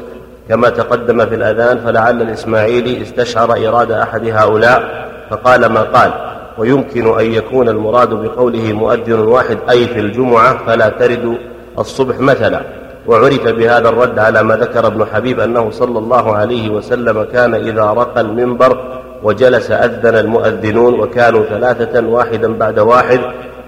[0.49, 6.11] كما تقدم في الأذان فلعل الإسماعيلي استشعر إرادة أحد هؤلاء فقال ما قال.
[6.57, 11.37] ويمكن أن يكون المراد بقوله مؤذن واحد أي في الجمعة فلا ترد
[11.79, 12.61] الصبح مثلا.
[13.07, 17.83] وعرف بهذا الرد على ما ذكر ابن حبيب أنه صلى الله عليه وسلم كان إذا
[17.83, 23.19] رقى المنبر وجلس أذن المؤذنون وكانوا ثلاثة واحدا بعد واحد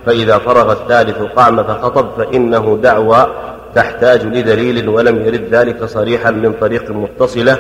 [0.05, 3.27] فإذا فرغ الثالث قام فخطب فإنه دعوى
[3.75, 7.57] تحتاج لدليل ولم يرد ذلك صريحا من طريق متصلة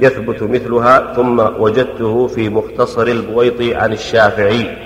[0.00, 4.76] يثبت مثلها ثم وجدته في مختصر البويطي عن الشافعي.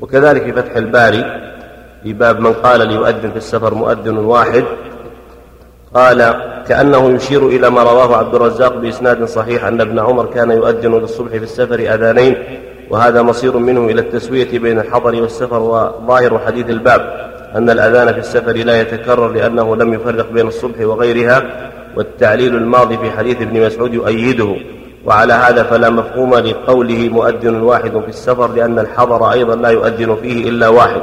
[0.00, 1.24] وكذلك في فتح الباري
[2.02, 4.64] في باب من قال ليؤذن في السفر مؤذن واحد
[5.94, 6.34] قال
[6.68, 11.30] كأنه يشير إلى ما رواه عبد الرزاق بإسناد صحيح أن ابن عمر كان يؤذن للصبح
[11.30, 12.36] في السفر أذانين
[12.90, 17.30] وهذا مصير منه إلى التسوية بين الحضر والسفر وظاهر حديث الباب.
[17.56, 21.42] أن الأذان في السفر لا يتكرر لأنه لم يفرق بين الصبح وغيرها
[21.96, 24.56] والتعليل الماضي في حديث ابن مسعود يؤيده.
[25.04, 30.48] وعلى هذا فلا مفهوم لقوله مؤذن واحد في السفر لأن الحضر أيضا لا يؤذن فيه
[30.48, 31.02] إلا واحد.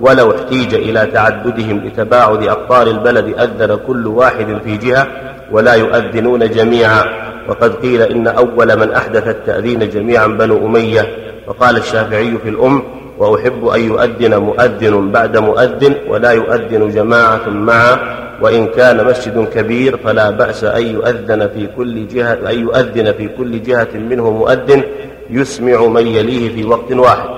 [0.00, 5.06] ولو احتيج إلى تعددهم لتباعد أقطار البلد أذن كل واحد في جهة
[5.50, 7.04] ولا يؤذنون جميعا.
[7.48, 11.16] وقد قيل إن أول من أحدث التأذين جميعا بنو أمية.
[11.46, 12.82] وقال الشافعي في الأم
[13.22, 17.98] وأحب أن يؤذن مؤذن بعد مؤذن ولا يؤذن جماعة معا
[18.42, 23.62] وإن كان مسجد كبير فلا بأس أن يؤذن في كل جهة أن يؤذن في كل
[23.62, 24.82] جهة منه مؤذن
[25.30, 27.28] يسمع من يليه في وقت واحد.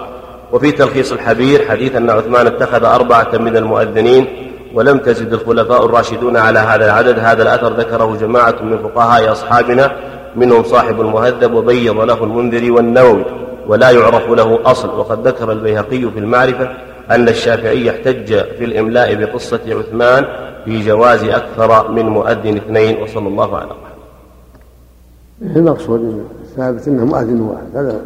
[0.53, 4.27] وفي تلخيص الحبير حديث أن عثمان اتخذ أربعة من المؤذنين
[4.75, 7.19] ولم تزد الخلفاء الراشدون على هذا العدد.
[7.19, 9.93] هذا الأثر ذكره جماعة من فقهاء أصحابنا
[10.37, 13.25] منهم صاحب المهذب وبيض له المنذري والنووي.
[13.69, 14.99] ولا يعرف له أصل.
[14.99, 16.69] وقد ذكر البيهقي في المعرفة
[17.11, 18.27] أن الشافعي احتج
[18.59, 20.25] في الإملاء بقصة عثمان
[20.65, 25.57] في جواز أكثر من مؤذن اثنين وصلى الله على محمد.
[25.57, 27.77] المقصود؟ الثابت أنه مؤذن واحد.
[27.77, 28.01] هذا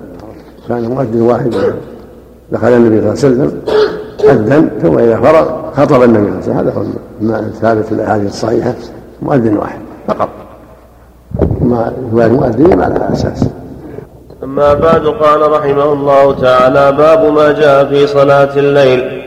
[0.68, 1.54] كان مؤذن واحد.
[2.52, 3.62] دخل النبي صلى الله عليه وسلم
[4.30, 6.98] أذن ثم إذا فرغ خطب النبي صلى الله عليه وسلم.
[7.22, 8.74] هذا هو الثابت في الأحاديث الصحيحة
[9.22, 10.28] مؤذن واحد فقط.
[11.62, 13.48] ما المؤذنين على أساس.
[14.44, 19.22] أما بعد قال رحمه الله تعالى باب ما جاء في صلاة الليل.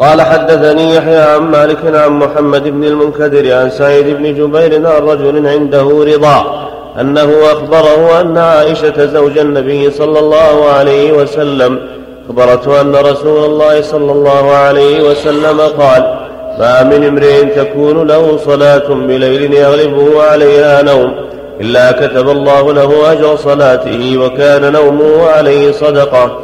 [0.00, 5.46] قال حدثني يحيى عن مالك عن محمد بن المنكدر عن سعيد بن جبير عن رجل
[5.46, 6.68] عنده رضا
[7.00, 11.78] أنه أخبره أن عائشة زوج النبي صلى الله عليه وسلم
[12.26, 16.14] أخبرته أن رسول الله صلى الله عليه وسلم قال
[16.58, 21.29] ما من امرئ تكون له صلاة بليل يغلبه عليها نوم.
[21.60, 26.40] إلا كتب الله له أجر صلاته وكان نومه عليه صدقة.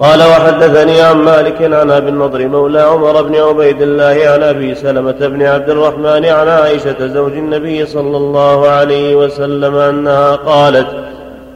[0.00, 5.12] قال وحدثني عن مالك عن أبي النضر مولى عمر بن عبيد الله عن أبي سلمة
[5.12, 10.86] بن عبد الرحمن عن عائشة زوج النبي صلى الله عليه وسلم أنها قالت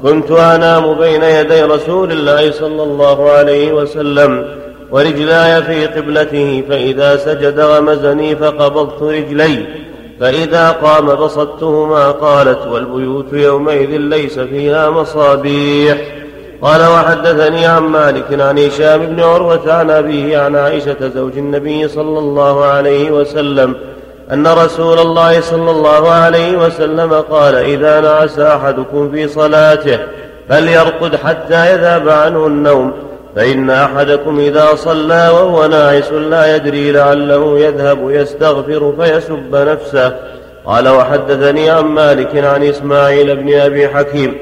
[0.02, 4.44] كنت أنام بين يدي رسول الله صلى الله عليه وسلم
[4.90, 9.66] ورجلاي في قبلته فإذا سجد غمزني فقبضت رجلي.
[10.20, 15.98] فإذا قام بسطتهما قالت والبيوت يومئذ ليس فيها مصابيح.
[16.62, 22.18] قال وحدثني عن مالك عن هشام بن عروة عن أبيه عن عائشة زوج النبي صلى
[22.18, 23.74] الله عليه وسلم
[24.32, 29.98] أن رسول الله صلى الله عليه وسلم قال إذا نعس أحدكم في صلاته
[30.48, 32.92] فليرقد حتى يذهب عنه النوم.
[33.36, 40.16] فإن أحدكم إذا صلى وهو ناعس لا يدري لعله يذهب يستغفر فيسب نفسه.
[40.64, 44.34] قال وحدثني عن مالك عن إسماعيل بن أبي حكيم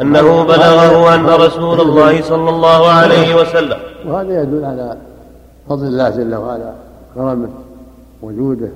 [0.00, 3.78] أنه بلغه أن رسول الله صلى الله عليه وسلم.
[4.06, 4.96] وهذا يدل على
[5.68, 6.72] فضل الله جل وعلا
[7.14, 7.48] كرمه
[8.22, 8.68] وجوده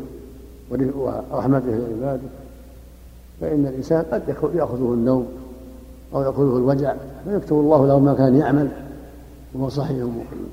[0.70, 2.28] ورحمته لعباده.
[3.40, 4.22] فإن الإنسان قد
[4.54, 5.26] يأخذه النوم
[6.14, 6.92] أو يأخذه الوجع
[7.24, 8.68] فيكتب الله له ما كان يعمل.
[9.54, 10.50] وهو صحيح مقيم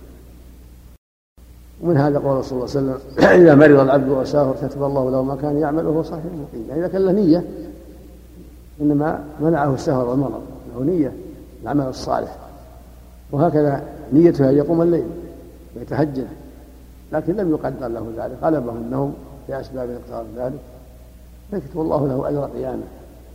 [1.82, 2.98] ومن هذا قول صلى الله عليه وسلم
[3.42, 6.88] إذا مرض العبد وسافر كتب الله له ما كان يعمل وهو صحيح مقيم يعني إذا
[6.88, 7.44] كان له نية
[8.82, 10.42] إنما منعه السفر والمرض
[10.76, 11.14] له نية
[11.64, 12.38] العمل الصالح.
[13.32, 15.06] وهكذا نيته أن يقوم الليل
[15.76, 16.28] ويتهجد.
[17.14, 18.38] لكن لم يقدر له ذلك.
[18.42, 19.14] غلبه النوم
[19.50, 20.60] لأسباب إقدار ذلك
[21.52, 22.84] فيكتب الله له أجر قيامه.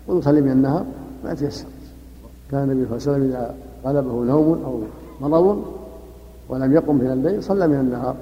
[0.09, 0.85] ويصلي من النهار
[1.25, 1.67] ما يتيسر.
[2.51, 3.55] كان النبي صلى الله عليه وسلم إذا
[3.85, 4.81] غلبه نوم أو
[5.21, 5.65] مرض
[6.49, 8.17] ولم يقم من الليل صلى من النهار.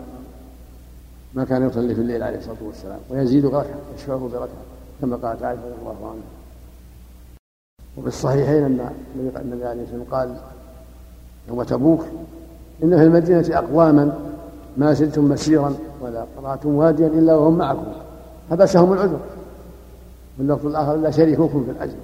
[1.35, 3.67] ما كان يصلي في الليل عليه الصلاة والسلام ويزيد ركعة
[3.97, 4.49] يشفعه بركعة
[5.01, 6.23] كما قالت عائشه رضي الله عنها
[7.99, 10.37] وفي الصحيحين أن النبي عليه الصلاة والسلام قال
[11.49, 12.05] يوم تبوك
[12.83, 14.19] إن في المدينة أقواما
[14.77, 17.87] ما سرتم مسيرا ولا قرأتم واديا إلا وهم معكم
[18.51, 19.21] حبسهم العذر.
[20.37, 21.97] في اللفظ الآخر لا شريككم في الأجر.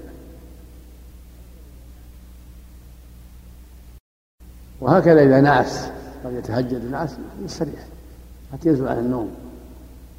[4.88, 5.88] وهكذا إذا نعس
[6.24, 7.10] قد يتهجد النعاس
[7.44, 7.86] يستريح
[8.52, 9.28] حتى يزول عن النوم.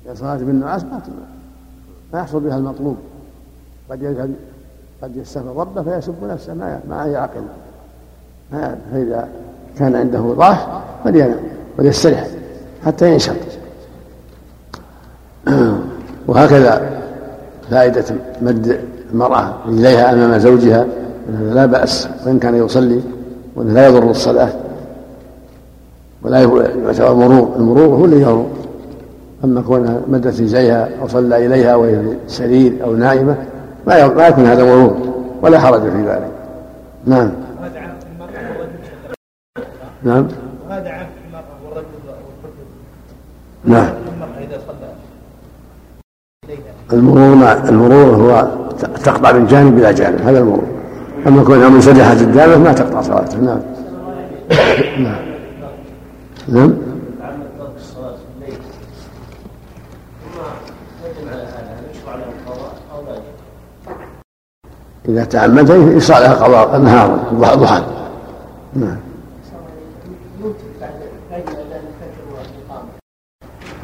[0.05, 1.01] إذا صلاة بالنعاس ما
[2.13, 2.97] ما يحصل بها المطلوب.
[3.89, 4.33] قد يذهب
[5.01, 6.53] قد يستغفر ربه فيسب نفسه.
[6.53, 7.41] ما ما يعقل
[8.51, 9.27] فإذا
[9.77, 10.67] كان عنده ضعف
[11.03, 11.39] فلينام
[11.77, 12.27] وليستريح
[12.85, 13.35] حتى ينشط.
[16.27, 17.01] وهكذا
[17.69, 18.05] فائدة
[18.41, 18.79] مد
[19.11, 20.87] المرأة رجليها أمام زوجها
[21.29, 23.01] لا بأس وإن كان يصلي
[23.59, 24.49] وأنه لا يضر الصلاة
[26.21, 26.39] ولا
[26.85, 28.49] يعتبر مرور المرور هو اللي يمر
[29.43, 33.35] أما كونها مدت رجليها أو صلى إليها وهي في سرير أو نائمة
[33.87, 34.97] ما ما يكون هذا مرور
[35.41, 36.31] ولا حرج في ذلك.
[37.05, 37.31] نعم.
[40.03, 40.27] نعم.
[40.69, 41.85] عام المرأة والرجل
[43.65, 43.89] نعم.
[44.13, 46.57] المرأة إذا صلى
[46.93, 48.47] المرور المرور هو
[49.03, 50.78] تقطع من جانب إلى جانب هذا المرور.
[51.27, 53.37] أما كونها منسدحة قدامه ما تقطع صلاته.
[53.37, 53.59] نعم.
[54.99, 55.29] نعم.
[56.47, 56.73] نعم.
[65.09, 67.83] إذا تعمد يشرع قضاء النهار ضحى
[68.73, 68.97] نعم.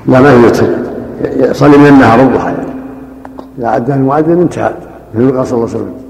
[0.06, 0.68] لا ما يوتر.
[1.24, 2.54] يصلي من النهار الضحى
[3.60, 4.74] إذا أدى المؤذن انتهى.
[5.14, 6.05] مثل قال صلى الله عليه وسلم.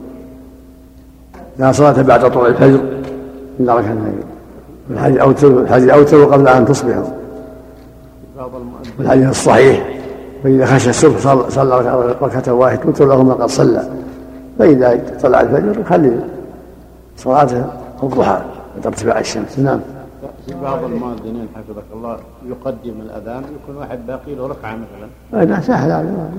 [1.60, 2.80] لا صلاة بعد طلوع الفجر
[3.60, 4.14] إلا ركعتين
[4.92, 7.04] الحديث أوتر الحديث أوتر قبل أن تصبحوا
[9.00, 9.88] والحديث الصحيح.
[10.44, 11.18] فإذا خشى الصبح
[11.50, 13.90] صلى ركعة واحدة توتر له ما قد صلى.
[14.60, 16.20] فإذا طلع الفجر يخلي
[17.18, 17.66] صلاته
[18.04, 18.42] الضحى
[18.76, 19.60] عند ارتفاع الشمس.
[19.60, 19.80] نعم.
[20.48, 22.18] في بعض المؤذنين حفظك الله
[22.50, 25.42] يقدم الأذان يكون واحد باقي له ركعة مثلا.
[25.42, 26.30] أي نعم سهل هذا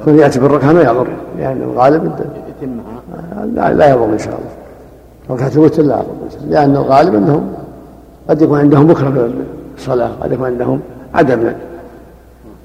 [0.00, 1.08] يكون يأتي بالركعة ما يضر.
[1.38, 2.12] يعني الغالب
[2.48, 3.44] يتمها.
[3.54, 4.59] لا لا يضر إن شاء الله.
[5.30, 7.52] ركعه الوتر لا يضر لأن الغالب أنهم
[8.28, 9.30] قد يكون عندهم بكرة
[9.76, 10.80] بالصلاة قد يكون عندهم
[11.14, 11.52] عدم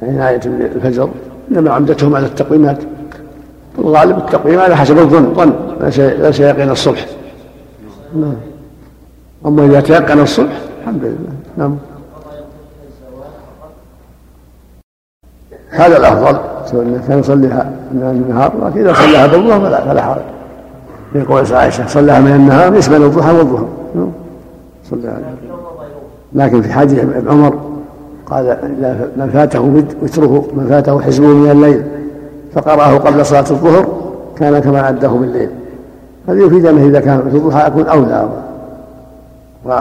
[0.01, 1.09] عناية الفجر
[1.51, 2.77] إنما عمدتهم على التقويمات.
[3.79, 5.53] الغالب التقويم على حسب الظن ظن.
[6.21, 7.05] ليس يقين الصبح.
[8.15, 8.35] نعم.
[9.45, 11.17] أما إذا تيقن الصبح الحمد لله.
[11.57, 11.77] نعم.
[15.69, 16.39] هذا الأفضل.
[16.65, 19.27] سواء كان يصليها النهار لكن إذا صلىها
[19.59, 20.21] فلا فلا حرج.
[21.15, 23.67] يقول عائشة صلىها من النهار يشمل الضحى والظهر.
[24.91, 25.17] صلى
[26.33, 27.59] لكن في حديث ابن عمر
[28.25, 28.57] قال
[29.17, 29.61] من فاته
[30.03, 31.83] وتره من فاته حزبه من الليل
[32.53, 33.85] فقرأه قبل صلاة الظهر
[34.35, 35.49] كان كما أداه بالليل.
[36.27, 38.29] هذا يفيد أنه إذا كان في الضحى يكون أولى.
[39.65, 39.73] و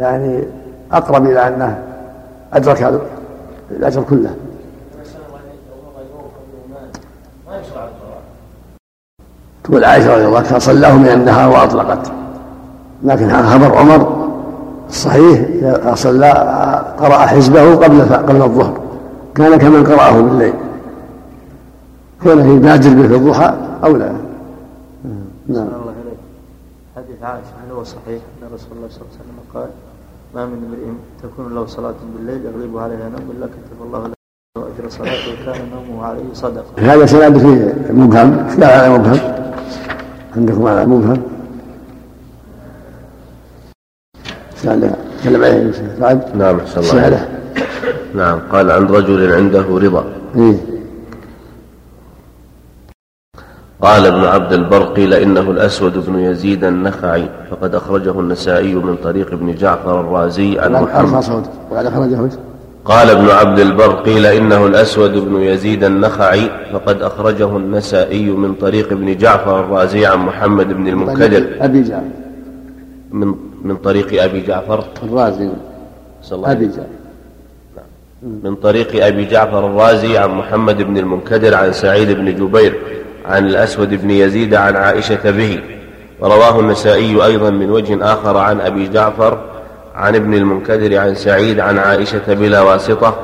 [0.00, 0.44] يعني
[0.92, 1.78] أقرب إلى أنه
[2.52, 3.00] أدرك
[3.70, 4.30] الأجر كله.
[9.68, 12.12] تقول عائشة رضي الله عنها صلاه من النهار وأطلقت.
[13.04, 14.28] لكن خبر عمر
[14.88, 15.40] الصحيح
[15.94, 16.30] صلى
[16.98, 18.80] قرأ حزبه قبل قبل الظهر.
[19.34, 20.54] كان كمن قرأه بالليل.
[22.22, 23.54] كونه يبادر به في الضحى
[23.84, 24.12] أولى
[25.48, 25.68] نعم.
[25.80, 26.18] الله إليك
[26.96, 29.68] حديث عائشة هل هو صحيح أن رسول الله صلى الله عليه وسلم قال
[30.34, 30.84] ما من امرئ
[31.22, 34.14] تكون له صلاة بالليل يغلب عليها نوم إلا كتب الله له
[34.56, 36.64] أجر صلاته وكان نومه عليه صدقة.
[36.78, 39.37] هذا سند فيه مبهم على مبهم.
[40.38, 41.22] عندكم على مبهم
[44.56, 46.92] سأل تكلم عليه بعد؟ نعم أحسن الله.
[46.92, 47.28] سأله
[48.14, 50.04] نعم قال عن رجل عنده رضا.
[50.36, 50.58] إيه.
[53.80, 59.32] قال ابن عبد البر قيل إنه الأسود بن يزيد النخعي فقد أخرجه النسائي من طريق
[59.32, 61.22] ابن جعفر الرازي عن محمد.
[61.22, 62.30] صوت وقد أخرجه.
[62.88, 68.92] قال ابن عبد البر قيل إنه الأسود بن يزيد النخعي فقد أخرجه النسائي من طريق
[68.92, 71.48] ابن جعفر الرازي عن محمد بن المنكدر.
[71.60, 72.02] أبي جعفر.
[73.12, 73.34] من
[73.64, 74.84] من طريق أبي جعفر.
[75.02, 75.48] الرازي.
[76.22, 76.86] صلى الله أبي عليه وسلم.
[77.76, 78.48] جعفر.
[78.48, 82.78] من طريق أبي جعفر الرازي عن محمد بن المنكدر عن سعيد بن جبير
[83.26, 85.60] عن الأسود بن يزيد عن عائشة به.
[86.20, 89.38] ورواه النسائي أيضا من وجه آخر عن أبي جعفر
[89.98, 93.16] عن ابن المنكدر عن سعيد عن عائشة بلا واسطة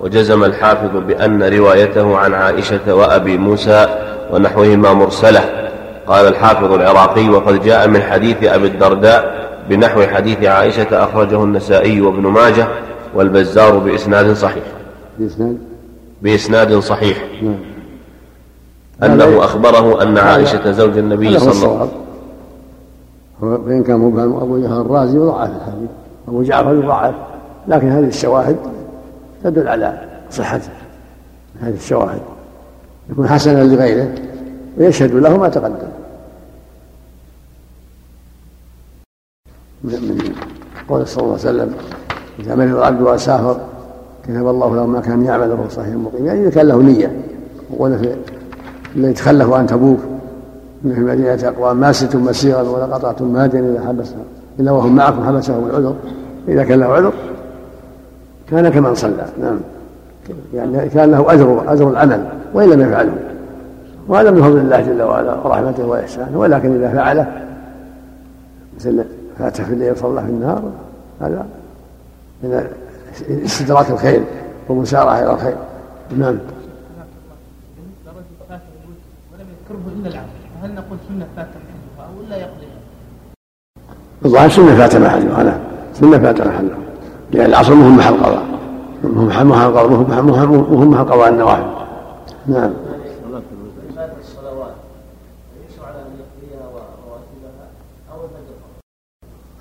[0.00, 3.86] وجزم الحافظ بأن روايته عن عائشة وأبي موسى
[4.32, 5.40] ونحوهما مرسلة.
[6.06, 12.26] قال الحافظ العراقي وقد جاء من حديث أبي الدرداء بنحو حديث عائشة أخرجه النسائي وابن
[12.26, 12.68] ماجه
[13.14, 14.64] والبزار بإسناد صحيح.
[15.18, 15.58] بإسناد؟
[16.22, 17.24] بإسناد صحيح.
[17.42, 17.54] نعم.
[19.02, 21.88] أنه أخبره أن عائشة زوج النبي صلى الله الصواب.
[23.42, 25.90] هو وإن كان مبهم أبو جعفر الرازي يضعف الحديث.
[26.32, 27.14] أبو جعفر يضعف
[27.68, 28.56] لكن هذه الشواهد
[29.44, 29.98] تدل على
[30.30, 30.70] صحته.
[31.60, 32.20] هذه الشواهد.
[33.10, 34.14] يكون حسنا لغيره
[34.78, 35.88] ويشهد له ما تقدم.
[39.84, 40.34] من
[40.88, 41.74] قول صلى الله عليه وسلم
[42.38, 43.60] إذا مرض العبد وسافر
[44.24, 46.26] كتب الله له ما كان يعمل وهو صحيح مقيم.
[46.26, 47.16] يعني إذا كان له نية.
[47.70, 48.16] وقول في
[48.96, 49.98] الذي تخلفوا عن تبوك
[50.84, 54.24] إن في المدينة أقوام ما سرتم مسيرا ولا قطعتم ماديا إلا حبسهم
[54.60, 55.96] إلا وهم معكم حبسهم العذر.
[56.48, 57.12] إذا كان له عذر
[58.50, 59.60] كان كمن صلى نعم.
[60.54, 63.12] يعني كان له أجر أجر العمل وإن لم يفعله.
[64.08, 67.42] وهذا من فضل الله جل وعلا ورحمته وإحسانه ولكن إذا فعله
[68.76, 69.04] مثل
[69.38, 70.62] فاته في الليل صلى في النهار
[71.20, 71.46] هذا
[72.42, 72.66] من
[73.44, 74.22] استدراك الخير
[74.68, 75.56] والمسارعة إلى الخير.
[76.18, 76.38] نعم.
[79.72, 80.28] يذكره الا العصر
[80.62, 82.78] فهل نقول سنة فات محلها أو لا يقضيها؟
[84.24, 85.60] الظاهر سنة فات محله أنا
[85.94, 86.76] سنة فات محله
[87.30, 88.42] لأن العصر مهم محل قضاء.
[89.04, 89.88] مهم محل قضاء
[90.46, 91.64] مهم محل قضاء النوافل
[92.46, 92.70] نعم.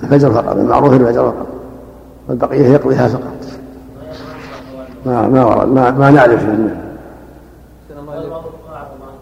[0.03, 1.48] الفجر فقط المعروف الفجر فقط.
[2.28, 3.38] والبقية يقضيها فقط.
[5.06, 6.91] ما ما ورد ما, ما نعرف منه
[8.22, 9.14] قال بعض الفقهاء طبعا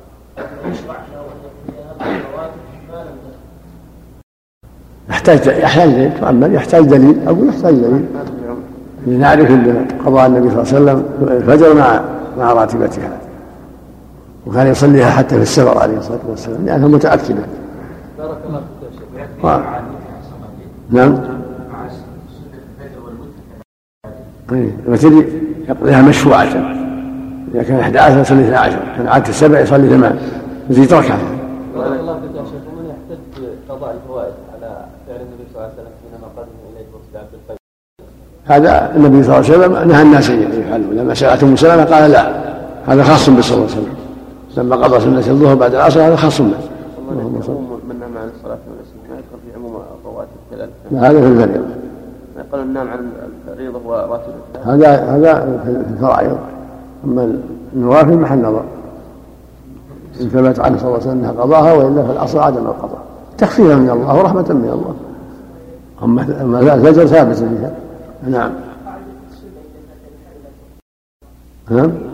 [0.72, 2.62] يشرع له ان يقضيها بالرواتب
[2.92, 8.06] ما لم تدخل يحتاج يحتاج دليل تؤمل يحتاج دليل أو يحتاج دليل.
[9.08, 12.02] لنعرف أن قضاء النبي صلى الله عليه وسلم الفجر مع
[12.38, 13.18] مع راتبتها.
[14.48, 17.44] وكان يصليها حتى في السفر عليه الصلاة والسلام لأنها متأكدة.
[18.18, 18.62] بارك الله
[19.42, 19.62] فيك.
[20.90, 21.18] نعم.
[24.52, 25.24] إيه، الوتر
[25.70, 26.80] يقضيها مشفوعة.
[27.54, 30.20] إذا كان 11 يصلي 12 كان عادة السبع يصلي ثمان
[30.70, 31.20] يزيد ركعة
[31.76, 35.74] بارك الله فيك يا شيخ ومن يحتج بقضاء الفوائد على فعل النبي صلى الله عليه
[35.74, 37.60] وسلم حينما قدم اليه وفد عبد القيس
[38.50, 42.12] هذا النبي صلى الله عليه وسلم نهى الناس أن يفعلوا لما سالته ام سلمه قال
[42.12, 42.32] لا
[42.88, 43.94] هذا خاص به صلى الله عليه وسلم.
[44.58, 46.48] لما قضى سنة الظهر بعد العصر هذا خاص به.
[47.12, 47.34] اللهم
[47.90, 48.58] من نام عن الصلاه
[49.10, 49.74] ما يدخل في عموم
[51.04, 51.66] هذا في الفريضة.
[52.38, 53.00] يقول النام عن
[53.48, 54.34] الفريضه وراتب
[54.66, 56.38] هذا هذا في الفرائض.
[57.06, 57.36] أما
[57.76, 58.64] النوافل محل نظر.
[60.22, 63.02] إن ثبت عنه صلى الله عليه وسلم أنها قضاها والا فالاصل عدم القضاء.
[63.38, 64.96] تخفيفا من الله ورحمة من الله.
[66.44, 67.72] أما الفجر ثابت فيها
[68.24, 68.56] نعم.
[71.72, 72.09] نعم.